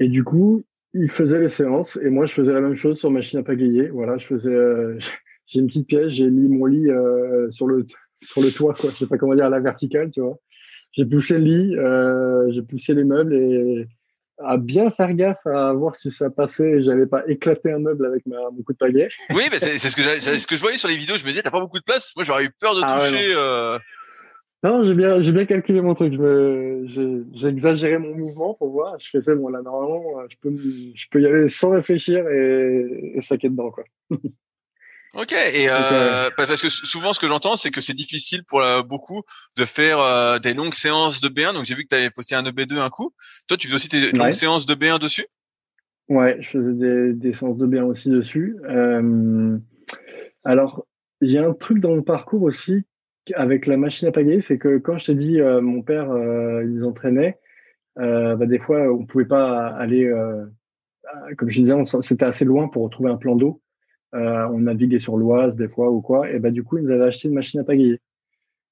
[0.00, 3.10] et du coup, il faisait les séances et moi, je faisais la même chose sur
[3.10, 3.88] machine à pagayer.
[3.88, 4.98] Voilà, je faisais, euh,
[5.46, 7.86] j'ai une petite pièce, j'ai mis mon lit euh, sur le
[8.20, 8.90] sur le toit, quoi.
[8.90, 10.38] Je sais pas comment dire, à la verticale, tu vois.
[10.92, 13.86] J'ai poussé le lit, euh, j'ai poussé les meubles et
[14.44, 16.82] à bien faire gaffe à voir si ça passait.
[16.82, 19.08] J'avais pas éclaté un meuble avec ma, mon coup de pagaie.
[19.30, 21.16] Oui, mais c'est ce que ce que je voyais sur les vidéos.
[21.16, 22.12] Je me disais, t'as pas beaucoup de place.
[22.16, 23.34] Moi, j'aurais eu peur de ah toucher.
[24.64, 26.14] Non, j'ai bien, j'ai bien calculé mon truc.
[26.14, 28.98] J'ai exagéré mon mouvement pour voir.
[28.98, 33.20] Je faisais, bon, là, normalement, je peux, je peux y aller sans réfléchir et, et
[33.20, 33.84] saquer dedans, quoi.
[35.14, 38.82] Ok, et euh, parce que souvent ce que j'entends c'est que c'est difficile pour euh,
[38.82, 39.22] beaucoup
[39.56, 41.54] de faire euh, des longues séances de B1.
[41.54, 43.14] Donc j'ai vu que tu avais posté un EB2 un coup.
[43.46, 45.26] Toi, tu fais aussi tes longues séances de B1 dessus?
[46.08, 48.56] Ouais, je faisais des, des séances de B1 aussi dessus.
[48.68, 49.58] Euh,
[50.44, 50.86] alors,
[51.20, 52.84] il y a un truc dans mon parcours aussi
[53.34, 56.64] avec la machine à pagayer, c'est que quand je t'ai dit, euh, mon père, euh,
[56.64, 57.38] ils entraînait,
[57.98, 60.46] euh, bah, des fois, on pouvait pas aller, euh,
[61.36, 63.60] comme je disais, c'était assez loin pour retrouver un plan d'eau.
[64.12, 67.04] On naviguait sur l'Oise des fois ou quoi, et bah du coup, ils nous avaient
[67.04, 68.00] acheté une machine à pagayer,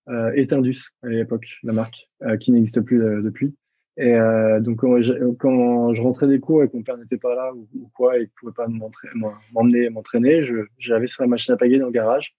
[0.08, 2.08] euh, à l'époque, la marque,
[2.40, 3.54] qui n'existe plus depuis.
[3.98, 4.14] Et
[4.60, 8.18] donc quand je, rentrais des cours et que mon père n'était pas là ou, quoi
[8.18, 10.42] et qu'il pouvait pas m'emmener m'entraîner,
[10.78, 12.36] j'avais sur la machine à pagayer dans le garage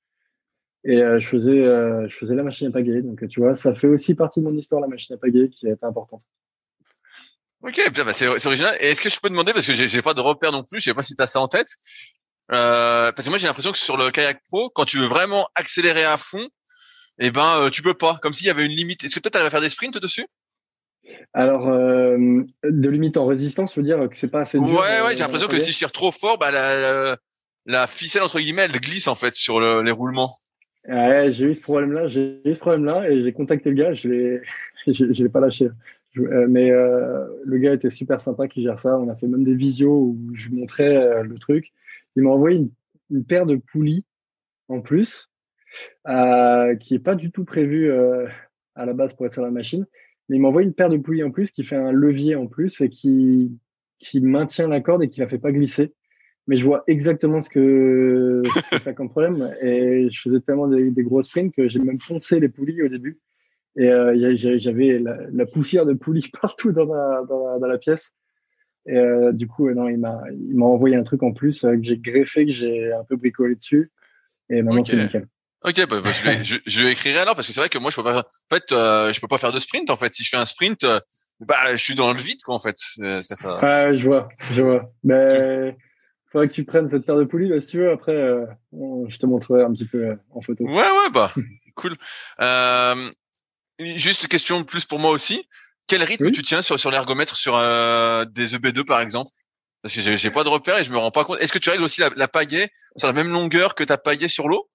[0.88, 3.02] et euh, je faisais, euh, je faisais la machine à pagayer.
[3.02, 5.68] Donc, tu vois, ça fait aussi partie de mon histoire, la machine à pagayer, qui
[5.68, 6.24] a été importante.
[7.62, 8.78] Ok, bah c'est original.
[8.80, 10.86] Et est-ce que je peux demander, parce que j'ai pas de repère non plus, je
[10.86, 11.68] sais pas si tu as ça en tête,
[12.52, 15.48] euh, parce que moi j'ai l'impression que sur le kayak pro, quand tu veux vraiment
[15.56, 16.48] accélérer à fond,
[17.20, 19.04] eh ben euh, tu peux pas, comme s'il y avait une limite.
[19.04, 20.26] Est-ce que toi tu arrives à faire des sprints dessus?
[21.34, 22.18] Alors, euh,
[22.64, 24.68] de limite en résistance, je veux dire que c'est pas assez dur.
[24.68, 27.18] Ouais, ouais, j'ai l'impression que si je tire trop fort, bah la,
[27.66, 30.32] la ficelle entre guillemets, elle glisse en fait sur les roulements.
[30.88, 34.08] Ouais, j'ai eu ce problème-là, j'ai eu ce problème-là et j'ai contacté le gars, je
[34.08, 34.42] l'ai,
[34.88, 35.70] je, l'ai pas lâché.
[36.18, 38.98] Euh, mais euh, le gars était super sympa qui gère ça.
[38.98, 41.74] On a fait même des visios où je lui montrais euh, le truc.
[42.18, 42.70] Il m'a envoyé
[43.10, 44.04] une, paire de poulies
[44.68, 45.30] en plus,
[46.10, 47.90] euh, qui est pas du tout prévue
[48.76, 49.86] à la base pour être sur la machine.
[50.28, 52.48] Mais il m'a envoyé une paire de poulies en plus qui fait un levier en
[52.48, 53.58] plus et qui
[54.00, 55.94] qui maintient la corde et qui la fait pas glisser
[56.48, 58.42] mais je vois exactement ce que
[58.84, 59.54] c'est comme problème.
[59.62, 63.20] Et je faisais tellement des, gros sprints que j'ai même foncé les poulies au début.
[63.76, 68.16] Et euh, j'avais la, poussière de poulies partout dans la, pièce.
[68.88, 71.76] Et euh, du coup, non, il m'a, il m'a envoyé un truc en plus euh,
[71.76, 73.92] que j'ai greffé, que j'ai un peu bricolé dessus.
[74.50, 75.28] Et maintenant, c'est nickel.
[75.64, 77.92] Ok, bah, bah, je, vais, je, je, écrire alors parce que c'est vrai que moi
[77.92, 78.20] je peux pas.
[78.20, 79.90] En fait, euh, je peux pas faire de sprint.
[79.90, 81.00] En fait, si je fais un sprint, euh,
[81.40, 82.56] bah je suis dans le vide quoi.
[82.56, 83.60] En fait, ça.
[83.62, 84.92] Ah, je vois, je vois.
[85.04, 85.76] Mais
[86.32, 87.92] faudrait que tu prennes cette paire de poulies, là, si tu veux.
[87.92, 90.64] Après, euh, je te montrerai un petit peu euh, en photo.
[90.66, 91.34] Ouais, ouais, bah,
[91.76, 91.96] cool.
[92.42, 93.10] Euh,
[93.80, 95.48] juste question plus pour moi aussi.
[95.88, 99.32] Quel rythme tu tiens sur, sur l'ergomètre sur euh, des EB2 par exemple?
[99.82, 101.40] Parce que j'ai pas de repère et je me rends pas compte.
[101.40, 104.28] Est-ce que tu règles aussi la, la pagaie sur la même longueur que ta pagaie
[104.28, 104.68] sur l'eau?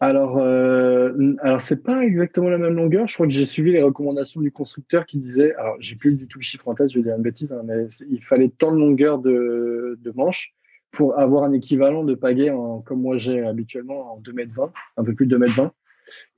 [0.00, 3.08] Alors, euh, alors c'est pas exactement la même longueur.
[3.08, 6.28] Je crois que j'ai suivi les recommandations du constructeur qui disait, alors j'ai plus du
[6.28, 8.72] tout le chiffre en tête, je vais dire une bêtise, hein, mais il fallait tant
[8.72, 10.54] de longueur de, de manche
[10.92, 15.14] pour avoir un équivalent de pagaie en, comme moi j'ai habituellement en 2m20, un peu
[15.14, 15.70] plus de 2m20.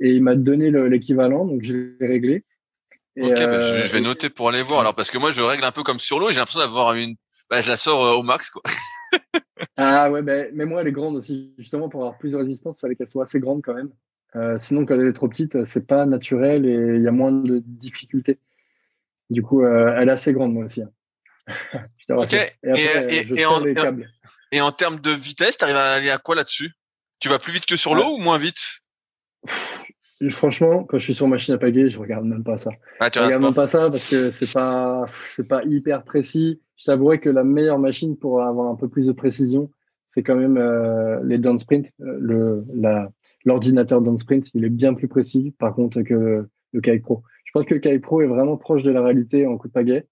[0.01, 2.45] Et il m'a donné l'équivalent, donc je l'ai réglé.
[3.17, 4.81] Et ok, bah, je, je, vais euh, noter pour aller voir.
[4.81, 7.17] Alors parce que moi je règle un peu comme sur l'eau, j'ai l'impression d'avoir une,
[7.49, 8.63] bah, je la sors euh, au max quoi.
[9.77, 11.53] ah ouais, ben, mais moi elle est grande aussi.
[11.59, 13.91] Justement, pour avoir plus de résistance, il fallait qu'elle soit assez grande quand même.
[14.37, 17.33] Euh, sinon, quand elle est trop petite, c'est pas naturel et il y a moins
[17.33, 18.39] de difficultés.
[19.29, 20.83] Du coup, euh, elle est assez grande moi aussi.
[20.83, 20.91] Hein.
[22.09, 22.33] je ok.
[22.33, 23.65] Et, et, en,
[24.53, 26.73] et, en, termes de vitesse, tu arrives à aller à quoi là-dessus?
[27.19, 28.81] Tu vas plus vite que sur l'eau ou moins vite?
[30.29, 32.71] Franchement, quand je suis sur machine à pagaie, je regarde même pas ça.
[32.99, 36.61] Ah, je regarde même pas ça parce que c'est pas, c'est pas hyper précis.
[36.77, 39.71] Je t'avouerais que la meilleure machine pour avoir un peu plus de précision,
[40.09, 41.91] c'est quand même euh, les downsprint.
[42.03, 43.11] Euh, le, la,
[43.47, 47.23] l'ordinateur downsprint, il est bien plus précis, par contre, que le Kayak Pro.
[47.47, 49.73] Je pense que le Kayak Pro est vraiment proche de la réalité en coup de
[49.73, 50.07] pagaie,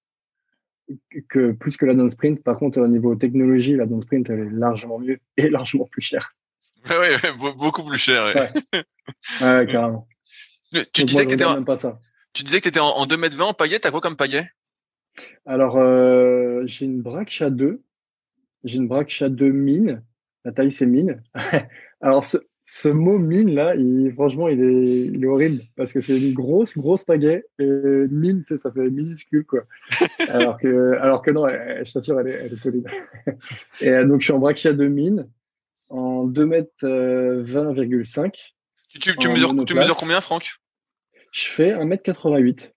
[1.29, 2.43] que plus que la downsprint.
[2.43, 6.35] Par contre, au niveau technologie, la downsprint, elle est largement mieux et largement plus chère.
[6.91, 8.35] Oui, beaucoup plus cher.
[8.35, 8.85] Ouais,
[9.41, 10.07] ouais carrément.
[10.93, 11.65] Tu, disais que en...
[11.65, 11.99] pas ça.
[12.35, 13.79] tu disais que tu étais en, 2m20 en paillet.
[13.79, 14.51] T'as quoi comme paillet
[15.47, 17.81] Alors, euh, j'ai une braque chat 2.
[18.65, 20.03] J'ai une braque chat 2 mine.
[20.45, 21.23] La taille, c'est mine.
[22.03, 22.37] Alors, ce,
[22.67, 26.35] ce, mot mine, là, il, franchement, il est, il est horrible parce que c'est une
[26.35, 27.47] grosse, grosse pagaie.
[27.59, 27.65] Et
[28.11, 29.63] mine, ça fait minuscule, quoi.
[30.29, 32.89] alors, que, alors que non, je t'assure, elle est, elle est solide.
[33.81, 35.29] et donc, je suis en braque chat 2 mine
[35.91, 36.85] en 2m20,5.
[36.85, 38.29] Euh,
[38.89, 40.51] tu, tu, tu, mesures, tu mesures combien, Franck?
[41.33, 42.71] Je fais 1m88.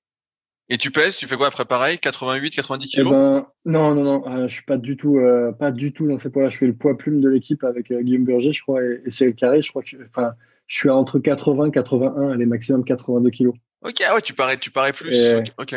[0.70, 3.08] Et tu pèses, tu fais quoi après pareil 88, 90 kilos?
[3.08, 6.08] eh ben, Non, non, non, euh, je suis pas du tout, euh, pas du tout
[6.08, 6.50] dans ces poids-là.
[6.50, 9.12] Je fais le poids plume de l'équipe avec euh, Guillaume Burger, je crois, et, et
[9.12, 9.62] Cyril Carré.
[9.62, 10.32] Je crois que, enfin,
[10.68, 13.54] je suis entre 80, 81, les maximum 82 kilos.
[13.82, 15.14] Ok, ah ouais, tu parais, tu parais plus.
[15.58, 15.76] Ok.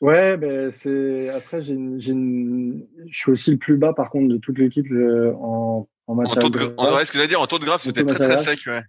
[0.00, 4.56] Ouais, ben c'est après j'ai je suis aussi le plus bas par contre de toute
[4.56, 4.86] l'équipe
[5.40, 8.36] en en matière de, on ce que dire, en taux de graphe, c'était très très
[8.38, 8.82] sec, ouais.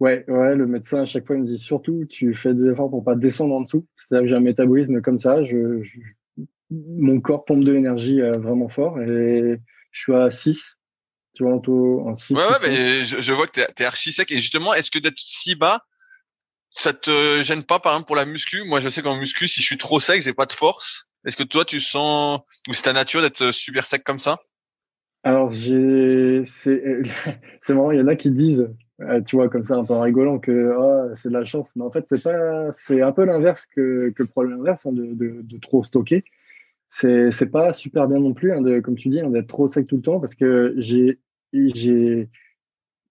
[0.00, 2.90] Ouais, ouais, le médecin à chaque fois il me dit surtout tu fais des efforts
[2.90, 3.86] pour pas descendre en dessous.
[3.94, 5.82] C'est-à-dire que j'ai un métabolisme comme ça, je,
[6.70, 9.60] mon corps pompe de l'énergie euh, vraiment fort et
[9.92, 10.76] je suis à 6.
[11.34, 12.34] Tu vois, en taux en 6.
[12.34, 14.98] Ouais, ouais, mais je, je, vois que t'es es archi sec et justement, est-ce que
[14.98, 15.84] d'être si bas,
[16.70, 18.64] ça te gêne pas par exemple pour la muscu?
[18.64, 21.08] Moi, je sais qu'en muscu, si je suis trop sec, j'ai pas de force.
[21.24, 24.40] Est-ce que toi, tu sens ou c'est ta nature d'être super sec comme ça?
[25.24, 27.02] Alors, j'ai, c'est,
[27.62, 28.68] c'est marrant, il y en a qui disent,
[29.00, 31.74] euh, tu vois, comme ça, un peu rigolant, que oh, c'est de la chance.
[31.76, 34.92] Mais en fait, c'est pas, c'est un peu l'inverse que, que le problème inverse, hein,
[34.92, 36.24] de, de, de, trop stocker.
[36.90, 39.66] C'est, c'est pas super bien non plus, hein, de, comme tu dis, hein, d'être trop
[39.66, 41.18] sec tout le temps, parce que j'ai,
[41.52, 42.28] j'ai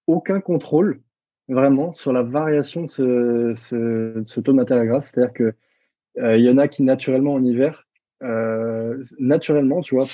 [0.07, 1.01] aucun contrôle
[1.49, 5.11] vraiment sur la variation de ce, ce, ce taux de matière grasse.
[5.11, 5.53] C'est-à-dire que
[6.19, 7.82] euh, il y en a qui naturellement en hiver
[8.23, 10.05] euh, naturellement, tu vois,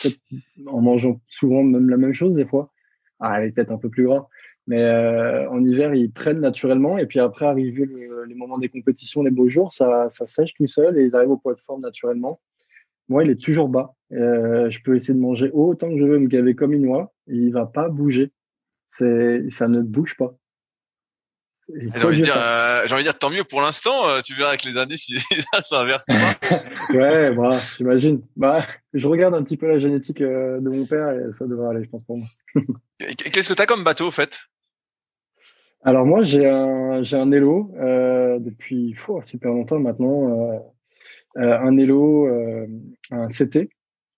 [0.68, 2.72] en mangeant souvent même la même chose des fois.
[3.20, 4.28] Ah, elle est peut-être un peu plus gras.
[4.68, 6.98] Mais euh, en hiver, ils prennent naturellement.
[6.98, 7.88] Et puis après, arriver
[8.28, 11.32] les moments des compétitions, les beaux jours, ça, ça sèche tout seul et ils arrivent
[11.32, 12.40] au poids de forme naturellement.
[13.10, 13.96] Moi, il est toujours bas.
[14.12, 17.12] Euh, je peux essayer de manger autant que je veux, me gaver comme une oie.
[17.28, 18.32] Il va pas bouger.
[18.88, 20.36] C'est, ça ne bouge pas.
[21.76, 24.08] J'ai envie, de dire, euh, envie de dire, tant mieux pour l'instant.
[24.08, 25.20] Euh, tu verras avec les années si
[25.54, 26.06] ça s'inverse
[26.94, 28.22] ouais, bah, j'imagine.
[28.36, 31.70] Bah, je regarde un petit peu la génétique euh, de mon père et ça devrait
[31.76, 32.28] aller, je pense, pour moi.
[33.00, 34.40] Qu'est-ce que tu as comme bateau, au fait?
[35.84, 37.72] Alors moi, j'ai un, j'ai un Elo
[38.40, 40.62] depuis oh, super longtemps maintenant.
[41.38, 42.28] un Elo,
[43.12, 43.70] un CT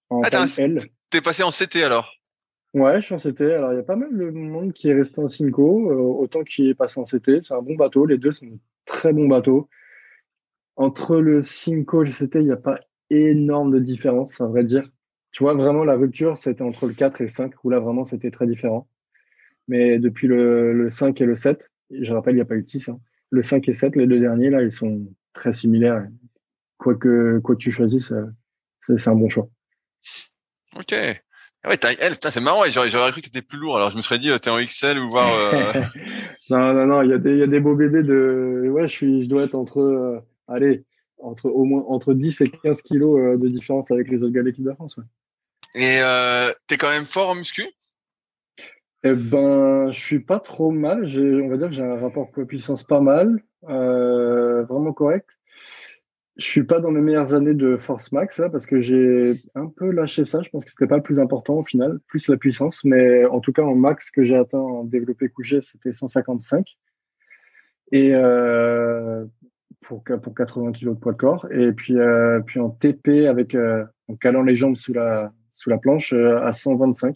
[0.09, 0.81] en ah, L.
[1.11, 2.11] T'es passé en CT alors?
[2.73, 3.41] Ouais, je suis en CT.
[3.41, 6.43] Alors, il y a pas mal de monde qui est resté en Cinco, euh, autant
[6.43, 7.41] qui est passé en CT.
[7.43, 8.05] C'est un bon bateau.
[8.05, 9.69] Les deux sont très bons bateaux.
[10.77, 12.79] Entre le Cinco et le CT, il n'y a pas
[13.09, 14.89] énorme de différence, à vrai dire.
[15.31, 18.05] Tu vois, vraiment, la rupture, c'était entre le 4 et le 5, où là, vraiment,
[18.05, 18.87] c'était très différent.
[19.67, 22.61] Mais depuis le, le 5 et le 7, je rappelle, il n'y a pas eu
[22.63, 22.89] de 6.
[22.89, 22.99] Hein.
[23.31, 26.07] Le 5 et 7, les deux derniers, là, ils sont très similaires.
[26.77, 28.25] Quoi que, quoi que tu choisisses, euh,
[28.81, 29.49] c'est un bon choix.
[30.75, 30.95] Ok.
[31.63, 33.97] Ah ouais, t'as L, c'est marrant, j'aurais, j'aurais cru que t'étais plus lourd, alors je
[33.97, 35.31] me serais dit, euh, t'es en XL ou voir.
[35.31, 35.73] Euh...
[36.49, 38.87] non, non, non, il y a des, il y a des beaux bébés de, ouais,
[38.87, 40.85] je suis, je dois être entre, euh, allez,
[41.19, 44.41] entre au moins, entre 10 et 15 kilos euh, de différence avec les autres gars
[44.41, 45.03] de l'équipe de France, ouais.
[45.75, 47.63] Et, euh, t'es quand même fort en muscu?
[49.03, 52.31] Eh ben, je suis pas trop mal, j'ai, on va dire que j'ai un rapport
[52.31, 55.29] poids-puissance pas mal, vraiment correct
[56.41, 59.91] je suis pas dans mes meilleures années de force max parce que j'ai un peu
[59.91, 60.41] lâché ça.
[60.41, 62.83] Je pense que c'était pas le plus important au final, plus la puissance.
[62.83, 66.65] Mais en tout cas, en max que j'ai atteint en développé couché, c'était 155
[67.91, 69.25] et euh,
[69.81, 71.47] pour pour 80 kg de poids de corps.
[71.51, 75.31] Et puis euh, puis en TP avec euh, en calant les jambes sous la
[75.81, 77.15] planche à 125.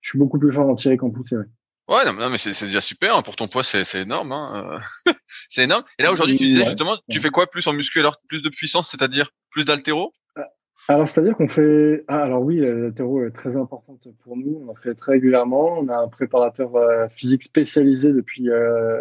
[0.00, 1.36] Je suis beaucoup plus fort en tiré qu'en poussé.
[1.36, 1.44] Ouais.
[1.90, 3.16] Ouais, non, mais c'est déjà super.
[3.16, 3.22] Hein.
[3.22, 4.30] Pour ton poids, c'est énorme.
[4.30, 4.80] Hein.
[5.08, 5.12] Euh.
[5.48, 5.82] c'est énorme.
[5.98, 8.14] Et là, aujourd'hui, tu disais justement, tu fais quoi plus en muscu alors?
[8.28, 10.12] Plus de puissance, c'est-à-dire plus d'altéro?
[10.38, 10.42] Euh,
[10.86, 12.04] Alors, c'est-à-dire qu'on fait...
[12.06, 14.62] Ah, alors oui, l'altéro est très importante pour nous.
[14.64, 15.80] On en fait très régulièrement.
[15.80, 18.44] On a un préparateur euh, physique spécialisé depuis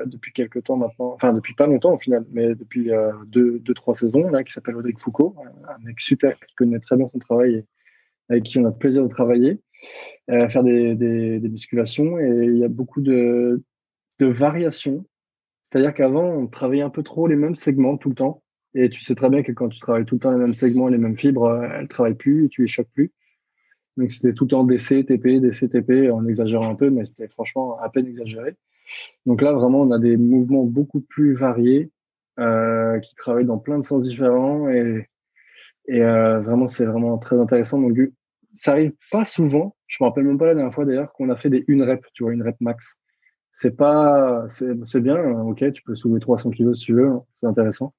[0.07, 1.13] depuis quelques temps maintenant.
[1.13, 2.89] Enfin, depuis pas longtemps au final, mais depuis
[3.27, 5.35] deux, deux, trois saisons, là, qui s'appelle Rodrigue Foucault.
[5.67, 7.65] Un mec super qui connaît très bien son travail et
[8.29, 9.59] avec qui on a le plaisir de travailler.
[10.29, 13.63] Euh, faire des, des, des, musculations et il y a beaucoup de,
[14.19, 15.05] de variations.
[15.63, 18.43] C'est-à-dire qu'avant, on travaillait un peu trop les mêmes segments tout le temps.
[18.75, 20.87] Et tu sais très bien que quand tu travailles tout le temps les mêmes segments,
[20.87, 23.11] les mêmes fibres, euh, elles travaillent plus et tu les choques plus.
[23.97, 27.27] Donc c'était tout le temps DC, TP, DC, TP, en exagérant un peu, mais c'était
[27.27, 28.55] franchement à peine exagéré.
[29.25, 31.89] Donc là, vraiment, on a des mouvements beaucoup plus variés
[32.39, 35.07] euh, qui travaillent dans plein de sens différents et,
[35.87, 37.79] et vraiment, c'est vraiment très intéressant.
[37.81, 37.97] Donc
[38.53, 39.75] ça arrive pas souvent.
[39.87, 42.05] Je me rappelle même pas la dernière fois d'ailleurs qu'on a fait des une rep,
[42.13, 42.99] tu vois, une rep max.
[43.51, 47.47] C'est pas, c'est bien, ok, tu peux soulever 300 kilos si tu veux, hein, c'est
[47.47, 47.93] intéressant.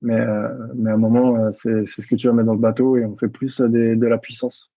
[0.00, 2.60] Mais, euh, mais à un moment, euh, c'est ce que tu vas mettre dans le
[2.60, 4.70] bateau et on fait plus des, de la puissance.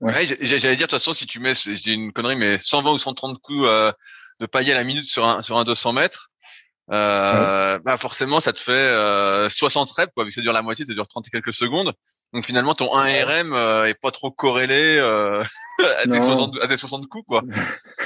[0.00, 2.58] Ouais, ouais j'allais dire de toute façon si tu mets, je dis une connerie, mais
[2.58, 3.92] 120 ou 130 coups euh,
[4.40, 6.30] de paillet à la minute sur un sur un 200 mètres,
[6.92, 10.62] euh, bah forcément ça te fait euh, 60 reps quoi vu que ça dure la
[10.62, 11.92] moitié ça dure 30 et quelques secondes.
[12.32, 15.40] Donc finalement ton 1 RM euh, est pas trop corrélé euh,
[16.02, 17.42] à, tes 60, à, tes 60, coups quoi.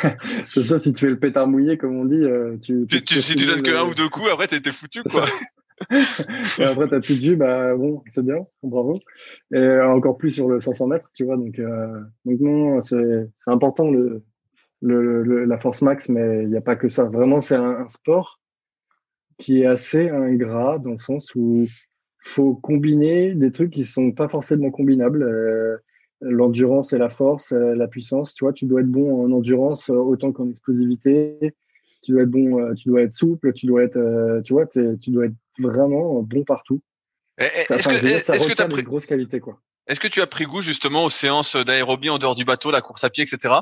[0.50, 3.22] C'est ça si tu fais le pétard mouillé comme on dit euh, tu, tu, tu
[3.22, 5.24] si tu donnes que un ou deux coups après t'es foutu quoi.
[6.58, 8.98] et après t'as plus de jus bah bon c'est bien bravo.
[9.54, 13.90] Et encore plus sur le 500 mètres tu vois donc donc non c'est c'est important
[13.90, 14.22] le,
[14.82, 17.04] le, la force max mais il n'y a pas que ça.
[17.04, 18.40] Vraiment c'est un, un sport
[19.38, 21.66] qui est assez ingrat dans le sens où
[22.24, 25.22] faut combiner des trucs qui sont pas forcément combinables.
[25.22, 25.76] Euh,
[26.20, 28.34] l'endurance et la force, euh, la puissance.
[28.34, 31.54] Tu vois, tu dois être bon en endurance euh, autant qu'en explosivité.
[32.02, 35.26] Tu dois être bon, tu dois être souple, tu dois être, tu vois, tu dois
[35.26, 36.82] être vraiment bon partout.
[37.38, 38.82] Est-ce que, ça est-ce que as pris...
[38.82, 39.58] grosse qualité quoi.
[39.86, 42.82] Est-ce que tu as pris goût justement aux séances d'aérobie en dehors du bateau, la
[42.82, 43.54] course à pied, etc.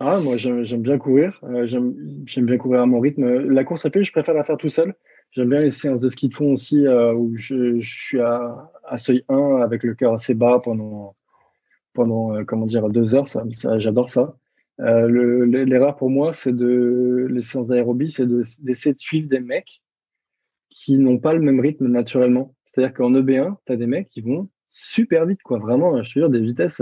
[0.00, 1.40] Ah, moi, j'aime bien courir.
[1.42, 3.26] Euh, j'aime bien courir à mon rythme.
[3.48, 4.94] La course à pied, je préfère la faire tout seul.
[5.32, 8.96] J'aime bien les séances de ski de fond aussi, euh, où je, suis à, à,
[8.96, 11.16] seuil 1 avec le cœur assez bas pendant,
[11.94, 13.28] pendant euh, comment dire, deux heures.
[13.28, 13.44] Ça
[13.78, 14.36] J'adore ça.
[14.80, 18.26] Euh, L'erreur pour moi, c'est de les séances d'aérobie, c'est
[18.62, 19.82] d'essayer de, suivre des mecs
[20.70, 22.54] qui n'ont pas le même rythme naturellement.
[22.64, 25.58] C'est-à-dire qu'en EB1, tu as des mecs qui vont super vite, quoi.
[25.58, 26.80] Vraiment, je te jure, des vitesses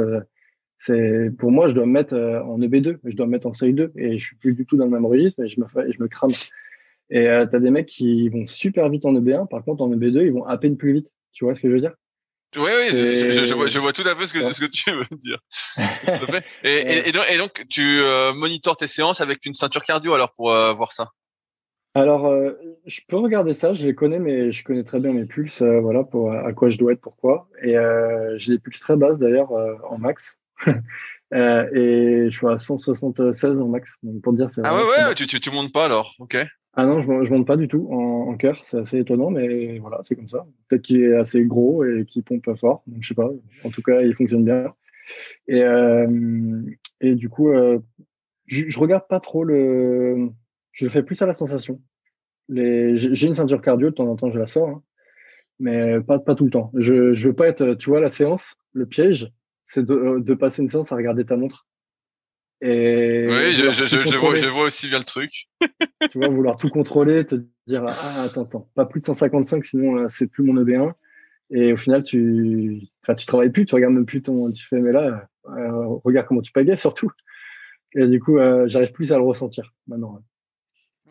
[0.87, 3.53] c'est pour moi, je dois me mettre euh, en EB2, je dois me mettre en
[3.53, 5.67] seuil 2 et je suis plus du tout dans le même registre et je me
[5.67, 6.31] fais, je me crame.
[7.11, 9.91] Et euh, tu as des mecs qui vont super vite en EB1, par contre en
[9.91, 11.09] EB2, ils vont à peine plus vite.
[11.33, 11.95] Tu vois ce que je veux dire?
[12.57, 14.91] Oui, oui, je, je, vois, je, vois, tout à fait ce que, ce que tu
[14.91, 15.39] veux dire.
[16.65, 20.33] et, et, donc, et, donc, tu euh, monitores tes séances avec une ceinture cardio alors
[20.33, 21.11] pour euh, voir ça?
[21.95, 22.31] Alors,
[22.85, 26.05] je peux regarder ça, je les connais, mais je connais très bien mes pulses, voilà,
[26.05, 27.49] pour à quoi je dois être, pourquoi.
[27.63, 27.75] Et
[28.37, 29.51] j'ai des pulses très basses d'ailleurs
[29.91, 30.39] en max.
[31.35, 33.97] euh, et je suis à 176 en max.
[34.03, 36.37] Donc pour dire, c'est Ah ouais, ouais, tu, tu, tu montes pas alors, ok.
[36.79, 39.79] Ah non, je, je monte pas du tout en, en cœur, c'est assez étonnant, mais
[39.79, 40.47] voilà, c'est comme ça.
[40.69, 43.31] Peut-être qu'il est assez gros et qu'il pompe fort, donc je sais pas.
[43.65, 44.75] En tout cas, il fonctionne bien.
[45.49, 46.61] Et, euh,
[47.01, 47.79] et du coup, euh,
[48.47, 50.29] je, je, regarde pas trop le.
[50.73, 51.81] Je le fais plus à la sensation.
[52.49, 52.97] Les...
[52.97, 54.83] J'ai une ceinture cardio, de temps en temps, je la sors, hein,
[55.59, 56.71] mais pas, pas tout le temps.
[56.75, 57.75] Je, je veux pas être.
[57.75, 59.33] Tu vois, la séance, le piège,
[59.67, 61.67] c'est de, de passer une séance à regarder ta montre
[62.63, 65.47] et oui, je, je, je, vois, je vois aussi bien le truc.
[66.11, 67.35] tu vois, vouloir tout contrôler, te
[67.67, 70.93] dire ah attends attends, pas plus de 155 sinon c'est plus mon EB1.
[71.51, 74.81] Et au final tu, enfin tu travailles plus, tu regardes même plus ton, tu fais
[74.81, 77.11] mais là euh, regarde comment tu pagaies surtout.
[77.95, 80.19] Et du coup euh, j'arrive plus à le ressentir maintenant.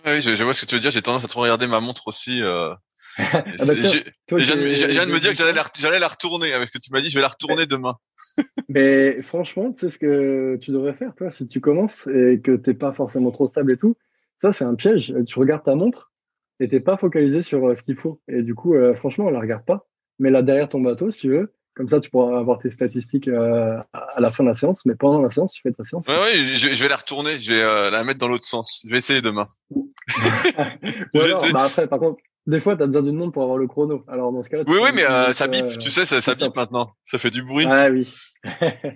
[0.04, 0.92] Oui, je, je, vois ce que tu veux dire.
[0.92, 2.42] J'ai tendance à trop regarder ma montre aussi.
[2.42, 2.74] Euh...
[3.34, 7.02] ah bah viens de me dire que j'allais la, retourner avec ce que tu m'as
[7.02, 7.10] dit.
[7.10, 7.96] Je vais la retourner demain.
[8.70, 12.56] Mais franchement, tu sais ce que tu devrais faire, toi, si tu commences et que
[12.56, 13.96] t'es pas forcément trop stable et tout.
[14.38, 15.14] Ça, c'est un piège.
[15.26, 16.12] Tu regardes ta montre
[16.60, 18.22] et t'es pas focalisé sur euh, ce qu'il faut.
[18.28, 19.88] Et du coup, euh, franchement, on la regarde pas.
[20.20, 21.54] Mais là derrière ton bateau, si tu veux.
[21.76, 24.86] Comme ça, tu pourras avoir tes statistiques euh, à la fin de la séance.
[24.86, 26.08] Mais pendant la séance, tu fais ta séance.
[26.08, 27.38] Ouais, ouais, je, je vais la retourner.
[27.38, 28.82] Je vais la mettre dans l'autre sens.
[28.86, 29.48] Je vais essayer demain.
[29.72, 33.58] Ou alors, bah après, par contre, des fois, tu as besoin d'une montre pour avoir
[33.58, 34.04] le chrono.
[34.08, 34.64] Alors dans ce cas-là.
[34.68, 35.66] Oui, oui, mais euh, ça bip.
[35.80, 36.92] tu sais, ça, ça bip maintenant.
[37.06, 37.66] Ça fait du bruit.
[37.68, 38.14] Ah oui,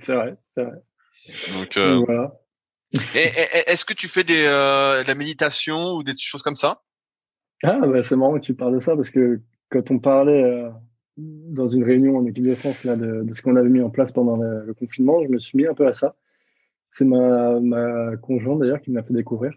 [0.01, 0.75] c'est vrai, c'est vrai.
[1.53, 2.03] Donc, euh...
[2.05, 2.33] voilà.
[3.13, 6.81] Est-ce que tu fais des, euh, de la méditation ou des choses comme ça?
[7.63, 10.69] Ah, bah, c'est marrant que tu parles de ça parce que quand on parlait euh,
[11.17, 13.89] dans une réunion en équipe de France là, de, de ce qu'on avait mis en
[13.89, 16.15] place pendant le, le, confinement, je me suis mis un peu à ça.
[16.89, 19.51] C'est ma, ma conjointe d'ailleurs qui m'a fait découvrir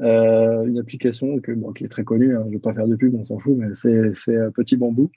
[0.00, 2.96] euh, une application que, bon, qui est très connue, hein, je vais pas faire de
[2.96, 5.10] pub, on s'en fout, mais c'est un Petit Bambou.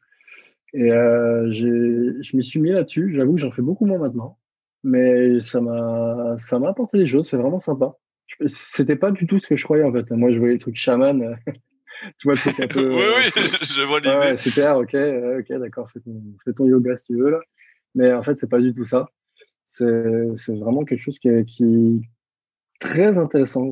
[0.73, 3.13] Et euh, je m'y suis mis là-dessus.
[3.15, 4.37] J'avoue, j'en fais beaucoup moins maintenant,
[4.83, 7.27] mais ça m'a ça m'a apporté des choses.
[7.27, 7.95] C'est vraiment sympa.
[8.45, 10.11] C'était pas du tout ce que je croyais en fait.
[10.11, 11.37] Moi, je voyais les trucs chaman.
[12.19, 12.89] tu vois le truc un peu.
[12.95, 13.31] oui, oui,
[13.61, 14.15] je vois l'idée.
[14.17, 14.93] Ouais, super, ok,
[15.39, 15.89] ok, d'accord.
[15.91, 17.39] Fais ton, fais ton yoga si tu veux là.
[17.95, 19.07] Mais en fait, c'est pas du tout ça.
[19.65, 19.87] C'est
[20.55, 22.01] vraiment quelque chose qui, qui,
[22.79, 23.71] très intéressant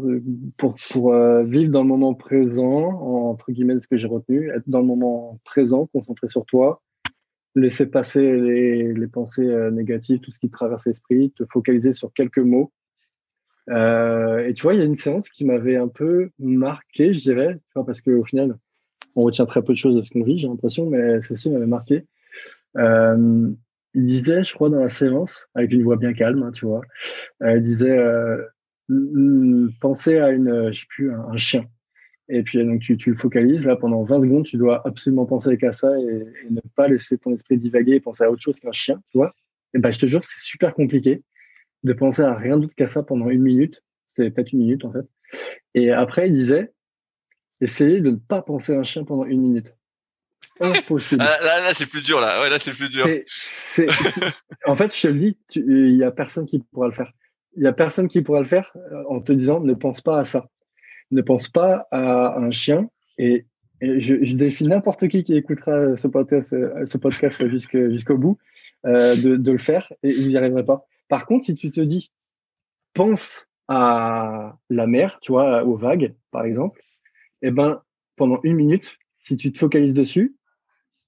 [0.57, 2.90] pour, pour euh, vivre dans le moment présent,
[3.30, 6.82] entre guillemets, ce que j'ai retenu, être dans le moment présent, concentré sur toi,
[7.56, 12.11] laisser passer les, les pensées euh, négatives, tout ce qui traverse l'esprit, te focaliser sur
[12.14, 12.72] quelques mots.
[13.69, 17.22] Euh, et tu vois, il y a une séance qui m'avait un peu marqué, je
[17.22, 18.57] dirais, parce qu'au final,
[19.15, 21.65] on retient très peu de choses de ce qu'on vit, j'ai l'impression, mais celle-ci m'avait
[21.65, 22.06] marqué.
[22.77, 26.82] Il disait, je crois, dans la séance, avec une voix bien calme, hein, tu vois,
[27.41, 27.98] il disait
[29.80, 31.66] penser à une, je sais plus, un, chien.
[32.28, 35.57] Et puis donc tu, tu le focalises là pendant 20 secondes, tu dois absolument penser
[35.57, 38.72] qu'à ça et, ne pas laisser ton esprit divaguer et penser à autre chose qu'un
[38.72, 39.34] chien, tu vois.
[39.74, 41.24] Et ben je te jure, c'est super compliqué
[41.84, 43.84] de penser à rien d'autre qu'à ça pendant une minute.
[44.07, 45.06] C'était peut-être une minute en fait.
[45.76, 46.72] Et après il disait,
[47.62, 49.76] essayez de ne pas penser à un chien pendant une minute.
[50.60, 51.22] Impossible.
[51.22, 52.41] Ah, là, là, c'est plus dur là.
[52.41, 53.06] Ouais, là c'est plus dur.
[54.66, 57.12] En fait, je te le dis, il y a personne qui pourra le faire
[57.56, 60.19] il y a personne qui pourra le faire euh, en te disant ne pense pas
[60.19, 60.49] à ça.
[61.11, 62.90] Ne pense pas à un chien.
[63.18, 63.45] Et,
[63.82, 68.38] je, défie n'importe qui qui écoutera ce podcast, euh, jusqu'au bout
[68.86, 70.86] euh, de, de, le faire et vous n'y arriverez pas.
[71.10, 72.11] Par contre, si tu te dis
[72.94, 76.82] pense à la mer, tu vois, aux vagues, par exemple,
[77.41, 77.82] et eh ben
[78.15, 80.36] pendant une minute, si tu te focalises dessus,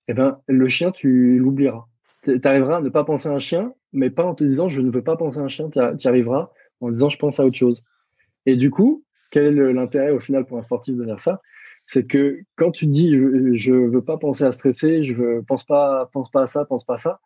[0.08, 1.88] et eh ben le chien tu l'oublieras.
[2.28, 4.82] Tu arriveras à ne pas penser à un chien mais pas en te disant je
[4.82, 6.52] ne veux pas penser à un chien, tu arriveras
[6.82, 7.84] en disant je pense à autre chose.
[8.46, 11.42] Et du coup, quel est l'intérêt au final pour un sportif de faire ça?
[11.86, 15.64] C'est que quand tu dis je, ne veux pas penser à stresser, je veux, pense
[15.66, 17.20] pas, pense pas à ça, pense pas à ça,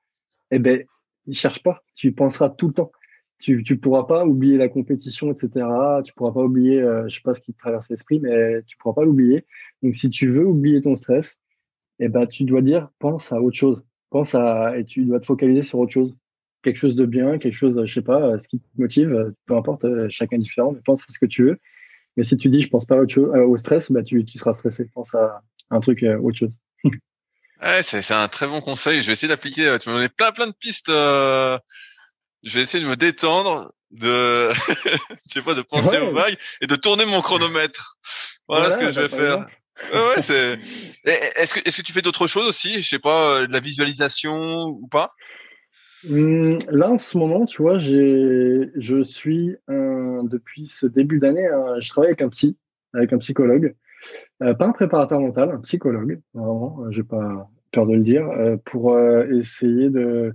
[0.51, 0.85] eh ben,
[1.31, 1.83] cherche pas.
[1.95, 2.91] Tu penseras tout le temps.
[3.39, 5.65] Tu, tu pourras pas oublier la compétition, etc.
[6.05, 8.77] Tu pourras pas oublier, euh, je sais pas ce qui te traverse l'esprit, mais tu
[8.77, 9.45] pourras pas l'oublier.
[9.81, 11.39] Donc, si tu veux oublier ton stress,
[11.99, 13.83] eh ben, tu dois dire pense à autre chose.
[14.11, 16.15] Pense à, et tu dois te focaliser sur autre chose
[16.63, 19.85] quelque chose de bien, quelque chose, je sais pas, ce qui te motive, peu importe,
[19.85, 21.59] euh, chacun est différent, mais pense à ce que tu veux.
[22.17, 24.89] Mais si tu dis je pense pas euh, au stress, bah tu, tu seras stressé.
[24.93, 26.57] Pense à un truc euh, autre chose.
[27.61, 29.01] ouais, c'est un très bon conseil.
[29.01, 29.77] Je vais essayer d'appliquer.
[29.79, 30.89] Tu m'as donné plein plein de pistes.
[30.89, 31.59] Je
[32.43, 36.75] vais essayer de me détendre, de je sais pas, de penser aux vagues et de
[36.75, 37.97] tourner mon chronomètre.
[38.47, 39.47] Voilà, ce que je vais faire.
[39.93, 40.59] Ouais, c'est.
[41.05, 42.81] Est-ce que est-ce que tu fais d'autres choses aussi?
[42.81, 45.13] Je sais pas, de la visualisation ou pas?
[46.09, 51.47] Hum, là, en ce moment, tu vois, j'ai, je suis depuis ce début d'année,
[51.79, 52.57] je travaille avec un psy,
[52.93, 53.75] avec un psychologue,
[54.41, 58.27] euh, pas un préparateur mental, un psychologue, vraiment, euh, j'ai pas peur de le dire,
[58.29, 60.33] euh, pour essayer de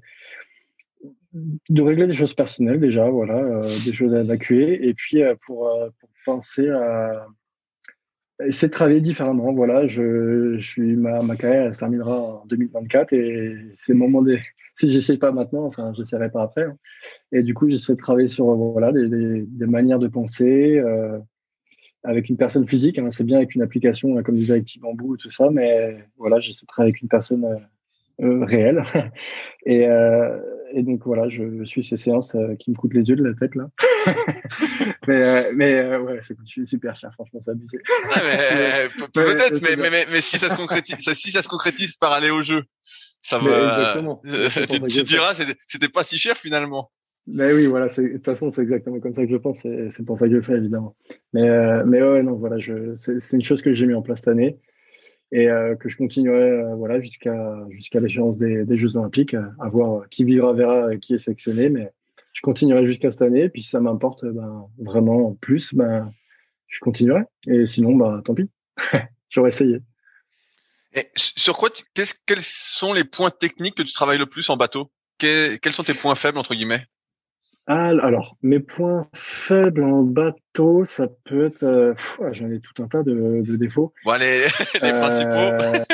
[1.69, 6.09] de régler des choses personnelles déjà, voilà, des choses à évacuer, et puis pour, pour
[6.25, 7.27] penser à
[8.41, 9.53] de travailler différemment.
[9.53, 13.99] Voilà, je, je suis ma, ma carrière elle se terminera en 2024 et c'est le
[13.99, 14.39] moment des.
[14.79, 16.65] Si j'essaie pas maintenant, enfin, j'essaierai pas après.
[16.65, 16.77] Hein.
[17.33, 21.19] Et du coup, j'essaie de travailler sur voilà des, des, des manières de penser euh,
[22.07, 22.99] avec une personne physique.
[22.99, 23.09] Hein.
[23.11, 26.65] C'est bien avec une application comme du Active Bamboo et tout ça, mais voilà, j'essaie
[26.65, 27.57] de travailler avec une personne euh,
[28.25, 28.85] euh réelle.
[29.67, 30.39] et, euh,
[30.73, 33.35] et donc voilà, je, suis ces séances euh, qui me coûtent les yeux de la
[33.35, 33.69] tête là.
[35.09, 37.79] mais euh, mais euh, ouais, c'est super cher, franchement, c'est abusé.
[39.13, 42.31] Peut-être, mais, mais, mais, mais, si ça se concrétise, si ça se concrétise par aller
[42.31, 42.65] au jeu,
[43.21, 44.03] ça va.
[44.69, 45.35] tu, tu diras,
[45.67, 46.91] c'était pas si cher finalement.
[47.29, 50.17] Mais oui, voilà, de toute façon, c'est exactement comme ça que je pense, c'est pour
[50.17, 50.95] ça que je le fais, évidemment.
[51.33, 51.49] Mais,
[51.85, 52.57] mais ouais, non, voilà,
[52.97, 54.61] c'est une chose que j'ai mis en place cette année
[55.33, 59.47] et euh, que je continuerai euh, voilà jusqu'à jusqu'à l'échéance des, des, Jeux Olympiques, euh,
[59.61, 61.91] à voir qui vivra verra et qui est sélectionné, mais
[62.37, 63.45] je continuerai jusqu'à cette année.
[63.45, 66.13] Et puis si ça m'importe ben, vraiment plus, ben
[66.67, 67.23] je continuerai.
[67.47, 68.51] Et sinon, ben tant pis,
[69.31, 69.79] j'aurais essayé.
[70.93, 71.71] Et sur quoi,
[72.27, 74.93] quels sont les points techniques que tu travailles le plus en bateau?
[75.19, 76.87] Quels sont tes points faibles entre guillemets?
[77.69, 81.65] Ah, alors, mes points faibles en bateau, ça peut être.
[81.65, 83.93] Euh, ah, j'en ai tout un tas de, de défauts.
[84.05, 84.43] Bon, les,
[84.75, 85.31] les principaux.
[85.31, 85.85] Euh,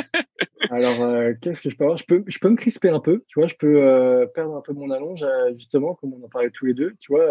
[0.70, 1.96] alors, euh, qu'est-ce que je peux avoir?
[1.96, 4.74] Je peux, je peux me crisper un peu, tu vois, je peux perdre un peu
[4.74, 5.24] mon allonge,
[5.56, 7.26] justement, comme on en parlait tous les deux, tu vois,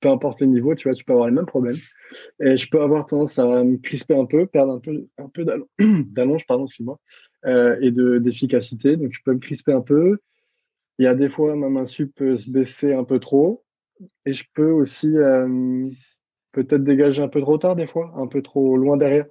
[0.00, 1.76] peu importe le niveau, tu vois, tu peux avoir les mêmes problèmes.
[2.40, 5.44] Et je peux avoir tendance à me crisper un peu, perdre un peu, un peu
[6.14, 6.98] d'allonge, pardon, excuse-moi,
[7.44, 8.96] et de d'efficacité.
[8.96, 10.18] Donc, je peux me crisper un peu.
[10.98, 13.64] Il y a des fois, ma main sup peut se baisser un peu trop.
[14.26, 15.88] Et je peux aussi euh,
[16.52, 19.26] peut-être dégager un peu trop tard des fois, un peu trop loin derrière.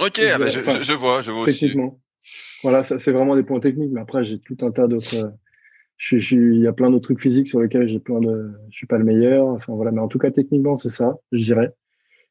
[0.00, 1.60] Ok, ah bah, je, je, vois, je vois aussi.
[1.60, 2.00] Techniquement.
[2.62, 5.14] Voilà, ça c'est vraiment des points techniques, mais après j'ai tout un tas d'autres.
[5.16, 5.30] Euh,
[5.96, 8.52] je, je, il y a plein d'autres trucs physiques sur lesquels j'ai plein de.
[8.70, 9.46] Je suis pas le meilleur.
[9.46, 11.72] Enfin voilà, mais en tout cas techniquement c'est ça, je dirais.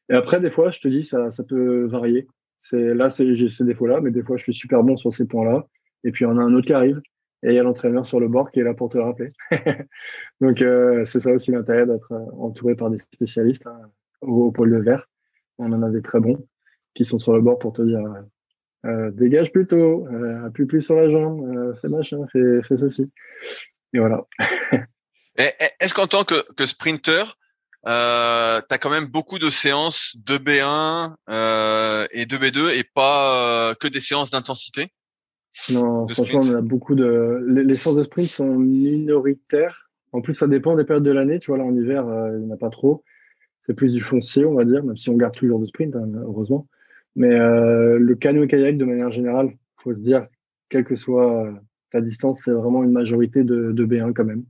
[0.08, 2.26] Et après des fois, je te dis ça, ça peut varier.
[2.58, 5.26] C'est là, c'est j'ai ces défauts-là, mais des fois je suis super bon sur ces
[5.26, 5.66] points-là.
[6.04, 7.00] Et puis on a un autre qui arrive
[7.42, 9.28] et il y a l'entraîneur sur le bord qui est là pour te rappeler.
[10.40, 13.80] Donc euh, c'est ça aussi l'intérêt d'être euh, entouré par des spécialistes hein,
[14.20, 15.06] au, pôle de verre.
[15.58, 16.46] On en a des très bons
[16.94, 18.00] qui sont sur le bord pour te dire
[18.86, 23.10] euh, dégage plutôt, euh, appuie plus sur la jambe, euh, fais machin, fais, fais ceci.
[23.92, 24.24] Et voilà.
[25.36, 27.36] Est-ce qu'en tant que, que sprinter,
[27.86, 32.84] euh, tu as quand même beaucoup de séances de B1 euh, et de B2 et
[32.84, 34.88] pas que des séances d'intensité?
[35.70, 37.44] Non, franchement, on a beaucoup de.
[37.48, 39.90] Les, les séances de sprint sont minoritaires.
[40.12, 41.38] En plus, ça dépend des périodes de l'année.
[41.38, 43.04] Tu vois, là, en hiver, euh, il n'y en a pas trop.
[43.60, 46.08] C'est plus du foncier, on va dire, même si on garde toujours de sprint, hein,
[46.22, 46.66] heureusement.
[47.16, 50.26] Mais euh, le canoë kayak, de manière générale, faut se dire,
[50.68, 51.52] quelle que soit euh,
[51.90, 54.44] ta distance, c'est vraiment une majorité de, de B1 quand même.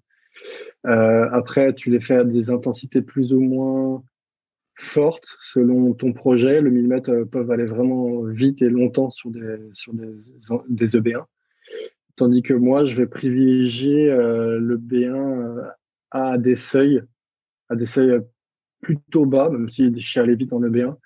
[0.86, 4.02] Euh, après, tu les fais à des intensités plus ou moins
[4.80, 6.60] forte selon ton projet.
[6.60, 10.16] Le millimètre euh, peuvent aller vraiment vite et longtemps sur des, sur des,
[10.68, 11.24] des EB1.
[12.16, 15.62] Tandis que moi, je vais privilégier euh, le B1 euh,
[16.10, 17.02] à des seuils,
[17.68, 18.20] à des seuils
[18.80, 20.96] plutôt bas, même si je suis allé vite en EB1.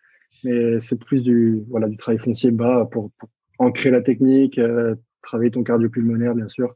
[0.44, 1.62] Mais c'est plus du,
[1.98, 3.10] travail foncier bas pour,
[3.58, 4.60] ancrer la technique,
[5.22, 6.74] travailler ton cardio pulmonaire, bien sûr.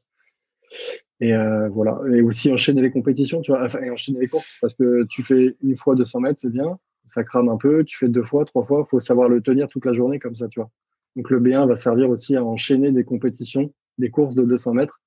[1.20, 2.00] Et euh, voilà.
[2.12, 5.56] Et aussi enchaîner les compétitions, tu vois, enfin, enchaîner les courses, parce que tu fais
[5.62, 6.78] une fois 200 mètres, c'est bien,
[7.08, 9.84] ça crame un peu, tu fais deux fois, trois fois, faut savoir le tenir toute
[9.84, 10.70] la journée comme ça, tu vois.
[11.16, 15.00] Donc le B1 va servir aussi à enchaîner des compétitions, des courses de 200 mètres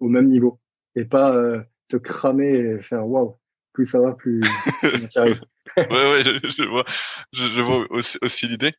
[0.00, 0.60] au même niveau,
[0.94, 3.36] et pas euh, te cramer et faire waouh.
[3.72, 4.40] Plus ça va, plus
[5.12, 5.40] tu arrives.
[5.76, 6.84] ouais, ouais, je, je, vois,
[7.32, 8.72] je, je vois aussi, aussi l'idée.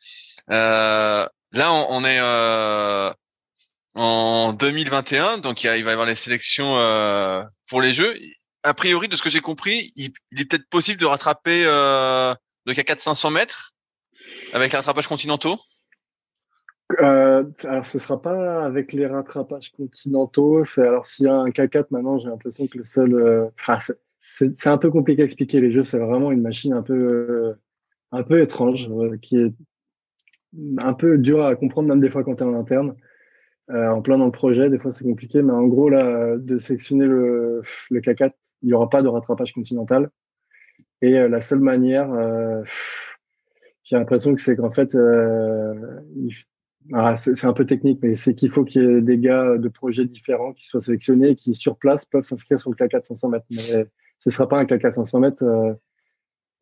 [0.50, 3.12] Euh, là, on, on est euh,
[3.96, 8.16] en 2021, donc il, va y avoir les sélections euh, pour les Jeux.
[8.64, 12.34] A priori, de ce que j'ai compris, il, est peut-être possible de rattraper euh,
[12.70, 13.74] le K4 500 mètres
[14.54, 15.58] avec les rattrapages continentaux?
[17.02, 20.64] Euh, alors, ce sera pas avec les rattrapages continentaux.
[20.78, 23.14] Alors s'il y a un K4 maintenant, j'ai l'impression que le seul.
[23.14, 23.48] Euh,
[24.34, 25.60] c'est un peu compliqué à expliquer.
[25.62, 27.54] Les Jeux, c'est vraiment une machine un peu, euh,
[28.12, 29.54] un peu étrange, euh, qui est
[30.82, 32.96] un peu dur à comprendre même des fois quand tu es en interne.
[33.72, 34.68] En plein dans le projet.
[34.72, 38.32] Des fois, c'est compliqué, mais en gros, là, de sectionner le K4,
[38.64, 40.10] il n'y aura pas de rattrapage continental.
[41.02, 42.62] Et euh, la seule manière, euh,
[43.84, 45.74] j'ai l'impression que c'est qu'en fait, euh,
[46.94, 49.68] ah, c'est un peu technique, mais c'est qu'il faut qu'il y ait des gars de
[49.68, 53.30] projets différents qui soient sélectionnés et qui, sur place, peuvent s'inscrire sur le K4 500
[53.30, 53.46] mètres.
[53.52, 53.86] Mais
[54.18, 55.44] ce sera pas un K4 500 mètres.
[55.44, 55.74] Euh,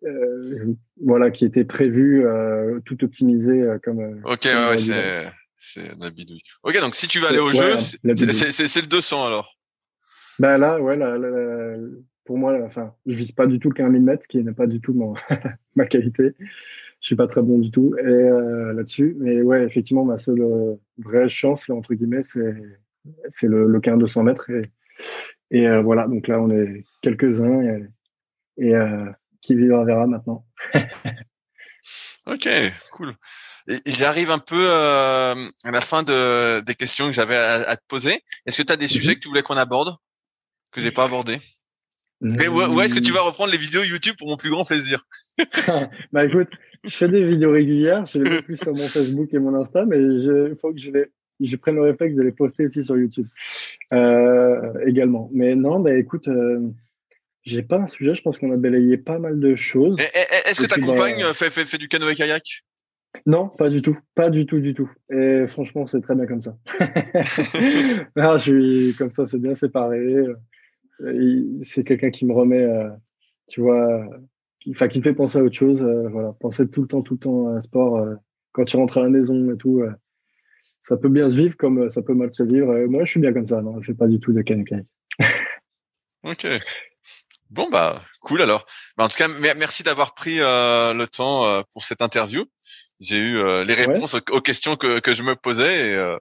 [0.06, 4.22] euh, voilà, qui était prévu, euh, tout optimisé comme.
[4.26, 6.44] Ok, ouais, c'est c'est la bidouille.
[6.62, 9.58] Ok, donc si tu vas aller au jeu, c'est le 200 alors.
[10.40, 11.18] Bah là, ouais, là,
[12.28, 14.68] pour moi, enfin, je vise pas du tout le 15 000 mètres, qui n'est pas
[14.68, 15.16] du tout mon,
[15.76, 16.36] ma qualité.
[16.40, 16.46] je
[17.08, 19.16] suis pas très bon du tout et là-dessus.
[19.20, 22.54] Mais ouais, effectivement, ma seule vraie chance là entre guillemets, c'est
[23.30, 24.72] c'est le, le 200 mètres et,
[25.52, 26.08] et voilà.
[26.08, 27.88] Donc là, on est quelques uns et,
[28.58, 28.74] et
[29.42, 30.46] qui vivra verra maintenant.
[32.26, 32.50] ok,
[32.92, 33.16] cool.
[33.86, 38.24] J'arrive un peu euh, à la fin de, des questions que j'avais à, te poser.
[38.46, 38.90] Est-ce que tu as des mhm.
[38.90, 39.96] sujets que tu voulais qu'on aborde
[40.72, 41.40] que j'ai pas abordé
[42.22, 42.38] mmh.
[42.50, 45.06] Ou, est-ce que tu vas reprendre les vidéos YouTube pour mon plus grand plaisir?
[46.12, 46.50] Bah écoute,
[46.84, 49.86] je fais des vidéos régulières, je les mets plus sur mon Facebook et mon Insta,
[49.86, 51.06] mais il faut que je les
[51.40, 53.28] je prenne le réflexe de les poster aussi sur YouTube
[53.94, 55.30] euh, également.
[55.34, 56.60] Mais non, bah écoute, euh,
[57.44, 58.16] j'ai pas un sujet.
[58.16, 59.98] Je pense qu'on a balayé pas mal de choses.
[60.46, 62.64] Est-ce que ta compagne bah, fait, fait, fait, du canoë kayak?
[63.26, 64.92] Non, pas du tout, pas du tout, du tout.
[65.10, 66.56] Et franchement, c'est très bien comme ça.
[68.16, 70.26] je suis comme ça, c'est bien séparé.
[71.64, 72.90] C'est quelqu'un qui me remet, euh,
[73.48, 74.06] tu vois,
[74.60, 75.82] qui, enfin, qui me fait penser à autre chose.
[75.84, 77.98] Euh, voilà, penser tout le temps, tout le temps à un sport.
[77.98, 78.16] Euh,
[78.52, 79.84] quand tu rentres à la maison et tout,
[80.82, 82.88] ça peut bien se vivre comme ça peut mal se vivre.
[82.88, 83.62] moi, je suis bien comme ça.
[83.62, 84.84] Non, je fais pas du tout de canoë
[86.24, 86.48] ok.
[87.52, 88.66] Bon bah cool alors.
[88.98, 92.46] Bah, en tout cas, merci d'avoir pris le temps pour cette interview
[93.00, 95.92] j'ai eu euh, les réponses aux, questions que, que je me posais.
[95.92, 96.18] Et,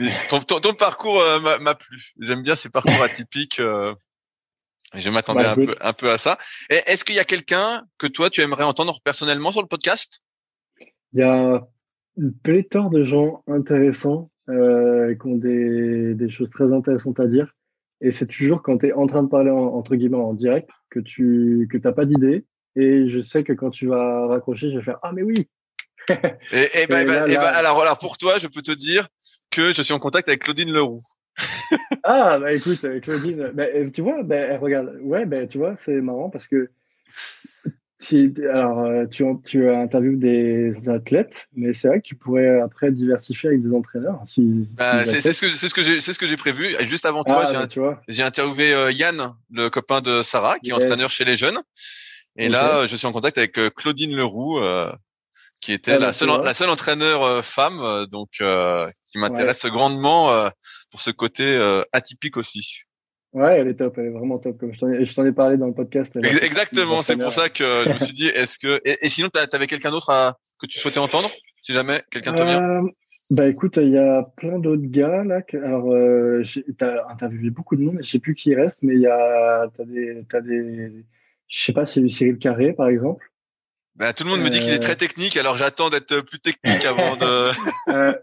[0.32, 2.12] euh, ton, ton, parcours euh, m'a plu.
[2.20, 3.60] J'aime bien ces parcours atypiques.
[4.94, 6.38] je m'attendais bah, un peu un peu à ça.
[6.68, 10.22] Est-ce qu'il y a quelqu'un que toi tu aimerais entendre personnellement sur le podcast?
[11.12, 11.66] Il y a
[12.16, 17.54] une pléthore de gens intéressants euh, qui ont des, des choses très intéressantes à dire.
[18.00, 21.00] Et c'est toujours quand tu es en train de parler entre guillemets en direct que
[21.00, 22.46] tu que t'as pas d'idée.
[22.76, 25.48] Et je sais que quand tu vas raccrocher, je vais faire ah mais oui
[26.08, 29.08] et, ben, ben, ben alors, alors pour toi, je peux te dire
[29.50, 31.00] que je suis en contact avec Claudine Leroux.
[32.04, 35.74] ah bah écoute, euh, Claudine, bah, euh, tu vois, bah, regarde, ouais, bah, tu vois,
[35.76, 36.70] c'est marrant parce que
[37.98, 42.60] si, alors euh, tu, tu as interviewé des athlètes, mais c'est vrai que tu pourrais
[42.60, 44.20] après diversifier avec des entraîneurs.
[44.26, 46.76] Si, bah, c'est ce que c'est ce que j'ai c'est ce que j'ai prévu.
[46.78, 51.10] Et juste avant toi, ah, j'ai interviewé Yann, le copain de Sarah, qui est entraîneur
[51.10, 51.60] chez les jeunes.
[52.36, 54.60] Et là, je suis en contact avec Claudine Leroux,
[55.60, 60.50] qui était la seule la seule entraîneur euh, femme euh, donc euh, qui m'intéresse grandement
[60.90, 61.56] pour ce côté
[61.92, 62.84] atypique aussi.
[63.32, 64.58] Ouais, elle est top, elle est vraiment top.
[64.58, 66.16] Comme je t'en ai, parlé dans le podcast.
[66.16, 69.90] Exactement, c'est pour ça que je me suis dit, est-ce que et, sinon t'avais quelqu'un
[69.90, 71.30] d'autre que tu souhaitais entendre,
[71.62, 72.82] si jamais quelqu'un te vient?
[73.30, 75.40] Bah écoute, il y a plein d'autres gars là.
[75.40, 76.42] Que, alors, euh,
[76.76, 79.84] t'as interviewé beaucoup de monde, je sais plus qui reste, mais il y a t'as
[79.84, 81.04] des t'as des,
[81.46, 83.29] je sais pas si c'est Cyril Carré par exemple.
[84.00, 84.96] Bah, tout le monde me dit qu'il est très euh.
[84.96, 87.50] technique, alors j'attends d'être plus technique avant de.
[87.90, 88.14] euh,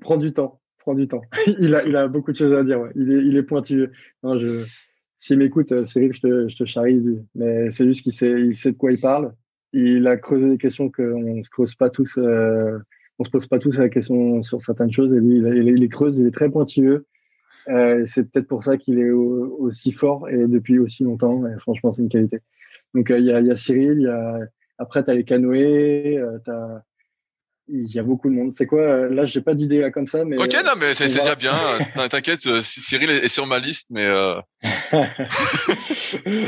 [0.00, 1.20] prends, du temps, prends du temps.
[1.60, 2.80] il a, il a beaucoup de choses à dire.
[2.80, 2.88] Ouais.
[2.96, 3.92] Il est, il est pointilleux.
[4.22, 4.64] Non, je,
[5.18, 7.02] s'il m'écoute, euh, Cyril, je te, je te charrie,
[7.34, 9.34] mais c'est juste qu'il sait, il sait de quoi il parle.
[9.74, 12.78] Il a creusé des questions qu'on se creuse pas tous, euh,
[13.18, 15.12] on se pose pas tous la question sur certaines choses.
[15.12, 17.04] Et lui, il, il, il est creuse, il est très pointilleux.
[17.68, 21.46] Euh, c'est peut-être pour ça qu'il est aussi fort et depuis aussi longtemps.
[21.46, 22.38] Et franchement, c'est une qualité.
[22.94, 24.38] Donc il y, a, y, a, Cyril, il y a
[24.82, 26.82] après, tu as les canoës, euh, as...
[27.68, 28.52] il y a beaucoup de monde.
[28.52, 30.36] C'est quoi euh, Là, j'ai pas d'idée comme ça, mais.
[30.36, 31.54] Ok, non, mais c'est déjà bien.
[32.10, 34.06] T'inquiète, euh, Cyril est sur ma liste, mais.
[34.90, 35.08] ça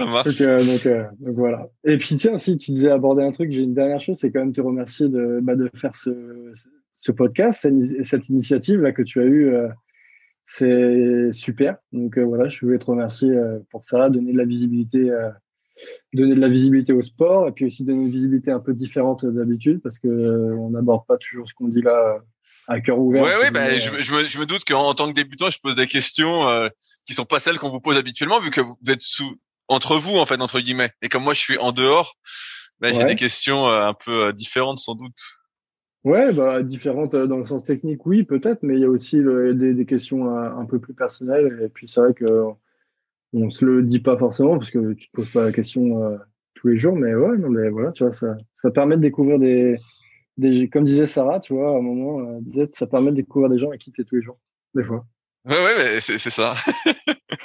[0.04, 0.36] marche.
[0.38, 0.86] Donc,
[1.20, 1.68] donc, voilà.
[1.84, 4.40] Et puis tiens, si tu disais aborder un truc, j'ai une dernière chose, c'est quand
[4.40, 6.52] même te remercier de, bah, de faire ce,
[6.92, 7.68] ce podcast,
[8.02, 9.54] cette initiative là que tu as eue.
[10.44, 11.76] c'est super.
[11.92, 13.32] Donc voilà, je voulais te remercier
[13.70, 15.10] pour ça, donner de la visibilité
[16.12, 19.24] donner de la visibilité au sport et puis aussi donner une visibilité un peu différente
[19.24, 22.20] d'habitude parce que euh, on n'aborde pas toujours ce qu'on dit là
[22.66, 23.22] à cœur ouvert.
[23.22, 25.76] Ouais, ouais, bah, je, je, me, je me doute qu'en tant que débutant, je pose
[25.76, 26.68] des questions euh,
[27.06, 29.36] qui sont pas celles qu'on vous pose habituellement, vu que vous êtes sous
[29.68, 30.90] entre vous en fait entre guillemets.
[31.02, 32.16] Et comme moi, je suis en dehors,
[32.80, 35.18] bah, j'ai des questions euh, un peu euh, différentes sans doute.
[36.04, 39.72] Ouais, bah différentes dans le sens technique, oui, peut-être, mais il y a aussi des,
[39.72, 41.62] des, questions un peu plus personnelles.
[41.64, 42.48] Et puis c'est vrai que
[43.34, 46.16] on se le dit pas forcément parce que tu te poses pas la question euh,
[46.54, 49.38] tous les jours, mais ouais, non, mais voilà, tu vois, ça, ça permet de découvrir
[49.38, 49.76] des,
[50.36, 53.50] des, comme disait Sarah, tu vois, à un moment, euh, disait, ça permet de découvrir
[53.50, 54.38] des gens avec qui tu es tous les jours,
[54.74, 55.04] des fois.
[55.44, 56.54] Ouais, ouais, mais c'est, c'est ça.
[56.86, 56.92] et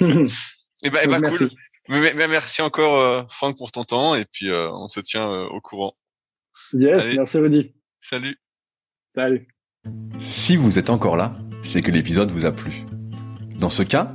[0.84, 1.50] eh ben, eh ben cool.
[1.88, 5.28] Mais, mais, merci encore, euh, Franck, pour ton temps, et puis euh, on se tient
[5.28, 5.94] au courant.
[6.72, 7.74] Yes, merci Rudy.
[8.00, 8.36] Salut.
[9.12, 9.48] Salut.
[10.18, 12.84] Si vous êtes encore là, c'est que l'épisode vous a plu.
[13.58, 14.14] Dans ce cas,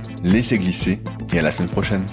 [0.23, 0.99] laissez glisser
[1.33, 2.05] et à la semaine prochaine.